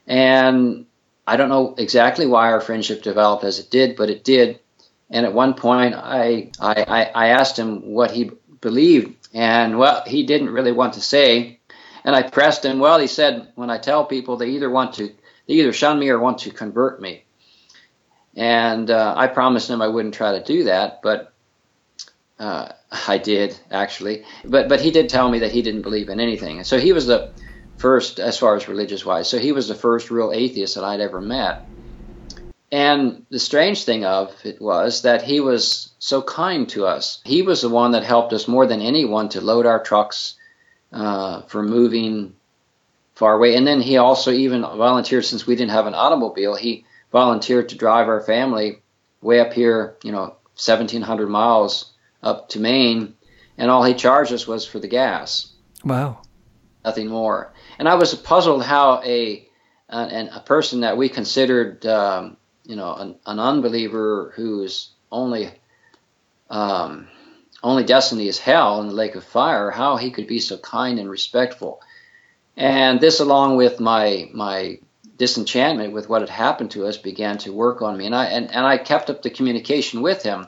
and 0.05 0.85
I 1.25 1.37
don't 1.37 1.49
know 1.49 1.75
exactly 1.77 2.27
why 2.27 2.51
our 2.51 2.61
friendship 2.61 3.01
developed 3.01 3.43
as 3.43 3.59
it 3.59 3.71
did, 3.71 3.95
but 3.95 4.09
it 4.09 4.23
did. 4.23 4.59
And 5.09 5.25
at 5.25 5.33
one 5.33 5.55
point, 5.55 5.95
I 5.95 6.51
I, 6.59 7.09
I 7.15 7.27
asked 7.29 7.57
him 7.57 7.93
what 7.93 8.11
he 8.11 8.31
believed, 8.61 9.15
and 9.33 9.79
well, 9.79 10.03
he 10.05 10.23
didn't 10.23 10.51
really 10.51 10.71
want 10.71 10.93
to 10.93 11.01
say. 11.01 11.55
And 12.01 12.15
I 12.15 12.23
pressed 12.23 12.63
him. 12.63 12.79
Well, 12.79 12.97
he 12.97 13.07
said, 13.07 13.51
when 13.55 13.69
I 13.69 13.77
tell 13.77 14.05
people 14.05 14.37
they 14.37 14.51
either 14.51 14.69
want 14.69 14.93
to, 14.95 15.11
they 15.49 15.55
either 15.55 15.73
shun 15.73 15.97
me 15.97 16.09
or 16.09 16.19
want 16.19 16.37
to 16.37 16.51
convert 16.51 17.01
me. 17.01 17.23
And 18.35 18.91
uh, 18.91 19.15
I 19.17 19.25
promised 19.25 19.67
him 19.67 19.81
I 19.81 19.87
wouldn't 19.87 20.13
try 20.13 20.37
to 20.37 20.43
do 20.43 20.65
that, 20.65 21.01
but 21.01 21.33
uh, 22.37 22.69
I 23.07 23.17
did 23.17 23.59
actually. 23.71 24.25
But 24.45 24.69
but 24.69 24.79
he 24.79 24.91
did 24.91 25.09
tell 25.09 25.27
me 25.27 25.39
that 25.39 25.51
he 25.51 25.63
didn't 25.63 25.81
believe 25.81 26.09
in 26.09 26.19
anything. 26.19 26.57
and 26.57 26.67
So 26.67 26.77
he 26.77 26.93
was 26.93 27.07
the 27.07 27.31
first, 27.77 28.19
as 28.19 28.37
far 28.37 28.55
as 28.55 28.67
religious 28.67 29.03
wise. 29.03 29.27
So 29.27 29.39
he 29.39 29.51
was 29.51 29.67
the 29.67 29.73
first 29.73 30.11
real 30.11 30.31
atheist 30.31 30.75
that 30.75 30.83
I'd 30.83 30.99
ever 30.99 31.19
met. 31.19 31.65
And 32.71 33.25
the 33.31 33.39
strange 33.39 33.85
thing 33.85 34.05
of 34.05 34.31
it 34.45 34.61
was 34.61 35.01
that 35.01 35.23
he 35.23 35.39
was 35.39 35.89
so 35.97 36.21
kind 36.21 36.69
to 36.69 36.85
us. 36.85 37.21
He 37.25 37.41
was 37.41 37.63
the 37.63 37.69
one 37.69 37.93
that 37.93 38.03
helped 38.03 38.33
us 38.33 38.47
more 38.47 38.67
than 38.67 38.81
anyone 38.81 39.29
to 39.29 39.41
load 39.41 39.65
our 39.65 39.81
trucks 39.81 40.35
uh, 40.93 41.41
for 41.43 41.63
moving 41.63 42.35
far 43.19 43.35
away. 43.35 43.55
And 43.55 43.67
then 43.67 43.81
he 43.81 43.97
also 43.97 44.31
even 44.31 44.61
volunteered 44.61 45.25
since 45.25 45.45
we 45.45 45.57
didn't 45.57 45.71
have 45.71 45.87
an 45.87 45.93
automobile. 45.93 46.55
He 46.55 46.85
volunteered 47.11 47.67
to 47.69 47.75
drive 47.75 48.07
our 48.07 48.21
family 48.21 48.81
way 49.21 49.41
up 49.41 49.51
here, 49.51 49.97
you 50.03 50.13
know, 50.13 50.37
1,700 50.55 51.27
miles 51.27 51.91
up 52.23 52.49
to 52.49 52.59
Maine, 52.59 53.15
and 53.57 53.69
all 53.69 53.83
he 53.83 53.93
charged 53.93 54.31
us 54.31 54.47
was 54.47 54.65
for 54.65 54.79
the 54.79 54.87
gas. 54.87 55.51
Wow. 55.83 56.21
Nothing 56.85 57.07
more. 57.07 57.53
And 57.77 57.89
I 57.89 57.95
was 57.95 58.15
puzzled 58.15 58.63
how 58.63 59.01
a 59.03 59.45
a, 59.89 60.29
a 60.35 60.43
person 60.45 60.81
that 60.81 60.97
we 60.97 61.09
considered, 61.09 61.85
um, 61.85 62.37
you 62.63 62.75
know, 62.75 62.93
an, 62.93 63.15
an 63.25 63.39
unbeliever 63.39 64.31
who's 64.35 64.91
only 65.11 65.49
um, 66.49 67.07
only 67.63 67.83
destiny 67.83 68.27
is 68.27 68.39
hell 68.39 68.81
in 68.81 68.87
the 68.87 68.93
lake 68.93 69.15
of 69.15 69.23
fire, 69.23 69.71
how 69.71 69.97
he 69.97 70.11
could 70.11 70.27
be 70.27 70.39
so 70.39 70.57
kind 70.57 70.99
and 70.99 71.09
respectful. 71.09 71.81
And 72.57 72.99
this, 72.99 73.19
along 73.19 73.57
with 73.57 73.79
my 73.79 74.29
my 74.33 74.79
disenchantment 75.17 75.93
with 75.93 76.09
what 76.09 76.21
had 76.21 76.29
happened 76.29 76.71
to 76.71 76.85
us, 76.85 76.97
began 76.97 77.37
to 77.39 77.53
work 77.53 77.81
on 77.81 77.97
me. 77.97 78.05
And 78.05 78.15
I 78.15 78.25
and, 78.25 78.51
and 78.51 78.65
I 78.65 78.77
kept 78.77 79.09
up 79.09 79.21
the 79.21 79.29
communication 79.29 80.01
with 80.01 80.23
him. 80.23 80.47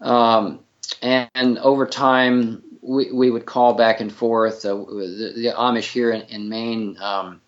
Um, 0.00 0.60
and, 1.02 1.28
and, 1.34 1.58
over 1.58 1.86
time, 1.86 2.62
we, 2.82 3.10
we 3.10 3.30
would 3.30 3.46
call 3.46 3.74
back 3.74 4.00
and 4.00 4.12
forth. 4.12 4.64
Uh, 4.64 4.74
the, 4.74 5.32
the, 5.34 5.54
Amish 5.56 5.90
here 5.90 6.10
in, 6.10 6.22
in 6.22 6.48
Maine 6.48 6.98
um, 7.00 7.40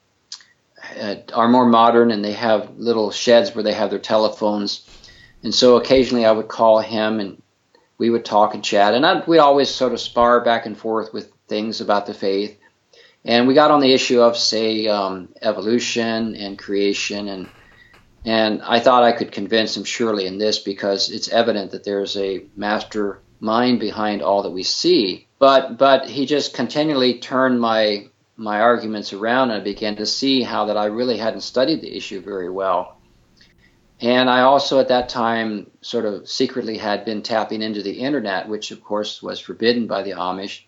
uh, 0.99 1.17
are 1.35 1.49
more 1.49 1.67
modern, 1.67 2.11
and 2.11 2.25
they 2.25 2.33
have 2.33 2.79
little 2.79 3.11
sheds 3.11 3.55
where 3.55 3.63
they 3.63 3.75
have 3.75 3.91
their 3.91 3.99
telephones. 3.99 4.89
And 5.43 5.55
so 5.55 5.77
occasionally, 5.77 6.25
I 6.25 6.33
would 6.33 6.49
call 6.49 6.81
him 6.81 7.21
and 7.21 7.41
we 7.99 8.11
would 8.11 8.25
talk 8.25 8.55
and 8.55 8.65
chat, 8.65 8.95
and 8.95 9.05
I'd, 9.05 9.27
we'd 9.27 9.39
always 9.39 9.69
sort 9.69 9.93
of 9.93 10.01
spar 10.01 10.41
back 10.41 10.67
and 10.67 10.77
forth 10.77 11.13
with 11.13 11.33
things 11.49 11.81
about 11.81 12.07
the 12.07 12.15
faith. 12.15 12.58
And 13.29 13.47
we 13.47 13.53
got 13.53 13.71
on 13.71 13.81
the 13.81 13.93
issue 13.93 14.23
of, 14.23 14.39
say, 14.39 14.89
um, 14.89 15.29
evolution 15.43 16.35
and 16.35 16.59
creation, 16.59 17.29
and 17.29 17.47
and 18.25 18.63
I 18.63 18.81
thought 18.81 19.05
I 19.05 19.13
could 19.13 19.33
convince 19.33 19.77
him 19.77 19.85
surely 19.85 20.27
in 20.27 20.39
this 20.39 20.59
because 20.59 21.11
it's 21.11 21.29
evident 21.29 21.73
that 21.73 21.85
there's 21.85 22.17
a 22.17 22.47
master 22.57 23.21
mind 23.39 23.81
behind 23.81 24.23
all 24.23 24.43
that 24.45 24.51
we 24.51 24.63
see. 24.63 25.29
But 25.39 25.77
but 25.77 26.09
he 26.09 26.25
just 26.25 26.55
continually 26.55 27.19
turned 27.19 27.61
my 27.61 28.09
my 28.39 28.63
arguments 28.63 29.13
around, 29.13 29.51
and 29.51 29.61
I 29.61 29.65
began 29.65 29.97
to 29.97 30.07
see 30.07 30.43
how 30.43 30.65
that 30.65 30.79
I 30.79 30.87
really 30.87 31.19
hadn't 31.19 31.43
studied 31.43 31.83
the 31.83 31.95
issue 31.95 32.23
very 32.23 32.49
well. 32.49 32.99
And 34.01 34.31
I 34.31 34.41
also 34.41 34.81
at 34.81 34.89
that 34.89 35.11
time 35.11 35.71
sort 35.83 36.07
of 36.07 36.27
secretly 36.31 36.79
had 36.79 37.05
been 37.05 37.21
tapping 37.21 37.61
into 37.61 37.83
the 37.83 38.01
internet, 38.01 38.49
which 38.49 38.71
of 38.71 38.83
course 38.83 39.23
was 39.23 39.39
forbidden 39.39 39.87
by 39.87 40.03
the 40.03 40.13
Amish. 40.13 40.63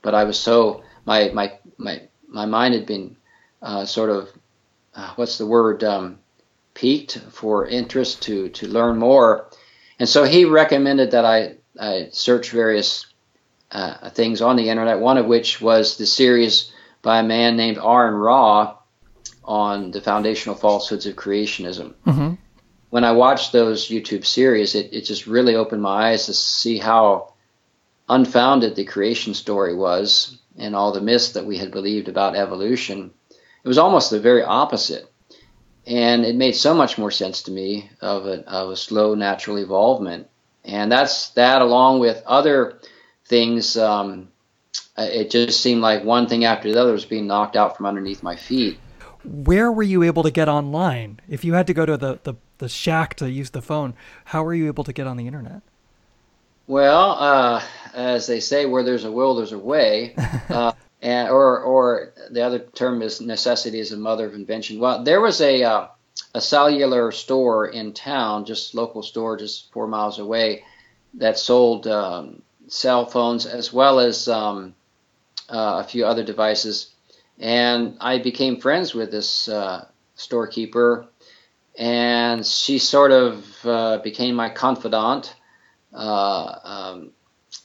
But 0.00 0.14
I 0.14 0.22
was 0.22 0.38
so 0.38 0.84
my 1.04 1.30
my 1.30 1.58
my 1.76 2.02
my 2.28 2.46
mind 2.46 2.74
had 2.74 2.86
been 2.86 3.16
uh, 3.62 3.84
sort 3.84 4.10
of 4.10 4.28
uh, 4.94 5.12
what's 5.16 5.38
the 5.38 5.46
word 5.46 5.84
um, 5.84 6.18
piqued 6.74 7.18
for 7.30 7.66
interest 7.66 8.22
to 8.22 8.48
to 8.50 8.68
learn 8.68 8.98
more, 8.98 9.50
and 9.98 10.08
so 10.08 10.24
he 10.24 10.44
recommended 10.44 11.12
that 11.12 11.24
I 11.24 11.56
I 11.78 12.08
search 12.12 12.50
various 12.50 13.06
uh, 13.70 14.10
things 14.10 14.40
on 14.40 14.56
the 14.56 14.68
internet. 14.68 15.00
One 15.00 15.18
of 15.18 15.26
which 15.26 15.60
was 15.60 15.96
the 15.96 16.06
series 16.06 16.72
by 17.02 17.20
a 17.20 17.24
man 17.24 17.56
named 17.56 17.78
Aron 17.78 18.14
Ra 18.14 18.76
on 19.44 19.90
the 19.90 20.00
foundational 20.00 20.56
falsehoods 20.56 21.06
of 21.06 21.16
creationism. 21.16 21.94
Mm-hmm 22.06 22.34
when 22.94 23.02
I 23.02 23.10
watched 23.10 23.50
those 23.50 23.88
YouTube 23.88 24.24
series, 24.24 24.76
it, 24.76 24.90
it 24.92 25.00
just 25.00 25.26
really 25.26 25.56
opened 25.56 25.82
my 25.82 26.10
eyes 26.10 26.26
to 26.26 26.32
see 26.32 26.78
how 26.78 27.32
unfounded 28.08 28.76
the 28.76 28.84
creation 28.84 29.34
story 29.34 29.74
was 29.74 30.38
and 30.58 30.74
all 30.74 30.92
the 30.92 31.00
myths 31.00 31.32
that 31.32 31.46
we 31.46 31.58
had 31.58 31.70
believed 31.70 32.08
about 32.08 32.36
evolution. 32.36 33.10
It 33.30 33.68
was 33.68 33.78
almost 33.78 34.10
the 34.10 34.20
very 34.20 34.42
opposite. 34.42 35.10
And 35.86 36.24
it 36.24 36.36
made 36.36 36.54
so 36.54 36.74
much 36.74 36.96
more 36.96 37.10
sense 37.10 37.42
to 37.42 37.50
me 37.50 37.90
of 38.00 38.26
a, 38.26 38.48
of 38.48 38.70
a 38.70 38.76
slow 38.76 39.14
natural 39.14 39.58
evolvement. 39.58 40.28
And 40.64 40.90
that's 40.90 41.30
that, 41.30 41.60
along 41.60 42.00
with 42.00 42.22
other 42.24 42.80
things. 43.26 43.76
Um, 43.76 44.28
it 44.96 45.30
just 45.30 45.60
seemed 45.60 45.82
like 45.82 46.04
one 46.04 46.26
thing 46.26 46.44
after 46.44 46.72
the 46.72 46.80
other 46.80 46.92
was 46.92 47.04
being 47.04 47.26
knocked 47.26 47.56
out 47.56 47.76
from 47.76 47.86
underneath 47.86 48.22
my 48.22 48.36
feet. 48.36 48.78
Where 49.24 49.70
were 49.70 49.82
you 49.82 50.02
able 50.02 50.22
to 50.22 50.30
get 50.30 50.48
online? 50.48 51.20
If 51.28 51.44
you 51.44 51.54
had 51.54 51.66
to 51.66 51.74
go 51.74 51.84
to 51.84 51.96
the, 51.96 52.18
the 52.22 52.34
the 52.58 52.68
shack 52.68 53.14
to 53.14 53.30
use 53.30 53.50
the 53.50 53.62
phone. 53.62 53.94
How 54.26 54.42
were 54.42 54.54
you 54.54 54.66
able 54.66 54.84
to 54.84 54.92
get 54.92 55.06
on 55.06 55.16
the 55.16 55.26
internet? 55.26 55.62
Well, 56.66 57.10
uh, 57.18 57.62
as 57.94 58.26
they 58.26 58.40
say, 58.40 58.66
where 58.66 58.82
there's 58.82 59.04
a 59.04 59.12
will, 59.12 59.34
there's 59.34 59.52
a 59.52 59.58
way. 59.58 60.14
Uh, 60.50 60.72
and 61.04 61.28
or 61.28 61.60
or 61.60 62.14
the 62.30 62.42
other 62.42 62.58
term 62.58 63.02
is 63.02 63.20
necessity 63.20 63.78
is 63.78 63.90
the 63.90 63.96
mother 63.96 64.26
of 64.26 64.34
invention. 64.34 64.78
Well, 64.78 65.04
there 65.04 65.20
was 65.20 65.40
a 65.40 65.62
uh, 65.62 65.88
a 66.34 66.40
cellular 66.40 67.12
store 67.12 67.66
in 67.66 67.92
town, 67.92 68.46
just 68.46 68.74
local 68.74 69.02
store, 69.02 69.36
just 69.36 69.70
four 69.72 69.86
miles 69.86 70.18
away, 70.18 70.64
that 71.14 71.38
sold 71.38 71.86
um, 71.86 72.42
cell 72.68 73.04
phones 73.04 73.46
as 73.46 73.72
well 73.72 74.00
as 74.00 74.28
um, 74.28 74.74
uh, 75.48 75.82
a 75.84 75.84
few 75.84 76.06
other 76.06 76.24
devices. 76.24 76.90
And 77.38 77.96
I 78.00 78.18
became 78.18 78.60
friends 78.60 78.94
with 78.94 79.10
this 79.10 79.48
uh, 79.48 79.86
storekeeper, 80.14 81.06
and 81.76 82.46
she 82.46 82.78
sort 82.78 83.10
of 83.10 83.66
uh, 83.66 83.98
became 83.98 84.36
my 84.36 84.48
confidant. 84.48 85.34
Uh, 85.92 86.58
um, 86.64 87.10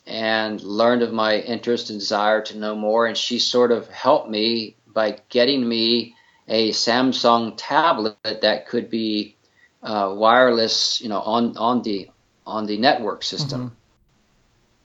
and 0.09 0.61
learned 0.61 1.03
of 1.03 1.13
my 1.13 1.37
interest 1.37 1.89
and 1.89 1.99
desire 1.99 2.41
to 2.41 2.57
know 2.57 2.75
more. 2.75 3.05
And 3.05 3.15
she 3.15 3.39
sort 3.39 3.71
of 3.71 3.87
helped 3.89 4.29
me 4.29 4.75
by 4.87 5.19
getting 5.29 5.67
me 5.67 6.15
a 6.47 6.71
Samsung 6.71 7.53
tablet 7.55 8.17
that 8.23 8.67
could 8.67 8.89
be 8.89 9.35
uh, 9.83 10.13
wireless, 10.17 10.99
you 10.99 11.09
know, 11.09 11.21
on 11.21 11.55
on 11.57 11.83
the 11.83 12.09
on 12.45 12.65
the 12.65 12.77
network 12.77 13.23
system. 13.23 13.61
Mm-hmm. 13.61 13.75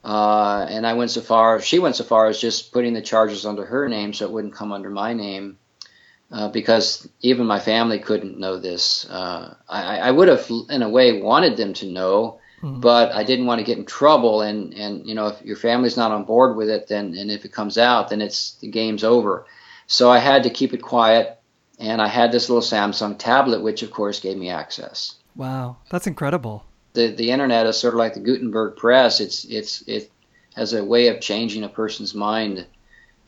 Uh, 0.04 0.66
and 0.68 0.86
I 0.86 0.92
went 0.92 1.10
so 1.10 1.22
far, 1.22 1.60
she 1.62 1.78
went 1.78 1.96
so 1.96 2.04
far 2.04 2.26
as 2.26 2.38
just 2.38 2.72
putting 2.72 2.92
the 2.92 3.00
charges 3.00 3.46
under 3.46 3.64
her 3.64 3.88
name 3.88 4.12
so 4.12 4.26
it 4.26 4.32
wouldn't 4.32 4.54
come 4.54 4.70
under 4.70 4.90
my 4.90 5.14
name. 5.14 5.58
Uh, 6.30 6.48
because 6.48 7.08
even 7.20 7.46
my 7.46 7.60
family 7.60 7.98
couldn't 7.98 8.38
know 8.38 8.58
this. 8.58 9.08
Uh, 9.08 9.54
I, 9.68 9.98
I, 9.98 10.10
would 10.10 10.28
have, 10.28 10.50
in 10.68 10.82
a 10.82 10.88
way, 10.88 11.20
wanted 11.20 11.56
them 11.56 11.74
to 11.74 11.86
know, 11.86 12.40
mm-hmm. 12.64 12.80
but 12.80 13.12
I 13.12 13.24
didn't 13.24 13.46
want 13.46 13.58
to 13.58 13.64
get 13.64 13.78
in 13.78 13.84
trouble. 13.84 14.40
And, 14.40 14.72
and 14.74 15.06
you 15.06 15.14
know, 15.14 15.28
if 15.28 15.42
your 15.42 15.56
family's 15.56 15.96
not 15.96 16.10
on 16.10 16.24
board 16.24 16.56
with 16.56 16.70
it, 16.70 16.88
then 16.88 17.14
and 17.14 17.30
if 17.30 17.44
it 17.44 17.52
comes 17.52 17.76
out, 17.76 18.08
then 18.08 18.22
it's 18.22 18.54
the 18.54 18.68
game's 18.68 19.04
over. 19.04 19.46
So 19.86 20.10
I 20.10 20.18
had 20.18 20.44
to 20.44 20.50
keep 20.50 20.72
it 20.72 20.80
quiet, 20.82 21.38
and 21.78 22.00
I 22.00 22.08
had 22.08 22.32
this 22.32 22.48
little 22.48 22.62
Samsung 22.62 23.18
tablet, 23.18 23.62
which 23.62 23.82
of 23.82 23.90
course 23.90 24.20
gave 24.20 24.38
me 24.38 24.48
access. 24.48 25.16
Wow, 25.36 25.76
that's 25.90 26.06
incredible. 26.06 26.64
The 26.94 27.08
the 27.08 27.30
internet 27.30 27.66
is 27.66 27.76
sort 27.76 27.94
of 27.94 27.98
like 27.98 28.14
the 28.14 28.20
Gutenberg 28.20 28.76
press. 28.76 29.20
It's 29.20 29.44
it's 29.44 29.82
it 29.86 30.10
has 30.56 30.72
a 30.72 30.84
way 30.84 31.08
of 31.08 31.20
changing 31.20 31.64
a 31.64 31.68
person's 31.68 32.14
mind, 32.14 32.66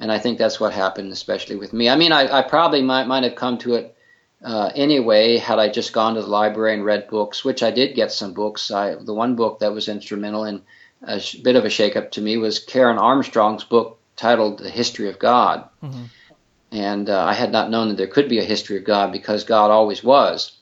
and 0.00 0.10
I 0.10 0.18
think 0.18 0.38
that's 0.38 0.58
what 0.58 0.72
happened, 0.72 1.12
especially 1.12 1.56
with 1.56 1.72
me. 1.72 1.90
I 1.90 1.96
mean, 1.96 2.12
I, 2.12 2.38
I 2.38 2.42
probably 2.42 2.80
might 2.80 3.06
might 3.06 3.24
have 3.24 3.34
come 3.34 3.58
to 3.58 3.74
it 3.74 3.95
uh, 4.46 4.70
anyway, 4.76 5.38
had 5.38 5.58
I 5.58 5.68
just 5.68 5.92
gone 5.92 6.14
to 6.14 6.22
the 6.22 6.28
library 6.28 6.72
and 6.72 6.84
read 6.84 7.08
books, 7.08 7.44
which 7.44 7.64
I 7.64 7.72
did 7.72 7.96
get 7.96 8.12
some 8.12 8.32
books. 8.32 8.70
I, 8.70 8.94
the 8.94 9.12
one 9.12 9.34
book 9.34 9.58
that 9.58 9.72
was 9.72 9.88
instrumental 9.88 10.44
in 10.44 10.62
a 11.02 11.18
sh- 11.18 11.34
bit 11.34 11.56
of 11.56 11.64
a 11.64 11.68
shakeup 11.68 12.12
to 12.12 12.20
me 12.20 12.36
was 12.36 12.60
Karen 12.60 12.96
Armstrong's 12.96 13.64
book 13.64 13.98
titled 14.14 14.60
The 14.60 14.70
History 14.70 15.08
of 15.08 15.18
God. 15.18 15.68
Mm-hmm. 15.82 16.04
And 16.70 17.10
uh, 17.10 17.24
I 17.24 17.32
had 17.32 17.50
not 17.50 17.70
known 17.70 17.88
that 17.88 17.96
there 17.96 18.06
could 18.06 18.28
be 18.28 18.38
a 18.38 18.44
history 18.44 18.76
of 18.76 18.84
God 18.84 19.10
because 19.10 19.42
God 19.42 19.72
always 19.72 20.04
was 20.04 20.56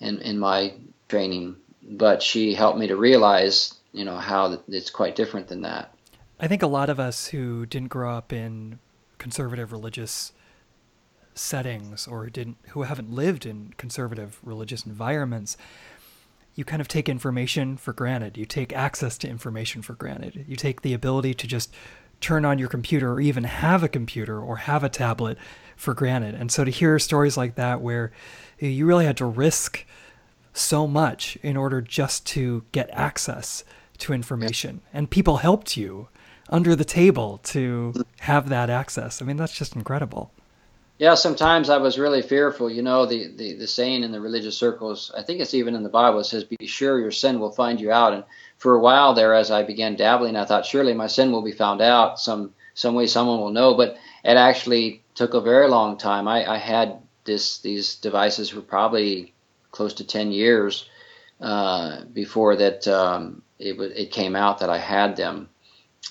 in, 0.00 0.18
in 0.22 0.38
my 0.38 0.72
training. 1.10 1.56
But 1.82 2.22
she 2.22 2.54
helped 2.54 2.78
me 2.78 2.86
to 2.86 2.96
realize, 2.96 3.74
you 3.92 4.06
know, 4.06 4.16
how 4.16 4.62
it's 4.66 4.88
quite 4.88 5.14
different 5.14 5.48
than 5.48 5.60
that. 5.60 5.92
I 6.40 6.48
think 6.48 6.62
a 6.62 6.66
lot 6.66 6.88
of 6.88 6.98
us 6.98 7.26
who 7.26 7.66
didn't 7.66 7.88
grow 7.88 8.16
up 8.16 8.32
in 8.32 8.78
conservative 9.18 9.72
religious 9.72 10.32
settings 11.36 12.06
or 12.06 12.26
didn't 12.28 12.56
who 12.70 12.82
haven't 12.82 13.12
lived 13.12 13.44
in 13.44 13.74
conservative 13.76 14.40
religious 14.42 14.86
environments 14.86 15.56
you 16.56 16.64
kind 16.64 16.80
of 16.80 16.88
take 16.88 17.08
information 17.08 17.76
for 17.76 17.92
granted. 17.92 18.36
You 18.36 18.46
take 18.46 18.72
access 18.72 19.18
to 19.18 19.28
information 19.28 19.82
for 19.82 19.92
granted. 19.92 20.46
You 20.48 20.56
take 20.56 20.80
the 20.80 20.94
ability 20.94 21.34
to 21.34 21.46
just 21.46 21.72
turn 22.20 22.46
on 22.46 22.58
your 22.58 22.68
computer 22.68 23.12
or 23.12 23.20
even 23.20 23.44
have 23.44 23.82
a 23.82 23.88
computer 23.88 24.40
or 24.40 24.56
have 24.56 24.82
a 24.82 24.88
tablet 24.88 25.36
for 25.76 25.92
granted. 25.92 26.34
And 26.34 26.50
so 26.50 26.64
to 26.64 26.70
hear 26.70 26.98
stories 26.98 27.36
like 27.36 27.56
that 27.56 27.82
where 27.82 28.10
you 28.58 28.86
really 28.86 29.04
had 29.04 29.18
to 29.18 29.26
risk 29.26 29.84
so 30.54 30.86
much 30.86 31.36
in 31.42 31.58
order 31.58 31.82
just 31.82 32.24
to 32.28 32.64
get 32.72 32.88
access 32.90 33.62
to 33.98 34.14
information 34.14 34.80
and 34.94 35.10
people 35.10 35.38
helped 35.38 35.76
you 35.76 36.08
under 36.48 36.74
the 36.74 36.84
table 36.84 37.38
to 37.44 37.92
have 38.20 38.48
that 38.48 38.70
access. 38.70 39.20
I 39.20 39.26
mean 39.26 39.36
that's 39.36 39.56
just 39.56 39.76
incredible 39.76 40.32
yeah, 40.98 41.14
sometimes 41.14 41.68
I 41.68 41.76
was 41.76 41.98
really 41.98 42.22
fearful. 42.22 42.70
You 42.70 42.82
know, 42.82 43.04
the, 43.04 43.28
the, 43.36 43.54
the 43.54 43.66
saying 43.66 44.02
in 44.02 44.12
the 44.12 44.20
religious 44.20 44.56
circles, 44.56 45.12
I 45.16 45.22
think 45.22 45.40
it's 45.40 45.54
even 45.54 45.74
in 45.74 45.82
the 45.82 45.90
Bible, 45.90 46.20
it 46.20 46.24
says, 46.24 46.44
Be 46.44 46.66
sure 46.66 46.98
your 46.98 47.10
sin 47.10 47.38
will 47.38 47.52
find 47.52 47.80
you 47.80 47.92
out. 47.92 48.14
And 48.14 48.24
for 48.56 48.74
a 48.74 48.80
while 48.80 49.12
there, 49.12 49.34
as 49.34 49.50
I 49.50 49.62
began 49.62 49.96
dabbling, 49.96 50.36
I 50.36 50.46
thought, 50.46 50.64
surely 50.64 50.94
my 50.94 51.06
sin 51.06 51.32
will 51.32 51.42
be 51.42 51.52
found 51.52 51.82
out. 51.82 52.18
Some, 52.18 52.54
some 52.74 52.94
way 52.94 53.06
someone 53.06 53.40
will 53.40 53.50
know. 53.50 53.74
But 53.74 53.98
it 54.24 54.36
actually 54.36 55.02
took 55.14 55.34
a 55.34 55.40
very 55.40 55.68
long 55.68 55.98
time. 55.98 56.28
I, 56.28 56.50
I 56.50 56.56
had 56.56 56.98
this 57.24 57.58
these 57.58 57.96
devices 57.96 58.50
for 58.50 58.60
probably 58.62 59.34
close 59.72 59.94
to 59.94 60.06
10 60.06 60.32
years 60.32 60.88
uh, 61.40 62.04
before 62.04 62.56
that 62.56 62.88
um, 62.88 63.42
it, 63.58 63.78
it 63.80 64.10
came 64.10 64.34
out 64.34 64.60
that 64.60 64.70
I 64.70 64.78
had 64.78 65.16
them 65.16 65.50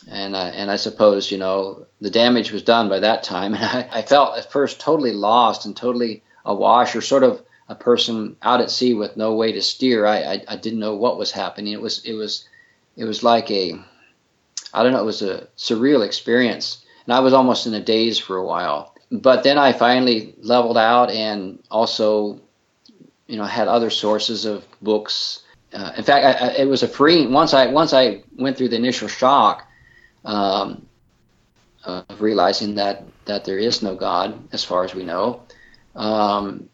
and 0.08 0.36
uh, 0.36 0.52
and 0.54 0.70
I 0.70 0.76
suppose 0.76 1.32
you 1.32 1.38
know 1.38 1.86
the 2.02 2.10
damage 2.10 2.52
was 2.52 2.64
done 2.64 2.90
by 2.90 3.00
that 3.00 3.24
time, 3.24 3.54
and 3.56 3.64
I, 3.64 3.88
I 3.92 4.02
felt 4.02 4.38
at 4.38 4.52
first 4.52 4.80
totally 4.80 5.14
lost 5.14 5.66
and 5.66 5.76
totally 5.76 6.24
awash, 6.46 6.96
or 6.96 7.02
sort 7.02 7.24
of 7.24 7.42
a 7.68 7.76
person 7.76 8.36
out 8.42 8.62
at 8.62 8.70
sea 8.70 8.94
with 8.94 9.18
no 9.18 9.34
way 9.34 9.52
to 9.52 9.62
steer. 9.62 10.06
I, 10.06 10.18
I, 10.18 10.44
I 10.50 10.56
didn't 10.56 10.80
know 10.80 10.96
what 10.96 11.18
was 11.18 11.32
happening. 11.32 11.74
It 11.74 11.82
was 11.82 12.04
it 12.06 12.14
was 12.14 12.48
it 12.96 13.06
was 13.06 13.24
like 13.24 13.50
a 13.52 13.80
I 14.74 14.84
don't 14.84 14.92
know. 14.94 15.02
It 15.02 15.06
was 15.06 15.22
a 15.22 15.48
surreal 15.58 16.06
experience, 16.06 16.86
and 17.06 17.14
I 17.14 17.20
was 17.20 17.34
almost 17.34 17.66
in 17.66 17.74
a 17.74 17.82
daze 17.82 18.20
for 18.20 18.38
a 18.38 18.46
while. 18.46 18.94
But 19.12 19.44
then 19.44 19.58
I 19.58 19.72
finally 19.72 20.34
leveled 20.42 20.78
out, 20.78 21.10
and 21.12 21.60
also, 21.70 22.42
you 23.28 23.38
know, 23.38 23.44
had 23.44 23.68
other 23.68 23.90
sources 23.90 24.46
of 24.46 24.66
books. 24.82 25.44
Uh, 25.72 25.92
in 25.98 26.04
fact, 26.04 26.26
I, 26.26 26.48
I, 26.48 26.52
it 26.54 26.68
was 26.68 26.84
a 26.84 26.88
free 26.88 27.26
once 27.28 27.54
I 27.54 27.68
once 27.68 27.94
I 27.94 28.24
went 28.38 28.58
through 28.58 28.70
the 28.70 28.76
initial 28.76 29.08
shock 29.08 29.68
um, 30.26 30.86
of 31.84 32.22
realizing 32.22 32.76
that 32.76 33.06
that 33.26 33.46
there 33.46 33.58
is 33.58 33.82
no 33.82 33.96
God 33.96 34.38
as 34.52 34.64
far 34.64 34.84
as 34.84 34.94
we 34.94 35.04
know. 35.04 35.44
Um, 35.96 36.70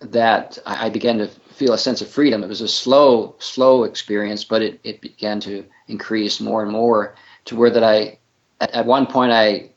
that 0.00 0.58
I, 0.66 0.86
I, 0.86 0.90
began 0.90 1.18
to 1.18 1.28
feel 1.28 1.74
a 1.74 1.78
sense 1.78 2.00
of 2.00 2.08
freedom. 2.08 2.42
It 2.42 2.48
was 2.48 2.60
a 2.60 2.66
slow, 2.66 3.36
slow 3.38 3.84
experience, 3.84 4.42
but 4.42 4.62
it, 4.62 4.80
it 4.82 5.00
began 5.00 5.38
to 5.40 5.64
increase 5.86 6.40
more 6.40 6.62
and 6.62 6.72
more 6.72 7.14
to 7.44 7.56
where 7.56 7.70
that 7.70 7.84
I, 7.84 8.18
at, 8.60 8.72
at 8.72 8.86
one 8.86 9.06
point, 9.06 9.30
I, 9.30 9.70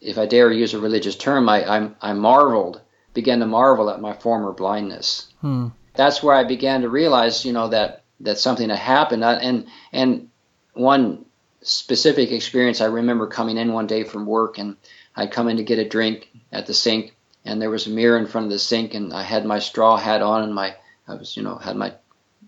if 0.00 0.18
I 0.18 0.26
dare 0.26 0.52
use 0.52 0.72
a 0.72 0.78
religious 0.78 1.16
term, 1.16 1.48
I, 1.48 1.64
I, 1.64 1.90
I 2.00 2.12
marveled, 2.12 2.80
began 3.12 3.40
to 3.40 3.46
marvel 3.46 3.90
at 3.90 4.00
my 4.00 4.12
former 4.12 4.52
blindness. 4.52 5.32
Hmm. 5.40 5.68
That's 5.94 6.22
where 6.22 6.36
I 6.36 6.44
began 6.44 6.82
to 6.82 6.88
realize, 6.88 7.44
you 7.44 7.52
know, 7.52 7.68
that 7.68 8.04
that 8.20 8.38
something 8.38 8.68
had 8.68 8.78
happened, 8.78 9.24
and 9.24 9.66
and 9.92 10.28
one 10.74 11.24
specific 11.62 12.32
experience. 12.32 12.80
I 12.80 12.86
remember 12.86 13.26
coming 13.26 13.58
in 13.58 13.72
one 13.72 13.86
day 13.86 14.04
from 14.04 14.26
work 14.26 14.58
and 14.58 14.76
I'd 15.14 15.32
come 15.32 15.48
in 15.48 15.58
to 15.58 15.62
get 15.62 15.78
a 15.78 15.88
drink 15.88 16.30
at 16.52 16.66
the 16.66 16.74
sink 16.74 17.14
and 17.44 17.60
there 17.60 17.70
was 17.70 17.86
a 17.86 17.90
mirror 17.90 18.18
in 18.18 18.26
front 18.26 18.46
of 18.46 18.52
the 18.52 18.58
sink 18.58 18.94
and 18.94 19.12
I 19.12 19.22
had 19.22 19.44
my 19.44 19.58
straw 19.58 19.96
hat 19.96 20.22
on 20.22 20.42
and 20.42 20.54
my 20.54 20.74
I 21.08 21.14
was 21.14 21.36
you 21.36 21.42
know 21.42 21.56
had 21.56 21.76
my 21.76 21.94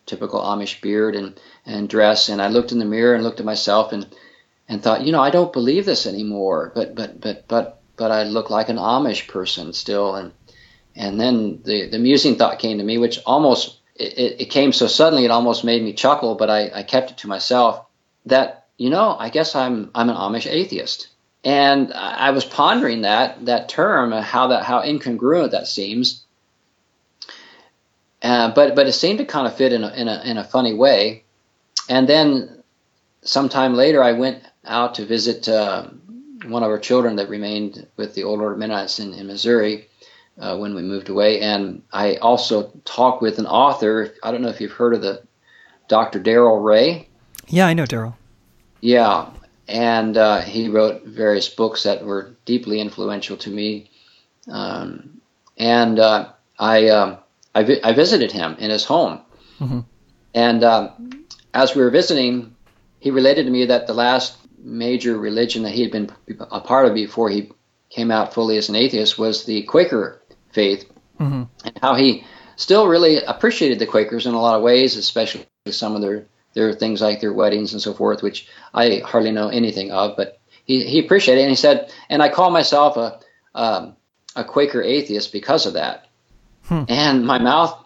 typical 0.07 0.41
Amish 0.41 0.81
beard 0.81 1.15
and 1.15 1.39
and 1.67 1.89
dress 1.89 2.29
and 2.29 2.41
I 2.41 2.49
looked 2.49 2.73
in 2.73 2.79
the 2.79 2.85
mirror 2.85 3.15
and 3.15 3.25
looked 3.25 3.41
at 3.41 3.47
myself 3.47 3.93
and 3.93 4.07
and 4.69 4.83
thought 4.83 5.03
you 5.03 5.13
know 5.13 5.21
I 5.21 5.31
don't 5.31 5.53
believe 5.53 5.85
this 5.85 6.07
anymore 6.07 6.73
but 6.75 6.95
but 6.95 7.21
but 7.21 7.49
but 7.49 7.81
but 7.97 8.11
I 8.11 8.25
look 8.25 8.51
like 8.51 8.69
an 8.69 8.77
Amish 8.77 9.29
person 9.29 9.73
still 9.73 10.15
and 10.15 10.33
and 10.95 11.21
then 11.21 11.61
the 11.65 11.89
the 11.89 11.97
amusing 11.97 12.37
thought 12.37 12.59
came 12.59 12.79
to 12.79 12.85
me 12.85 12.99
which 12.99 13.21
almost 13.27 13.79
it, 13.95 14.41
it 14.41 14.51
came 14.51 14.73
so 14.73 14.87
suddenly 14.87 15.25
it 15.25 15.31
almost 15.31 15.65
made 15.65 15.83
me 15.83 15.93
chuckle 15.93 16.35
but 16.35 16.51
I, 16.51 16.71
I 16.75 16.83
kept 16.83 17.11
it 17.11 17.19
to 17.19 17.29
myself 17.29 17.85
that 18.27 18.62
you 18.77 18.91
know, 18.91 19.17
I 19.19 19.29
guess 19.29 19.55
I'm 19.55 19.91
I'm 19.95 20.09
an 20.09 20.17
Amish 20.17 20.51
atheist. 20.51 21.09
And 21.45 21.93
I 21.93 22.31
was 22.31 22.45
pondering 22.45 23.03
that 23.03 23.47
that 23.47 23.69
term, 23.69 24.13
how 24.13 24.49
that 24.49 24.65
how 24.65 24.83
incongruent 24.83 25.51
that 25.51 25.67
seems. 25.67 26.25
Uh, 28.23 28.53
but 28.55 28.77
but 28.77 28.87
it 28.87 28.93
seemed 28.93 29.19
to 29.19 29.25
kind 29.25 29.49
of 29.49 29.57
fit 29.57 29.73
in 29.73 29.83
a, 29.83 29.89
in 29.89 30.09
a 30.09 30.23
in 30.25 30.39
a 30.39 30.45
funny 30.45 30.75
way. 30.75 31.25
And 31.89 32.09
then 32.09 32.63
sometime 33.23 33.75
later, 33.75 34.03
I 34.03 34.13
went 34.13 34.45
out 34.65 34.95
to 34.95 35.05
visit 35.05 35.49
uh, 35.49 35.89
one 36.47 36.63
of 36.63 36.71
our 36.71 36.79
children 36.79 37.17
that 37.17 37.29
remained 37.29 37.87
with 37.97 38.15
the 38.15 38.23
Old 38.23 38.41
Order 38.41 38.57
Mennonites 38.57 39.01
in, 39.01 39.13
in 39.13 39.27
Missouri 39.27 39.89
uh, 40.39 40.57
when 40.57 40.75
we 40.75 40.83
moved 40.83 41.09
away. 41.09 41.41
And 41.41 41.83
I 41.93 42.17
also 42.17 42.71
talked 42.85 43.23
with 43.23 43.39
an 43.39 43.47
author. 43.47 44.15
I 44.23 44.31
don't 44.31 44.43
know 44.43 44.49
if 44.49 44.61
you've 44.61 44.73
heard 44.73 44.95
of 44.95 45.03
the 45.03 45.23
Dr. 45.89 46.21
Darrel 46.21 46.61
Ray. 46.61 47.09
Yeah, 47.49 47.67
I 47.67 47.75
know 47.75 47.87
Darrel. 47.87 48.17
Yeah, 48.83 49.31
and 49.69 50.17
uh, 50.17 50.41
he 50.41 50.69
wrote 50.69 51.05
various 51.05 51.49
books 51.49 51.85
that 51.85 52.05
were 52.05 52.35
deeply 52.45 52.81
influential 52.81 53.37
to 53.39 53.51
me. 53.51 53.91
Um, 54.51 55.21
and 55.57 55.99
uh, 55.99 56.33
I, 56.59 56.89
um, 56.89 57.19
I, 57.55 57.63
vi- 57.63 57.81
I, 57.83 57.93
visited 57.93 58.33
him 58.33 58.57
in 58.59 58.71
his 58.71 58.85
home. 58.85 59.21
Mm-hmm. 59.61 59.81
And 60.35 60.65
um, 60.65 61.27
as 61.55 61.77
we 61.77 61.83
were 61.83 61.91
visiting, 61.91 62.57
he 62.99 63.13
related 63.13 63.45
to 63.45 63.53
me 63.53 63.67
that 63.67 63.87
the 63.87 63.95
last 63.95 64.37
major 64.59 65.17
religion 65.17 65.63
that 65.63 65.73
he 65.73 65.83
had 65.83 65.93
been 65.93 66.11
a 66.51 66.61
part 66.61 66.87
of 66.87 66.95
before 66.95 67.31
he 67.31 67.53
came 67.89 68.11
out 68.11 68.35
fully 68.35 68.57
as 68.57 68.69
an 68.69 68.75
atheist 68.75 69.17
was 69.19 69.45
the 69.45 69.63
Quaker 69.63 70.21
faith, 70.53 70.91
mm-hmm. 71.21 71.45
and 71.65 71.79
how 71.81 71.95
he 71.95 72.25
still 72.57 72.89
really 72.89 73.23
appreciated 73.23 73.79
the 73.79 73.87
Quakers 73.87 74.27
in 74.27 74.35
a 74.35 74.41
lot 74.41 74.57
of 74.57 74.63
ways, 74.63 74.97
especially 74.97 75.47
some 75.69 75.95
of 75.95 76.03
their 76.03 76.27
their 76.55 76.73
things 76.73 77.01
like 77.01 77.21
their 77.21 77.33
weddings 77.33 77.73
and 77.73 77.83
so 77.83 77.95
forth, 77.95 78.23
which 78.23 78.49
I 78.75 79.03
hardly 79.05 79.33
know 79.33 79.49
anything 79.49 79.91
of, 79.91 80.17
but 80.17 80.39
he, 80.65 80.85
he 80.85 80.99
appreciated 80.99 81.41
it. 81.41 81.45
And 81.45 81.51
he 81.51 81.57
said, 81.57 81.93
and 82.09 82.23
I 82.23 82.29
call 82.29 82.51
myself 82.51 82.97
a 82.97 83.21
um, 83.55 83.97
a 84.35 84.45
Quaker 84.45 84.83
atheist 84.83 85.33
because 85.33 85.67
of 85.67 85.75
that. 85.75 86.09
Hmm. 86.65 86.85
And 86.89 87.27
my 87.27 87.39
mouth 87.39 87.79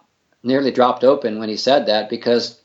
nearly 0.43 0.71
dropped 0.71 1.03
open 1.03 1.39
when 1.39 1.49
he 1.49 1.57
said 1.57 1.87
that 1.87 2.09
because 2.09 2.61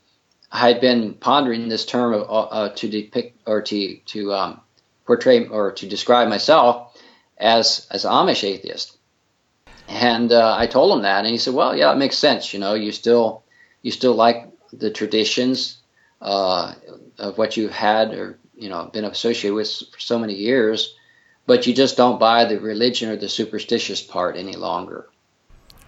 I 0.52 0.68
had 0.68 0.80
been 0.80 1.14
pondering 1.14 1.68
this 1.68 1.86
term 1.86 2.12
of, 2.12 2.22
uh, 2.22 2.42
uh, 2.42 2.68
to 2.76 2.88
depict 2.88 3.40
or 3.46 3.62
to 3.62 3.96
to 3.96 4.32
um, 4.32 4.60
portray 5.06 5.46
or 5.46 5.72
to 5.72 5.88
describe 5.88 6.28
myself 6.28 6.96
as 7.38 7.86
as 7.90 8.04
Amish 8.04 8.44
atheist. 8.44 8.96
And 9.88 10.32
uh, 10.32 10.54
I 10.56 10.66
told 10.68 10.96
him 10.96 11.02
that, 11.02 11.24
and 11.24 11.28
he 11.28 11.38
said, 11.38 11.54
"Well, 11.54 11.76
yeah, 11.76 11.92
it 11.92 11.96
makes 11.96 12.16
sense. 12.16 12.54
You 12.54 12.60
know, 12.60 12.74
you 12.74 12.92
still 12.92 13.42
you 13.82 13.90
still 13.90 14.14
like 14.14 14.48
the 14.72 14.90
traditions 14.90 15.78
uh, 16.22 16.74
of 17.18 17.36
what 17.36 17.56
you've 17.56 17.72
had 17.72 18.14
or 18.14 18.38
you 18.54 18.68
know 18.68 18.88
been 18.92 19.04
associated 19.04 19.54
with 19.54 19.68
for 19.92 20.00
so 20.00 20.18
many 20.18 20.34
years, 20.34 20.94
but 21.46 21.66
you 21.66 21.74
just 21.74 21.96
don't 21.96 22.18
buy 22.18 22.44
the 22.44 22.58
religion 22.60 23.10
or 23.10 23.16
the 23.16 23.28
superstitious 23.28 24.00
part 24.00 24.36
any 24.36 24.56
longer." 24.56 25.08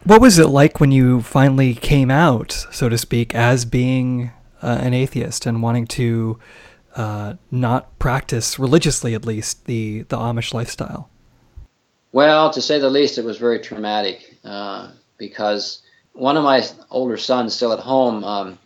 What 0.05 0.21
was 0.21 0.39
it 0.39 0.49
like 0.49 0.81
when 0.81 0.93
you 0.93 1.23
finally 1.23 1.75
came 1.75 2.11
out, 2.11 2.53
so 2.71 2.91
to 2.91 2.99
speak, 2.99 3.35
as 3.35 3.65
being 3.65 4.33
uh, 4.63 4.79
an 4.83 4.93
atheist 4.93 5.47
and 5.47 5.63
wanting 5.63 5.87
to 5.87 6.39
uh, 6.95 7.35
not 7.51 7.99
practice 7.99 8.59
religiously, 8.59 9.15
at 9.15 9.25
least, 9.25 9.65
the 9.65 10.03
the 10.03 10.17
Amish 10.17 10.53
lifestyle? 10.53 11.09
Well, 12.13 12.51
to 12.51 12.61
say 12.61 12.79
the 12.79 12.91
least, 12.91 13.19
it 13.19 13.25
was 13.25 13.39
very 13.39 13.59
traumatic 13.59 14.37
uh, 14.45 14.91
because 15.17 15.83
one 16.13 16.37
of 16.37 16.45
my 16.45 16.65
older 16.91 17.17
sons, 17.17 17.55
still 17.55 17.73
at 17.73 17.81
home, 17.81 18.23
um, 18.23 18.59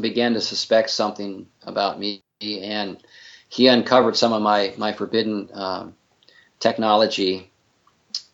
began 0.00 0.34
to 0.34 0.40
suspect 0.40 0.90
something 0.90 1.46
about 1.62 1.98
me, 1.98 2.22
and 2.40 3.02
he 3.48 3.68
uncovered 3.68 4.16
some 4.16 4.32
of 4.32 4.42
my 4.42 4.74
my 4.76 4.92
forbidden 4.92 5.48
um, 5.52 5.94
technology, 6.58 7.50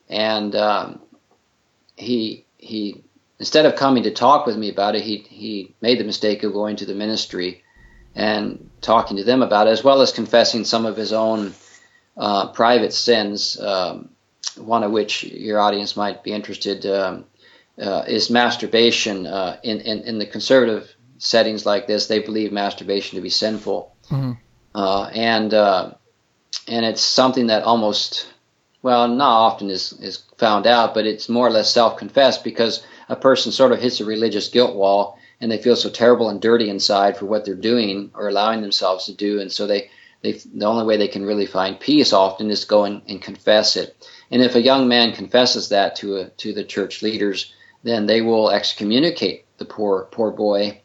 and 0.08 0.54
um, 0.54 1.00
he 1.96 2.44
he 2.58 3.02
instead 3.38 3.66
of 3.66 3.76
coming 3.76 4.04
to 4.04 4.10
talk 4.10 4.46
with 4.46 4.56
me 4.56 4.70
about 4.70 4.94
it, 4.94 5.02
he 5.02 5.18
he 5.18 5.74
made 5.80 5.98
the 5.98 6.04
mistake 6.04 6.42
of 6.42 6.52
going 6.52 6.76
to 6.76 6.86
the 6.86 6.94
ministry 6.94 7.62
and 8.14 8.70
talking 8.80 9.16
to 9.16 9.24
them 9.24 9.42
about 9.42 9.66
it, 9.66 9.70
as 9.70 9.84
well 9.84 10.00
as 10.00 10.12
confessing 10.12 10.64
some 10.64 10.86
of 10.86 10.96
his 10.96 11.12
own 11.12 11.54
uh, 12.16 12.48
private 12.52 12.92
sins. 12.92 13.60
Um, 13.60 14.10
one 14.56 14.82
of 14.82 14.90
which 14.90 15.22
your 15.22 15.60
audience 15.60 15.96
might 15.96 16.24
be 16.24 16.32
interested 16.32 16.84
um, 16.86 17.24
uh, 17.80 18.04
is 18.06 18.30
masturbation. 18.30 19.26
Uh, 19.26 19.58
in, 19.62 19.80
in, 19.80 20.00
in 20.00 20.18
the 20.18 20.26
conservative 20.26 20.92
settings 21.20 21.64
like 21.64 21.86
this, 21.86 22.08
they 22.08 22.18
believe 22.18 22.50
masturbation 22.50 23.16
to 23.16 23.22
be 23.22 23.30
sinful, 23.30 23.94
mm-hmm. 24.08 24.32
Uh, 24.72 25.10
and 25.12 25.52
uh, 25.52 25.92
and 26.68 26.84
it's 26.84 27.02
something 27.02 27.48
that 27.48 27.64
almost 27.64 28.26
well, 28.82 29.08
not 29.08 29.30
often 29.30 29.70
is, 29.70 29.92
is 30.00 30.22
found 30.38 30.66
out, 30.66 30.94
but 30.94 31.06
it's 31.06 31.28
more 31.28 31.46
or 31.46 31.50
less 31.50 31.72
self 31.72 31.98
confessed 31.98 32.44
because 32.44 32.82
a 33.08 33.16
person 33.16 33.52
sort 33.52 33.72
of 33.72 33.80
hits 33.80 34.00
a 34.00 34.04
religious 34.04 34.48
guilt 34.48 34.74
wall 34.74 35.18
and 35.40 35.50
they 35.50 35.58
feel 35.58 35.76
so 35.76 35.90
terrible 35.90 36.28
and 36.28 36.40
dirty 36.40 36.68
inside 36.68 37.16
for 37.16 37.26
what 37.26 37.44
they're 37.44 37.54
doing 37.54 38.10
or 38.14 38.28
allowing 38.28 38.62
themselves 38.62 39.06
to 39.06 39.14
do. 39.14 39.40
And 39.40 39.50
so 39.52 39.66
they, 39.66 39.90
they 40.22 40.32
the 40.32 40.66
only 40.66 40.84
way 40.84 40.96
they 40.96 41.08
can 41.08 41.26
really 41.26 41.46
find 41.46 41.78
peace 41.78 42.12
often 42.12 42.50
is 42.50 42.64
go 42.64 42.84
and, 42.84 43.02
and 43.08 43.20
confess 43.20 43.76
it. 43.76 44.08
And 44.30 44.42
if 44.42 44.54
a 44.54 44.62
young 44.62 44.88
man 44.88 45.12
confesses 45.12 45.70
that 45.70 45.96
to 45.96 46.16
a, 46.16 46.28
to 46.28 46.52
the 46.52 46.64
church 46.64 47.02
leaders, 47.02 47.52
then 47.82 48.06
they 48.06 48.20
will 48.20 48.50
excommunicate 48.50 49.44
the 49.58 49.64
poor 49.64 50.08
poor 50.10 50.30
boy. 50.30 50.80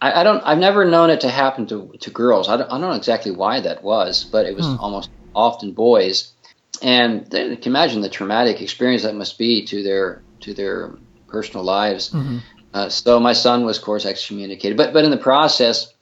I, 0.00 0.20
I 0.20 0.22
don't. 0.22 0.42
I've 0.44 0.58
never 0.58 0.84
known 0.84 1.10
it 1.10 1.20
to 1.22 1.28
happen 1.28 1.66
to 1.68 1.92
to 2.00 2.10
girls. 2.10 2.48
I 2.48 2.56
don't, 2.56 2.66
I 2.66 2.78
don't 2.78 2.90
know 2.90 2.92
exactly 2.92 3.32
why 3.32 3.60
that 3.60 3.82
was, 3.82 4.24
but 4.24 4.46
it 4.46 4.54
was 4.54 4.66
hmm. 4.66 4.76
almost 4.78 5.10
often 5.34 5.72
boys. 5.72 6.32
And 6.80 7.26
they 7.26 7.56
can 7.56 7.72
imagine 7.72 8.02
the 8.02 8.08
traumatic 8.08 8.62
experience 8.62 9.02
that 9.02 9.14
must 9.14 9.38
be 9.38 9.64
to 9.66 9.82
their 9.82 10.22
to 10.40 10.54
their 10.54 10.94
personal 11.26 11.64
lives. 11.64 12.10
Mm-hmm. 12.10 12.38
Uh, 12.72 12.88
so 12.88 13.18
my 13.18 13.32
son 13.32 13.64
was, 13.64 13.78
of 13.78 13.84
course, 13.84 14.06
excommunicated. 14.06 14.76
But 14.76 14.92
but 14.92 15.04
in 15.04 15.10
the 15.10 15.16
process, 15.16 15.92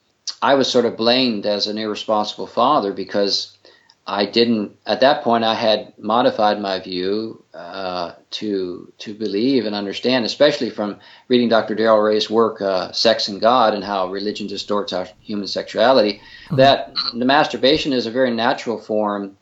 I 0.41 0.55
was 0.55 0.69
sort 0.69 0.85
of 0.85 0.97
blamed 0.97 1.45
as 1.45 1.67
an 1.67 1.77
irresponsible 1.77 2.47
father 2.47 2.93
because 2.93 3.56
I 4.09 4.25
didn't. 4.25 4.77
At 4.85 5.01
that 5.01 5.21
point, 5.21 5.43
I 5.43 5.53
had 5.53 5.93
modified 5.99 6.61
my 6.61 6.79
view 6.79 7.43
uh, 7.53 8.13
to 8.31 8.93
to 8.99 9.13
believe 9.13 9.65
and 9.65 9.75
understand, 9.75 10.23
especially 10.23 10.69
from 10.69 10.99
reading 11.27 11.49
Dr. 11.49 11.75
Darrel 11.75 11.99
Ray's 11.99 12.29
work, 12.29 12.61
uh, 12.61 12.93
"Sex 12.93 13.27
and 13.27 13.41
God," 13.41 13.73
and 13.73 13.83
how 13.83 14.07
religion 14.07 14.47
distorts 14.47 14.93
our 14.93 15.09
human 15.19 15.47
sexuality. 15.47 16.21
Mm-hmm. 16.45 16.55
That 16.55 16.93
the 17.13 17.25
masturbation 17.25 17.91
is 17.91 18.05
a 18.05 18.11
very 18.11 18.31
natural 18.31 18.79
form 18.79 19.37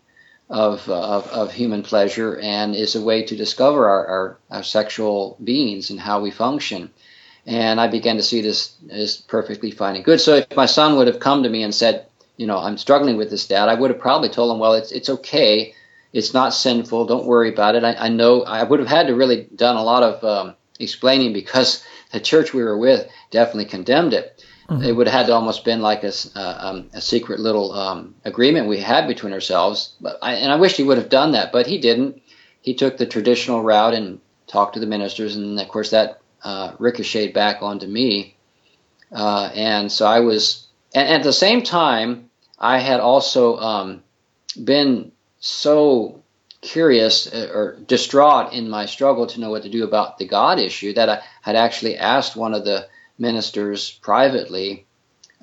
of, 0.49 0.89
of, 0.89 1.27
of, 1.27 1.51
human 1.51 1.83
pleasure 1.83 2.39
and 2.39 2.75
is 2.75 2.95
a 2.95 3.01
way 3.01 3.23
to 3.23 3.35
discover 3.35 3.87
our, 3.87 4.05
our, 4.07 4.37
our, 4.51 4.63
sexual 4.63 5.37
beings 5.43 5.89
and 5.89 5.99
how 5.99 6.21
we 6.21 6.29
function. 6.29 6.91
And 7.47 7.81
I 7.81 7.87
began 7.87 8.17
to 8.17 8.23
see 8.23 8.41
this 8.41 8.75
as 8.91 9.17
perfectly 9.17 9.71
fine 9.71 9.95
and 9.95 10.05
good. 10.05 10.21
So 10.21 10.35
if 10.35 10.55
my 10.55 10.67
son 10.67 10.97
would 10.97 11.07
have 11.07 11.19
come 11.19 11.43
to 11.43 11.49
me 11.49 11.63
and 11.63 11.73
said, 11.73 12.05
you 12.37 12.47
know, 12.47 12.57
I'm 12.57 12.77
struggling 12.77 13.17
with 13.17 13.29
this, 13.29 13.47
Dad, 13.47 13.69
I 13.69 13.75
would 13.75 13.91
have 13.91 13.99
probably 13.99 14.29
told 14.29 14.53
him, 14.53 14.59
well, 14.59 14.73
it's, 14.73 14.91
it's 14.91 15.09
okay. 15.09 15.73
It's 16.13 16.33
not 16.33 16.53
sinful. 16.53 17.05
Don't 17.05 17.25
worry 17.25 17.49
about 17.49 17.75
it. 17.75 17.83
I, 17.83 17.93
I 17.93 18.09
know 18.09 18.43
I 18.43 18.63
would 18.63 18.79
have 18.79 18.89
had 18.89 19.07
to 19.07 19.15
really 19.15 19.47
done 19.55 19.75
a 19.75 19.83
lot 19.83 20.03
of 20.03 20.23
um, 20.23 20.55
explaining 20.79 21.33
because 21.33 21.83
the 22.11 22.19
church 22.19 22.53
we 22.53 22.63
were 22.63 22.77
with 22.77 23.07
definitely 23.31 23.65
condemned 23.65 24.13
it. 24.13 24.43
Mm-hmm. 24.69 24.83
It 24.83 24.95
would 24.95 25.07
have 25.07 25.19
had 25.19 25.27
to 25.27 25.33
almost 25.33 25.63
been 25.63 25.81
like 25.81 26.03
a, 26.03 26.11
uh, 26.35 26.57
um, 26.59 26.89
a 26.93 27.01
secret 27.01 27.39
little 27.39 27.71
um, 27.73 28.15
agreement 28.25 28.67
we 28.67 28.79
had 28.79 29.07
between 29.07 29.33
ourselves. 29.33 29.93
But 30.01 30.17
I, 30.21 30.35
and 30.35 30.51
I 30.51 30.55
wish 30.55 30.75
he 30.75 30.83
would 30.83 30.97
have 30.97 31.09
done 31.09 31.33
that, 31.33 31.51
but 31.51 31.67
he 31.67 31.77
didn't. 31.77 32.21
He 32.61 32.73
took 32.73 32.97
the 32.97 33.05
traditional 33.05 33.61
route 33.61 33.93
and 33.93 34.19
talked 34.47 34.73
to 34.73 34.79
the 34.79 34.87
ministers, 34.87 35.35
and 35.35 35.59
of 35.59 35.67
course 35.67 35.91
that 35.91 36.21
uh, 36.43 36.73
ricocheted 36.79 37.33
back 37.33 37.61
onto 37.61 37.85
me. 37.85 38.35
Uh, 39.11 39.51
and 39.53 39.91
so 39.91 40.05
I 40.05 40.21
was, 40.21 40.64
and, 40.95 41.09
at 41.09 41.23
the 41.23 41.33
same 41.33 41.61
time, 41.61 42.29
I 42.57 42.79
had 42.79 43.01
also 43.01 43.57
um, 43.57 44.03
been 44.61 45.11
so 45.39 46.23
curious 46.61 47.31
uh, 47.31 47.51
or 47.53 47.77
distraught 47.85 48.53
in 48.53 48.69
my 48.69 48.85
struggle 48.87 49.27
to 49.27 49.39
know 49.39 49.51
what 49.51 49.63
to 49.63 49.69
do 49.69 49.83
about 49.83 50.17
the 50.17 50.25
God 50.25 50.57
issue 50.57 50.93
that 50.93 51.09
I 51.09 51.21
had 51.41 51.55
actually 51.55 51.97
asked 51.97 52.35
one 52.35 52.53
of 52.53 52.65
the 52.65 52.87
ministers 53.19 53.91
privately 53.91 54.85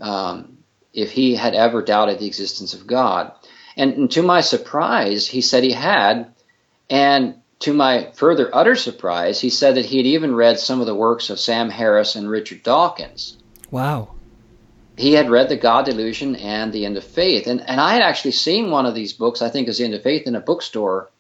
um, 0.00 0.58
if 0.92 1.10
he 1.10 1.34
had 1.34 1.54
ever 1.54 1.82
doubted 1.82 2.18
the 2.18 2.26
existence 2.26 2.74
of 2.74 2.86
God. 2.86 3.32
And, 3.76 3.92
and, 3.94 4.10
to 4.12 4.22
my 4.22 4.40
surprise, 4.40 5.26
he 5.26 5.40
said 5.40 5.62
he 5.62 5.72
had. 5.72 6.34
And 6.90 7.36
to 7.60 7.72
my 7.72 8.10
further 8.14 8.50
utter 8.54 8.74
surprise, 8.74 9.40
he 9.40 9.50
said 9.50 9.76
that 9.76 9.86
he 9.86 9.98
had 9.98 10.06
even 10.06 10.34
read 10.34 10.58
some 10.58 10.80
of 10.80 10.86
the 10.86 10.94
works 10.94 11.30
of 11.30 11.38
Sam 11.38 11.70
Harris 11.70 12.16
and 12.16 12.28
Richard 12.28 12.62
Dawkins. 12.62 13.36
Wow. 13.70 14.10
He 14.96 15.14
had 15.14 15.30
read 15.30 15.48
The 15.48 15.56
God 15.56 15.84
Delusion 15.84 16.36
and 16.36 16.72
The 16.72 16.84
End 16.84 16.96
of 16.96 17.04
Faith. 17.04 17.46
And, 17.46 17.60
and 17.68 17.80
I 17.80 17.94
had 17.94 18.02
actually 18.02 18.32
seen 18.32 18.70
one 18.70 18.86
of 18.86 18.94
these 18.94 19.12
books, 19.12 19.42
I 19.42 19.48
think 19.48 19.68
is 19.68 19.78
The 19.78 19.84
End 19.84 19.94
of 19.94 20.02
Faith, 20.02 20.26
in 20.26 20.36
a 20.36 20.40
bookstore 20.40 21.10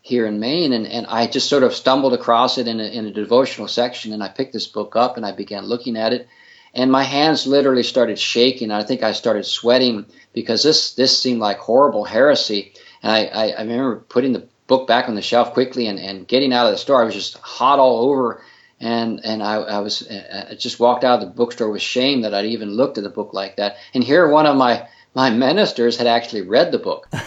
here 0.00 0.26
in 0.26 0.40
Maine, 0.40 0.72
and, 0.72 0.86
and 0.86 1.06
I 1.06 1.26
just 1.26 1.48
sort 1.48 1.62
of 1.62 1.74
stumbled 1.74 2.14
across 2.14 2.56
it 2.56 2.66
in 2.66 2.80
a, 2.80 2.84
in 2.84 3.06
a 3.06 3.12
devotional 3.12 3.68
section, 3.68 4.12
and 4.12 4.22
I 4.22 4.28
picked 4.28 4.52
this 4.52 4.66
book 4.66 4.96
up 4.96 5.16
and 5.16 5.26
I 5.26 5.32
began 5.32 5.66
looking 5.66 5.96
at 5.96 6.12
it, 6.12 6.28
and 6.72 6.90
my 6.90 7.02
hands 7.02 7.46
literally 7.46 7.82
started 7.82 8.18
shaking. 8.18 8.70
I 8.70 8.84
think 8.84 9.02
I 9.02 9.12
started 9.12 9.44
sweating 9.44 10.06
because 10.32 10.62
this 10.62 10.94
this 10.94 11.20
seemed 11.20 11.40
like 11.40 11.58
horrible 11.58 12.04
heresy, 12.04 12.72
and 13.02 13.12
I, 13.12 13.24
I, 13.24 13.48
I 13.50 13.60
remember 13.62 13.96
putting 14.08 14.32
the 14.32 14.46
book 14.66 14.86
back 14.86 15.08
on 15.08 15.14
the 15.14 15.22
shelf 15.22 15.52
quickly 15.52 15.86
and, 15.88 15.98
and 15.98 16.26
getting 16.26 16.52
out 16.52 16.66
of 16.66 16.72
the 16.72 16.78
store. 16.78 17.02
I 17.02 17.04
was 17.04 17.14
just 17.14 17.38
hot 17.38 17.78
all 17.78 18.08
over, 18.08 18.42
and 18.80 19.24
and 19.24 19.42
I, 19.42 19.54
I 19.56 19.78
was 19.80 20.08
I 20.08 20.54
just 20.54 20.80
walked 20.80 21.04
out 21.04 21.20
of 21.22 21.28
the 21.28 21.34
bookstore 21.34 21.70
with 21.70 21.82
shame 21.82 22.22
that 22.22 22.34
I'd 22.34 22.46
even 22.46 22.70
looked 22.70 22.98
at 22.98 23.04
the 23.04 23.10
book 23.10 23.32
like 23.32 23.56
that. 23.56 23.76
And 23.94 24.04
here, 24.04 24.28
one 24.28 24.46
of 24.46 24.56
my 24.56 24.88
my 25.14 25.30
ministers 25.30 25.96
had 25.96 26.06
actually 26.06 26.42
read 26.42 26.72
the 26.72 26.78
book. 26.78 27.08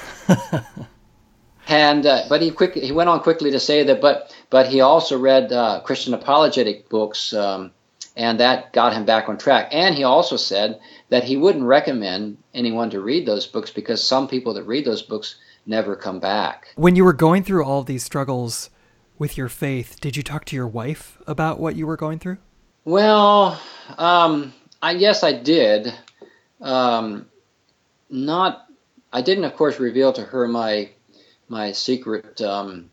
And 1.67 2.05
uh, 2.05 2.23
but 2.27 2.41
he 2.41 2.51
quick 2.51 2.73
he 2.73 2.91
went 2.91 3.09
on 3.09 3.21
quickly 3.21 3.51
to 3.51 3.59
say 3.59 3.83
that, 3.83 4.01
but 4.01 4.35
but 4.49 4.67
he 4.67 4.81
also 4.81 5.17
read 5.17 5.53
uh, 5.53 5.79
Christian 5.85 6.13
apologetic 6.13 6.89
books, 6.89 7.33
um, 7.33 7.71
and 8.17 8.41
that 8.41 8.73
got 8.73 8.91
him 8.91 9.05
back 9.05 9.29
on 9.29 9.37
track. 9.37 9.69
And 9.71 9.95
he 9.95 10.03
also 10.03 10.35
said 10.35 10.81
that 11.09 11.23
he 11.23 11.37
wouldn't 11.37 11.63
recommend 11.63 12.39
anyone 12.53 12.89
to 12.89 12.99
read 12.99 13.25
those 13.25 13.47
books 13.47 13.71
because 13.71 14.05
some 14.05 14.27
people 14.27 14.53
that 14.55 14.63
read 14.63 14.83
those 14.83 15.01
books 15.01 15.35
never 15.65 15.95
come 15.95 16.19
back. 16.19 16.67
When 16.75 16.97
you 16.97 17.05
were 17.05 17.13
going 17.13 17.43
through 17.43 17.63
all 17.63 17.83
these 17.83 18.03
struggles 18.03 18.69
with 19.21 19.37
your 19.37 19.49
faith, 19.49 19.99
did 20.01 20.17
you 20.17 20.23
talk 20.23 20.45
to 20.45 20.55
your 20.55 20.67
wife 20.67 21.19
about 21.27 21.59
what 21.59 21.75
you 21.75 21.85
were 21.85 21.95
going 21.95 22.17
through? 22.17 22.39
Well, 22.85 23.61
um, 23.99 24.51
I 24.81 24.93
yes, 24.93 25.23
I 25.23 25.31
did. 25.31 25.93
Um, 26.59 27.27
not 28.09 28.65
I 29.13 29.21
didn't, 29.21 29.43
of 29.43 29.55
course, 29.55 29.79
reveal 29.79 30.11
to 30.13 30.23
her 30.23 30.47
my 30.47 30.89
my 31.47 31.71
secret 31.71 32.41
um, 32.41 32.89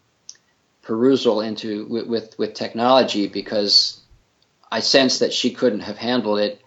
perusal 0.83 1.41
into 1.41 1.87
with, 1.87 2.07
with, 2.07 2.39
with 2.39 2.53
technology 2.53 3.26
because 3.26 3.99
I 4.70 4.81
sensed 4.81 5.20
that 5.20 5.33
she 5.33 5.55
couldn't 5.55 5.81
have 5.81 5.97
handled 5.97 6.41
it. 6.41 6.61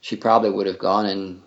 She 0.00 0.16
probably 0.16 0.48
would 0.48 0.66
have 0.66 0.78
gone 0.78 1.04
and 1.04 1.42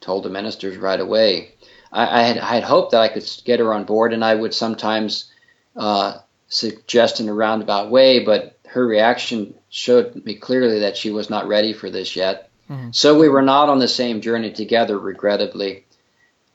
told 0.00 0.24
the 0.24 0.30
ministers 0.30 0.78
right 0.78 0.98
away. 0.98 1.56
I, 1.92 2.20
I 2.20 2.22
had 2.22 2.38
I 2.38 2.54
had 2.54 2.64
hoped 2.64 2.92
that 2.92 3.02
I 3.02 3.08
could 3.08 3.28
get 3.44 3.60
her 3.60 3.74
on 3.74 3.84
board, 3.84 4.14
and 4.14 4.24
I 4.24 4.34
would 4.34 4.54
sometimes 4.54 5.30
uh, 5.76 6.20
suggest 6.50 7.20
in 7.20 7.28
a 7.28 7.32
roundabout 7.32 7.90
way, 7.90 8.22
but 8.22 8.58
her 8.66 8.86
reaction 8.86 9.54
showed 9.70 10.14
me 10.24 10.34
clearly 10.34 10.80
that 10.80 10.96
she 10.96 11.10
was 11.10 11.30
not 11.30 11.48
ready 11.48 11.72
for 11.72 11.88
this 11.88 12.14
yet. 12.14 12.50
Mm-hmm. 12.68 12.90
So 12.92 13.18
we 13.18 13.28
were 13.28 13.42
not 13.42 13.68
on 13.68 13.78
the 13.78 13.88
same 13.88 14.20
journey 14.20 14.52
together, 14.52 14.98
regrettably. 14.98 15.86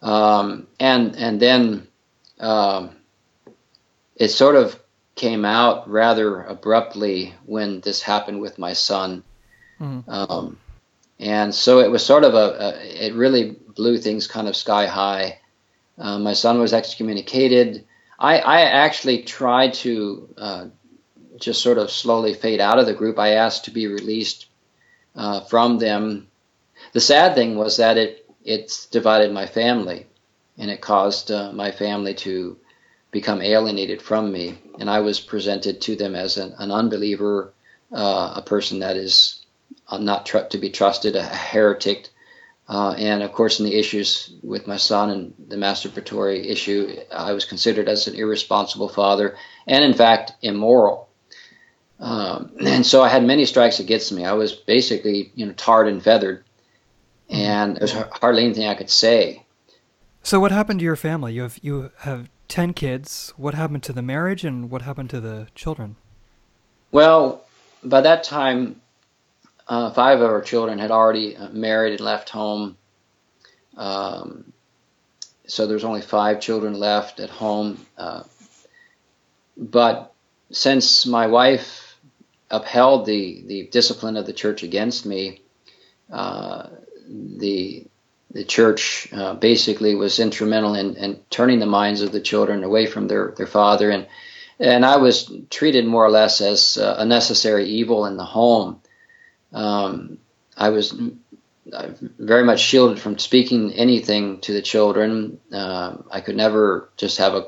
Um, 0.01 0.67
and 0.79 1.15
and 1.15 1.39
then 1.41 1.87
um, 2.39 2.95
it 4.15 4.29
sort 4.29 4.55
of 4.55 4.79
came 5.15 5.45
out 5.45 5.89
rather 5.89 6.43
abruptly 6.43 7.33
when 7.45 7.79
this 7.79 8.01
happened 8.01 8.41
with 8.41 8.59
my 8.59 8.73
son. 8.73 9.23
Mm-hmm. 9.79 10.09
Um, 10.09 10.57
and 11.19 11.55
so 11.55 11.79
it 11.79 11.89
was 11.89 12.05
sort 12.05 12.25
of 12.25 12.33
a, 12.33 12.37
a, 12.37 13.05
it 13.07 13.13
really 13.13 13.51
blew 13.75 13.97
things 13.97 14.27
kind 14.27 14.47
of 14.47 14.55
sky 14.55 14.87
high. 14.87 15.39
Uh, 15.97 16.19
my 16.19 16.33
son 16.33 16.59
was 16.59 16.73
excommunicated. 16.73 17.85
I, 18.19 18.39
I 18.39 18.61
actually 18.61 19.23
tried 19.23 19.73
to 19.75 20.29
uh, 20.37 20.65
just 21.39 21.61
sort 21.61 21.77
of 21.77 21.91
slowly 21.91 22.33
fade 22.33 22.61
out 22.61 22.79
of 22.79 22.85
the 22.85 22.93
group. 22.93 23.19
I 23.19 23.31
asked 23.31 23.65
to 23.65 23.71
be 23.71 23.87
released 23.87 24.47
uh, 25.15 25.41
from 25.41 25.79
them. 25.79 26.27
The 26.93 27.01
sad 27.01 27.35
thing 27.35 27.57
was 27.57 27.77
that 27.77 27.97
it 27.97 28.21
it's 28.43 28.85
divided 28.85 29.31
my 29.33 29.47
family, 29.47 30.05
and 30.57 30.69
it 30.69 30.79
caused 30.79 31.31
uh, 31.31 31.51
my 31.51 31.71
family 31.71 32.13
to 32.13 32.57
become 33.11 33.41
alienated 33.41 34.01
from 34.01 34.31
me. 34.31 34.59
And 34.79 34.89
I 34.89 34.99
was 34.99 35.19
presented 35.19 35.81
to 35.81 35.95
them 35.95 36.15
as 36.15 36.37
an, 36.37 36.53
an 36.59 36.71
unbeliever, 36.71 37.53
uh, 37.91 38.33
a 38.35 38.41
person 38.41 38.79
that 38.79 38.97
is 38.97 39.45
not 39.91 40.25
tr- 40.25 40.39
to 40.49 40.57
be 40.57 40.69
trusted, 40.69 41.15
a 41.15 41.23
heretic. 41.23 42.09
Uh, 42.67 42.95
and 42.97 43.21
of 43.21 43.31
course, 43.31 43.59
in 43.59 43.65
the 43.65 43.77
issues 43.77 44.33
with 44.41 44.65
my 44.65 44.77
son 44.77 45.11
and 45.11 45.33
the 45.47 45.55
masturbatory 45.55 46.45
issue, 46.45 46.95
I 47.11 47.31
was 47.33 47.45
considered 47.45 47.87
as 47.87 48.07
an 48.07 48.15
irresponsible 48.15 48.89
father 48.89 49.35
and, 49.67 49.83
in 49.83 49.93
fact, 49.93 50.33
immoral. 50.41 51.07
Um, 51.99 52.51
and 52.65 52.85
so 52.85 53.03
I 53.03 53.09
had 53.09 53.23
many 53.23 53.45
strikes 53.45 53.79
against 53.79 54.11
me. 54.11 54.25
I 54.25 54.33
was 54.33 54.51
basically, 54.51 55.31
you 55.35 55.45
know, 55.45 55.53
tarred 55.53 55.87
and 55.87 56.03
feathered, 56.03 56.43
and 57.29 57.77
there's 57.77 57.91
hardly 57.91 58.45
anything 58.45 58.67
I 58.67 58.75
could 58.75 58.89
say. 58.89 59.43
So 60.23 60.39
what 60.39 60.51
happened 60.51 60.79
to 60.79 60.85
your 60.85 60.95
family? 60.95 61.33
You 61.33 61.43
have 61.43 61.59
you 61.61 61.91
have 61.99 62.29
ten 62.47 62.73
kids. 62.73 63.31
What 63.37 63.53
happened 63.53 63.83
to 63.83 63.93
the 63.93 64.01
marriage, 64.01 64.43
and 64.43 64.71
what 64.71 64.81
happened 64.81 65.11
to 65.11 65.21
the 65.21 65.47
children? 65.53 65.97
Well, 66.91 67.45
by 67.83 68.01
that 68.01 68.23
time, 68.23 68.81
uh, 69.67 69.91
five 69.91 70.21
of 70.21 70.29
our 70.29 70.41
children 70.41 70.79
had 70.79 70.91
already 70.91 71.35
uh, 71.35 71.49
married 71.49 71.93
and 71.93 72.01
left 72.01 72.29
home. 72.29 72.77
Um, 73.77 74.53
so 75.47 75.67
there's 75.67 75.83
only 75.83 76.01
five 76.01 76.39
children 76.39 76.73
left 76.73 77.19
at 77.19 77.29
home. 77.29 77.85
Uh, 77.97 78.23
but 79.57 80.13
since 80.51 81.05
my 81.05 81.27
wife 81.27 81.85
upheld 82.49 83.05
the, 83.05 83.43
the 83.45 83.67
discipline 83.67 84.17
of 84.17 84.25
the 84.25 84.33
church 84.33 84.63
against 84.63 85.05
me. 85.05 85.41
Uh, 86.11 86.67
the 87.07 87.85
the 88.31 88.43
church 88.43 89.07
uh, 89.13 89.33
basically 89.35 89.95
was 89.95 90.19
instrumental 90.19 90.75
in, 90.75 90.95
in, 90.95 91.19
turning 91.29 91.59
the 91.59 91.65
minds 91.65 92.01
of 92.01 92.11
the 92.11 92.19
children 92.19 92.65
away 92.65 92.85
from 92.85 93.07
their, 93.07 93.33
their 93.37 93.47
father, 93.47 93.89
and 93.89 94.07
and 94.59 94.85
I 94.85 94.97
was 94.97 95.31
treated 95.49 95.85
more 95.85 96.05
or 96.05 96.11
less 96.11 96.41
as 96.41 96.77
uh, 96.77 96.95
a 96.97 97.05
necessary 97.05 97.65
evil 97.65 98.05
in 98.05 98.17
the 98.17 98.25
home. 98.25 98.81
Um, 99.55 100.19
I 100.57 100.69
was 100.69 100.93
uh, 101.73 101.89
very 102.19 102.43
much 102.43 102.59
shielded 102.59 102.99
from 102.99 103.17
speaking 103.17 103.73
anything 103.73 104.41
to 104.41 104.53
the 104.53 104.61
children. 104.61 105.39
Uh, 105.51 105.97
I 106.11 106.21
could 106.21 106.35
never 106.35 106.89
just 106.97 107.17
have 107.17 107.33
a 107.33 107.47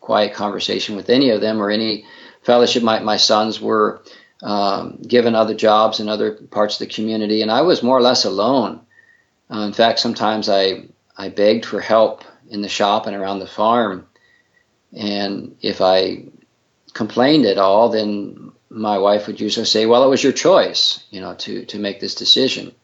quiet 0.00 0.34
conversation 0.34 0.94
with 0.94 1.10
any 1.10 1.30
of 1.30 1.40
them 1.40 1.60
or 1.60 1.70
any 1.70 2.04
fellowship. 2.42 2.82
My, 2.82 3.00
my 3.00 3.16
sons 3.16 3.60
were 3.60 4.02
um, 4.42 4.98
given 5.06 5.34
other 5.34 5.54
jobs 5.54 6.00
in 6.00 6.08
other 6.08 6.32
parts 6.32 6.74
of 6.74 6.86
the 6.86 6.94
community, 6.94 7.42
and 7.42 7.50
I 7.50 7.62
was 7.62 7.82
more 7.82 7.96
or 7.96 8.02
less 8.02 8.24
alone. 8.24 8.80
Uh, 9.50 9.60
in 9.60 9.72
fact, 9.72 9.98
sometimes 9.98 10.48
I 10.48 10.84
I 11.16 11.30
begged 11.30 11.64
for 11.64 11.80
help 11.80 12.22
in 12.48 12.62
the 12.62 12.68
shop 12.68 13.06
and 13.06 13.16
around 13.16 13.40
the 13.40 13.46
farm, 13.46 14.06
and 14.92 15.56
if 15.60 15.80
I 15.80 16.26
complained 16.92 17.46
at 17.46 17.58
all, 17.58 17.88
then 17.88 18.52
my 18.70 18.98
wife 18.98 19.26
would 19.26 19.40
usually 19.40 19.66
say, 19.66 19.86
"Well, 19.86 20.04
it 20.04 20.08
was 20.08 20.22
your 20.22 20.32
choice, 20.32 21.00
you 21.10 21.20
know, 21.20 21.34
to 21.34 21.64
to 21.64 21.78
make 21.78 22.00
this 22.00 22.14
decision." 22.14 22.74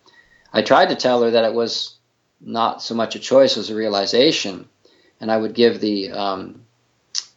I 0.52 0.62
tried 0.62 0.88
to 0.90 0.96
tell 0.96 1.22
her 1.22 1.30
that 1.32 1.44
it 1.44 1.54
was 1.54 1.96
not 2.40 2.82
so 2.82 2.94
much 2.94 3.16
a 3.16 3.18
choice 3.18 3.56
as 3.56 3.70
a 3.70 3.74
realization, 3.74 4.68
and 5.20 5.30
I 5.30 5.36
would 5.36 5.54
give 5.54 5.80
the 5.80 6.10
um, 6.10 6.64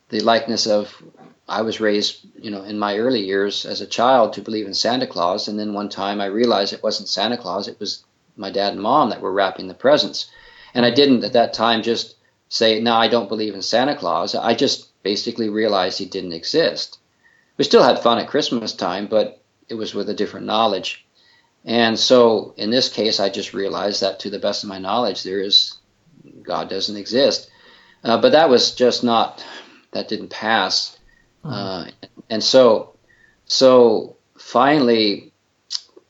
the 0.10 0.22
likeness 0.22 0.68
of 0.68 1.02
I 1.48 1.62
was 1.62 1.80
raised, 1.80 2.26
you 2.41 2.52
know, 2.52 2.64
in 2.64 2.78
my 2.78 2.98
early 2.98 3.26
years 3.26 3.66
as 3.66 3.82
a 3.82 3.88
child 3.88 4.34
to 4.34 4.41
believe 4.41 4.66
in 4.66 4.74
Santa 4.74 5.08
Claus, 5.08 5.48
and 5.48 5.58
then 5.60 5.74
one 5.74 5.89
time 5.89 6.22
I 6.22 6.26
realized 6.26 6.74
it 6.74 6.84
wasn't 6.84 7.10
Santa 7.10 7.38
Claus; 7.38 7.68
it 7.68 7.80
was 7.80 8.04
my 8.36 8.50
dad 8.50 8.74
and 8.74 8.82
mom 8.82 9.10
that 9.10 9.22
were 9.22 9.32
wrapping 9.34 9.68
the 9.68 9.74
presents. 9.74 10.30
And 10.74 10.86
I 10.86 10.91
didn't 10.91 11.24
at 11.24 11.34
that 11.34 11.54
time 11.54 11.82
just 11.84 12.16
say, 12.50 12.80
"No, 12.80 12.93
I 12.93 13.08
don't 13.08 13.30
believe 13.30 13.56
in 13.56 13.62
Santa 13.62 13.95
Claus." 13.95 14.36
I 14.36 14.54
just 14.54 14.88
basically 15.04 15.50
realized 15.50 16.00
he 16.00 16.06
didn't 16.06 16.34
exist. 16.34 17.00
We 17.58 17.64
still 17.64 17.84
had 17.84 17.99
fun 17.99 18.20
at 18.20 18.28
Christmas 18.28 18.74
time, 18.74 19.08
but 19.08 19.41
it 19.68 19.74
was 19.74 19.93
with 19.93 20.10
a 20.10 20.14
different 20.14 20.45
knowledge. 20.45 21.05
And 21.66 21.99
so, 21.99 22.53
in 22.55 22.70
this 22.70 22.89
case, 22.89 23.20
I 23.20 23.30
just 23.30 23.53
realized 23.53 24.01
that, 24.01 24.20
to 24.22 24.30
the 24.30 24.39
best 24.39 24.64
of 24.64 24.70
my 24.70 24.78
knowledge, 24.78 25.24
there 25.24 25.41
is 25.41 25.74
God 26.43 26.70
doesn't 26.70 26.95
exist. 26.95 27.49
Uh, 28.03 28.22
but 28.22 28.32
that 28.32 28.49
was 28.49 28.72
just 28.72 29.03
not 29.03 29.43
that 29.91 30.08
didn't 30.08 30.30
pass. 30.30 30.97
Uh, 31.43 31.86
and 32.30 32.43
so, 32.43 32.95
so 33.45 34.18
finally, 34.38 35.34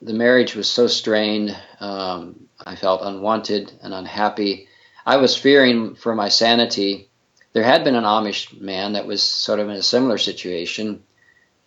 the 0.01 0.13
marriage 0.13 0.55
was 0.55 0.69
so 0.69 0.87
strained. 0.87 1.57
Um, 1.79 2.47
I 2.65 2.75
felt 2.75 3.01
unwanted 3.01 3.71
and 3.81 3.93
unhappy. 3.93 4.67
I 5.05 5.17
was 5.17 5.35
fearing 5.35 5.95
for 5.95 6.13
my 6.13 6.29
sanity. 6.29 7.09
There 7.53 7.63
had 7.63 7.83
been 7.83 7.95
an 7.95 8.03
Amish 8.03 8.59
man 8.59 8.93
that 8.93 9.07
was 9.07 9.23
sort 9.23 9.59
of 9.59 9.69
in 9.69 9.75
a 9.75 9.83
similar 9.83 10.17
situation. 10.17 11.03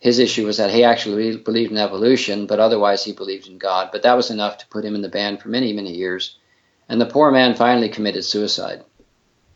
His 0.01 0.17
issue 0.17 0.47
was 0.47 0.57
that 0.57 0.71
he 0.71 0.83
actually 0.83 1.37
believed 1.37 1.71
in 1.71 1.77
evolution, 1.77 2.47
but 2.47 2.59
otherwise 2.59 3.05
he 3.05 3.13
believed 3.13 3.47
in 3.47 3.59
God. 3.59 3.89
But 3.91 4.01
that 4.01 4.15
was 4.17 4.31
enough 4.31 4.57
to 4.57 4.67
put 4.67 4.83
him 4.83 4.95
in 4.95 5.03
the 5.03 5.09
bann 5.09 5.37
for 5.37 5.49
many, 5.49 5.73
many 5.73 5.93
years. 5.95 6.37
And 6.89 6.99
the 6.99 7.05
poor 7.05 7.29
man 7.29 7.53
finally 7.53 7.87
committed 7.87 8.25
suicide. 8.25 8.83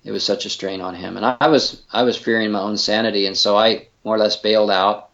It 0.04 0.12
was 0.12 0.24
such 0.24 0.46
a 0.46 0.52
strain 0.52 0.82
on 0.82 0.94
him, 0.94 1.18
and 1.18 1.26
I 1.26 1.48
was 1.48 1.82
I 1.92 2.04
was 2.04 2.16
fearing 2.16 2.52
my 2.52 2.62
own 2.62 2.78
sanity, 2.78 3.26
and 3.26 3.36
so 3.36 3.58
I 3.58 3.88
more 4.04 4.16
or 4.16 4.20
less 4.20 4.36
bailed 4.36 4.70
out, 4.70 5.10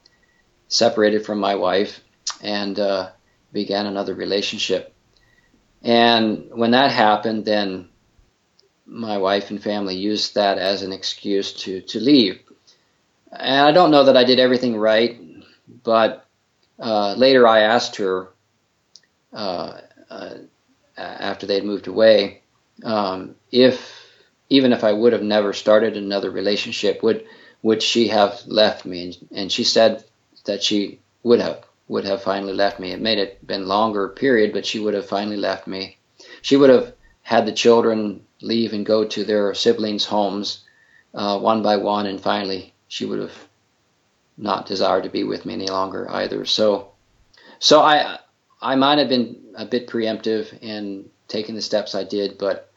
separated 0.68 1.26
from 1.26 1.40
my 1.40 1.56
wife, 1.56 2.02
and 2.42 2.78
uh, 2.78 3.12
began 3.54 3.86
another 3.86 4.14
relationship. 4.14 4.94
And 5.82 6.50
when 6.52 6.72
that 6.72 6.92
happened, 6.92 7.46
then 7.46 7.88
my 8.86 9.18
wife 9.18 9.50
and 9.50 9.64
family 9.64 9.96
used 9.96 10.36
that 10.36 10.58
as 10.58 10.82
an 10.82 10.92
excuse 10.92 11.54
to, 11.64 11.80
to 11.82 12.00
leave. 12.02 12.42
And 13.32 13.62
I 13.62 13.72
don't 13.72 13.92
know 13.92 14.04
that 14.06 14.18
I 14.18 14.24
did 14.24 14.40
everything 14.40 14.78
right, 14.78 15.20
but 15.84 16.26
uh, 16.80 17.14
later 17.14 17.48
I 17.48 17.62
asked 17.62 17.96
her, 17.98 18.30
uh, 19.34 19.80
uh, 20.10 20.34
after 20.98 21.46
they 21.46 21.56
had 21.56 21.64
moved 21.64 21.88
away, 21.88 22.42
um, 22.84 23.36
if 23.52 24.06
even 24.50 24.74
if 24.74 24.84
I 24.84 24.92
would 24.92 25.14
have 25.14 25.24
never 25.24 25.54
started 25.54 25.96
another 25.96 26.30
relationship, 26.30 27.02
would 27.04 27.26
would 27.64 27.82
she 27.82 28.08
have 28.10 28.42
left 28.48 28.86
me? 28.86 29.18
And 29.32 29.52
she 29.52 29.64
said 29.64 30.04
that 30.46 30.64
she 30.64 31.00
would 31.24 31.40
have 31.40 31.64
would 31.88 32.06
have 32.06 32.24
finally 32.24 32.54
left 32.54 32.80
me. 32.80 32.92
It 32.92 33.00
made 33.02 33.20
it 33.20 33.46
been 33.46 33.68
longer 33.68 34.10
period, 34.10 34.52
but 34.52 34.66
she 34.66 34.80
would 34.80 34.94
have 34.94 35.06
finally 35.06 35.38
left 35.38 35.68
me. 35.68 35.98
She 36.42 36.58
would 36.58 36.70
have 36.70 36.94
had 37.22 37.46
the 37.46 37.52
children 37.54 38.26
leave 38.42 38.74
and 38.74 38.86
go 38.86 39.06
to 39.06 39.24
their 39.24 39.54
siblings' 39.54 40.06
homes 40.06 40.62
uh, 41.14 41.40
one 41.40 41.62
by 41.62 41.78
one, 41.78 42.06
and 42.06 42.20
finally 42.20 42.71
she 42.92 43.06
would 43.06 43.20
have 43.20 43.48
not 44.38 44.66
desired 44.66 45.04
to 45.04 45.10
be 45.10 45.24
with 45.24 45.46
me 45.46 45.54
any 45.54 45.68
longer 45.68 46.10
either. 46.12 46.46
So, 46.46 46.92
so 47.60 47.80
I 47.82 48.20
I 48.62 48.76
might 48.76 49.00
have 49.00 49.10
been 49.10 49.38
a 49.56 49.66
bit 49.66 49.88
preemptive 49.88 50.62
in 50.62 51.10
taking 51.28 51.56
the 51.56 51.62
steps 51.62 51.96
I 51.96 52.04
did, 52.04 52.38
but 52.38 52.70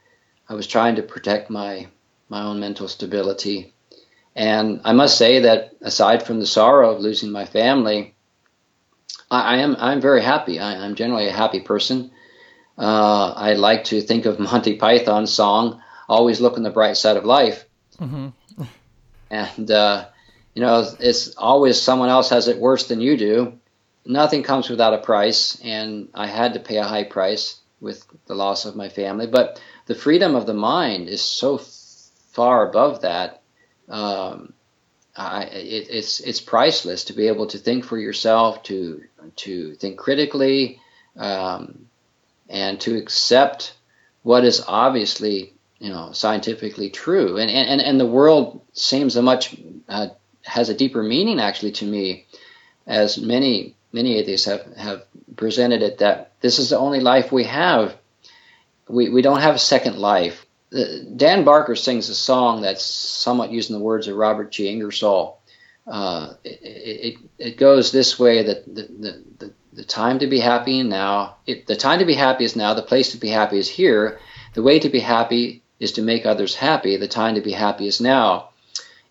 I 0.49 0.55
was 0.55 0.67
trying 0.69 0.97
to 0.97 1.03
protect 1.03 1.51
my 1.51 1.89
my 2.29 2.43
own 2.43 2.61
mental 2.61 2.87
stability 2.87 3.75
and 4.37 4.81
I 4.85 4.93
must 4.93 5.17
say 5.17 5.41
that 5.41 5.75
aside 5.81 6.25
from 6.25 6.41
the 6.41 6.47
sorrow 6.47 6.91
of 6.91 7.01
losing 7.01 7.31
my 7.31 7.45
family, 7.45 8.15
I, 9.31 9.55
I 9.55 9.57
am 9.59 9.77
I'm 9.79 10.01
very 10.01 10.23
happy. 10.23 10.59
I, 10.59 10.85
am 10.85 10.95
generally 10.97 11.29
a 11.29 11.33
happy 11.33 11.61
person. 11.61 12.11
Uh, 12.77 13.33
I 13.37 13.55
like 13.55 13.85
to 13.85 14.01
think 14.01 14.27
of 14.27 14.41
Monty 14.41 14.77
Python's 14.77 15.33
song, 15.33 15.81
always 16.09 16.41
look 16.41 16.57
on 16.57 16.65
the 16.65 16.71
bright 16.71 16.97
side 16.97 17.17
of 17.17 17.25
life. 17.25 17.65
Mm-hmm. 18.01 18.29
And 19.35 19.71
uh, 19.71 20.07
you 20.55 20.63
know, 20.63 20.87
it's 21.01 21.37
always 21.37 21.81
someone 21.81 22.09
else 22.09 22.31
has 22.31 22.49
it 22.49 22.59
worse 22.59 22.87
than 22.87 23.01
you 23.01 23.17
do. 23.17 23.59
Nothing 24.07 24.43
comes 24.43 24.69
without 24.69 24.95
a 24.95 24.99
price, 24.99 25.59
and 25.63 26.09
I 26.15 26.27
had 26.27 26.55
to 26.55 26.61
pay 26.61 26.77
a 26.77 26.85
high 26.85 27.05
price 27.05 27.61
with 27.81 28.05
the 28.27 28.35
loss 28.35 28.65
of 28.65 28.77
my 28.77 28.89
family. 28.89 29.27
But 29.27 29.61
the 29.87 29.95
freedom 29.95 30.35
of 30.35 30.47
the 30.47 30.55
mind 30.55 31.09
is 31.09 31.23
so 31.23 31.59
far 32.33 32.69
above 32.69 33.03
that. 33.03 33.43
Um, 33.89 34.53
I, 35.17 35.45
it, 35.45 35.89
it's 35.91 36.21
it's 36.21 36.41
priceless 36.41 37.05
to 37.05 37.13
be 37.13 37.29
able 37.29 37.47
to 37.49 37.59
think 37.59 37.85
for 37.85 37.99
yourself, 37.99 38.63
to 38.65 39.03
to 39.37 39.75
think 39.75 39.99
critically, 39.99 40.81
um, 41.17 41.87
and 42.49 42.81
to 42.81 42.97
accept 42.97 43.75
what 44.23 44.45
is 44.45 44.65
obviously 44.67 45.54
you 45.79 45.91
know 45.91 46.13
scientifically 46.13 46.91
true. 46.91 47.39
And 47.39 47.51
and 47.51 47.81
and 47.81 48.01
the 48.01 48.07
world 48.07 48.61
seems 48.73 49.17
a 49.17 49.23
much 49.23 49.57
uh, 49.89 50.09
has 50.43 50.69
a 50.69 50.75
deeper 50.75 51.03
meaning 51.03 51.41
actually 51.41 51.73
to 51.73 51.85
me, 51.85 52.27
as 52.87 53.19
many 53.19 53.77
many 53.93 54.17
atheists 54.17 54.47
have 54.47 54.65
have 54.77 55.05
presented 55.37 55.83
it 55.83 55.99
that 55.99 56.33
this 56.41 56.59
is 56.59 56.71
the 56.71 56.79
only 56.79 57.01
life 57.01 57.33
we 57.33 57.45
have. 57.45 57.97
We 58.89 59.09
we 59.09 59.23
don't 59.23 59.41
have 59.41 59.55
a 59.55 59.61
second 59.61 59.99
life. 59.99 60.47
Dan 61.17 61.45
Barker 61.45 61.77
sings 61.77 62.09
a 62.09 62.15
song 62.15 62.63
that's 62.63 62.85
somewhat 62.85 63.53
using 63.53 63.77
the 63.77 63.85
words 63.85 64.09
of 64.09 64.17
Robert 64.17 64.51
G. 64.51 64.69
Ingersoll. 64.69 65.39
Uh, 65.87 66.35
it, 66.43 66.59
it, 66.63 67.19
it, 67.39 67.57
goes 67.59 67.93
this 67.93 68.19
way 68.19 68.43
that 68.43 68.65
the, 68.65 68.83
the, 68.83 69.23
the, 69.39 69.53
the, 69.75 69.85
time 69.85 70.19
to 70.19 70.27
be 70.27 70.41
happy 70.41 70.83
now, 70.83 71.37
it, 71.47 71.67
the 71.67 71.77
time 71.77 71.99
to 71.99 72.07
be 72.07 72.15
happy 72.15 72.43
is 72.43 72.57
now, 72.57 72.73
the 72.73 72.81
place 72.81 73.13
to 73.13 73.19
be 73.19 73.29
happy 73.29 73.59
is 73.59 73.69
here. 73.69 74.19
The 74.55 74.63
way 74.63 74.79
to 74.79 74.89
be 74.89 74.99
happy 74.99 75.63
is 75.81 75.93
to 75.93 76.03
make 76.03 76.27
others 76.27 76.55
happy. 76.55 76.97
The 76.97 77.09
time 77.09 77.35
to 77.35 77.41
be 77.41 77.53
happy 77.53 77.87
is 77.87 78.01
now. 78.01 78.51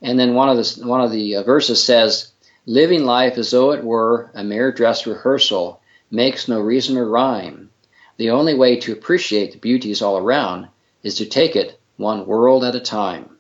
And 0.02 0.20
then 0.20 0.34
one 0.34 0.50
of 0.50 0.58
the, 0.58 0.86
one 0.86 1.02
of 1.02 1.12
the 1.12 1.38
uh, 1.38 1.44
verses 1.44 1.84
says, 1.84 2.32
Living 2.66 3.06
life 3.06 3.38
as 3.38 3.52
though 3.52 3.72
it 3.72 3.84
were 3.84 4.32
a 4.34 4.44
mere 4.44 4.72
dress 4.72 5.06
rehearsal 5.06 5.82
makes 6.10 6.48
no 6.48 6.60
reason 6.60 6.98
or 6.98 7.08
rhyme. 7.08 7.70
The 8.18 8.30
only 8.30 8.54
way 8.54 8.78
to 8.82 8.94
appreciate 8.94 9.52
the 9.52 9.58
beauties 9.58 10.02
all 10.02 10.18
around 10.18 10.68
is 11.02 11.16
to 11.16 11.26
take 11.26 11.56
it 11.56 11.80
one 11.98 12.26
world 12.26 12.64
at 12.64 12.76
a 12.76 12.80
time. 12.80 13.38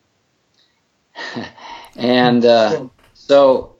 and 1.95 2.43
uh, 2.43 2.87
so, 3.13 3.75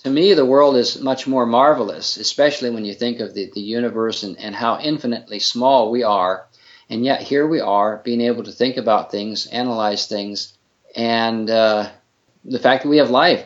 to 0.00 0.10
me, 0.10 0.34
the 0.34 0.44
world 0.44 0.76
is 0.76 1.00
much 1.00 1.26
more 1.26 1.44
marvelous, 1.44 2.16
especially 2.16 2.70
when 2.70 2.84
you 2.84 2.94
think 2.94 3.20
of 3.20 3.34
the, 3.34 3.50
the 3.54 3.60
universe 3.60 4.22
and, 4.22 4.38
and 4.38 4.54
how 4.54 4.78
infinitely 4.78 5.40
small 5.40 5.90
we 5.90 6.02
are. 6.02 6.45
And 6.88 7.04
yet, 7.04 7.22
here 7.22 7.46
we 7.46 7.60
are 7.60 8.00
being 8.04 8.20
able 8.20 8.44
to 8.44 8.52
think 8.52 8.76
about 8.76 9.10
things, 9.10 9.46
analyze 9.46 10.06
things, 10.06 10.56
and 10.94 11.50
uh, 11.50 11.90
the 12.44 12.60
fact 12.60 12.84
that 12.84 12.88
we 12.88 12.98
have 12.98 13.10
life 13.10 13.44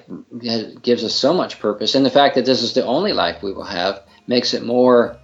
gives 0.83 1.03
us 1.05 1.15
so 1.15 1.33
much 1.33 1.59
purpose. 1.59 1.95
And 1.95 2.05
the 2.05 2.11
fact 2.11 2.35
that 2.35 2.45
this 2.45 2.63
is 2.63 2.75
the 2.75 2.85
only 2.85 3.13
life 3.13 3.43
we 3.43 3.53
will 3.53 3.65
have 3.65 4.03
makes 4.27 4.53
it 4.53 4.63
more, 4.63 5.17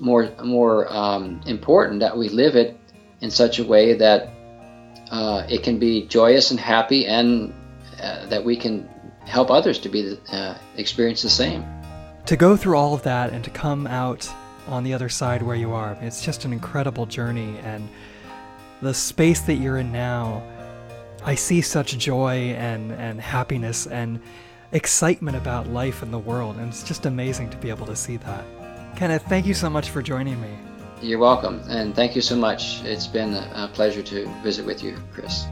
more, 0.00 0.30
more 0.42 0.92
um, 0.92 1.40
important 1.46 2.00
that 2.00 2.16
we 2.18 2.28
live 2.28 2.56
it 2.56 2.76
in 3.20 3.30
such 3.30 3.60
a 3.60 3.64
way 3.64 3.94
that 3.94 4.30
uh, 5.10 5.46
it 5.48 5.62
can 5.62 5.78
be 5.78 6.06
joyous 6.06 6.50
and 6.50 6.58
happy, 6.58 7.06
and 7.06 7.54
uh, 8.02 8.26
that 8.26 8.44
we 8.44 8.56
can 8.56 8.88
help 9.24 9.50
others 9.50 9.78
to 9.78 9.88
be 9.88 10.18
uh, 10.32 10.54
experience 10.76 11.22
the 11.22 11.30
same. 11.30 11.64
To 12.26 12.36
go 12.36 12.56
through 12.56 12.76
all 12.76 12.94
of 12.94 13.02
that 13.04 13.32
and 13.32 13.44
to 13.44 13.50
come 13.50 13.86
out 13.86 14.28
on 14.66 14.84
the 14.84 14.94
other 14.94 15.08
side 15.08 15.42
where 15.42 15.56
you 15.56 15.72
are, 15.72 15.96
it's 16.00 16.24
just 16.24 16.44
an 16.44 16.52
incredible 16.52 17.06
journey, 17.06 17.58
and 17.64 17.88
the 18.80 18.94
space 18.94 19.40
that 19.42 19.54
you're 19.54 19.78
in 19.78 19.92
now. 19.92 20.42
I 21.24 21.36
see 21.36 21.60
such 21.60 21.96
joy 21.98 22.54
and, 22.56 22.90
and 22.92 23.20
happiness 23.20 23.86
and 23.86 24.20
excitement 24.72 25.36
about 25.36 25.68
life 25.68 26.02
and 26.02 26.12
the 26.12 26.18
world, 26.18 26.56
and 26.56 26.68
it's 26.68 26.82
just 26.82 27.06
amazing 27.06 27.50
to 27.50 27.56
be 27.58 27.70
able 27.70 27.86
to 27.86 27.94
see 27.96 28.16
that. 28.18 28.44
Kenneth, 28.96 29.24
thank 29.28 29.46
you 29.46 29.54
so 29.54 29.70
much 29.70 29.90
for 29.90 30.02
joining 30.02 30.40
me. 30.40 30.50
You're 31.00 31.18
welcome, 31.18 31.60
and 31.68 31.94
thank 31.94 32.14
you 32.16 32.22
so 32.22 32.36
much. 32.36 32.82
It's 32.84 33.06
been 33.06 33.34
a 33.34 33.70
pleasure 33.72 34.02
to 34.02 34.26
visit 34.42 34.64
with 34.64 34.82
you, 34.82 34.96
Chris. 35.12 35.46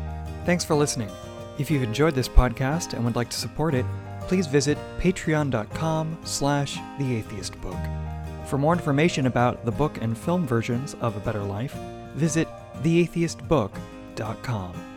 Thanks 0.44 0.64
for 0.64 0.74
listening. 0.74 1.10
If 1.58 1.70
you've 1.70 1.82
enjoyed 1.82 2.14
this 2.14 2.28
podcast 2.28 2.94
and 2.94 3.04
would 3.04 3.16
like 3.16 3.30
to 3.30 3.36
support 3.36 3.74
it, 3.74 3.84
please 4.22 4.46
visit 4.46 4.78
patreon.com 4.98 6.18
slash 6.24 6.78
theatheistbook. 6.98 8.09
For 8.50 8.58
more 8.58 8.72
information 8.72 9.26
about 9.26 9.64
the 9.64 9.70
book 9.70 9.98
and 10.00 10.18
film 10.18 10.44
versions 10.44 10.96
of 11.00 11.16
A 11.16 11.20
Better 11.20 11.44
Life, 11.44 11.76
visit 12.16 12.48
theatheistbook.com. 12.82 14.89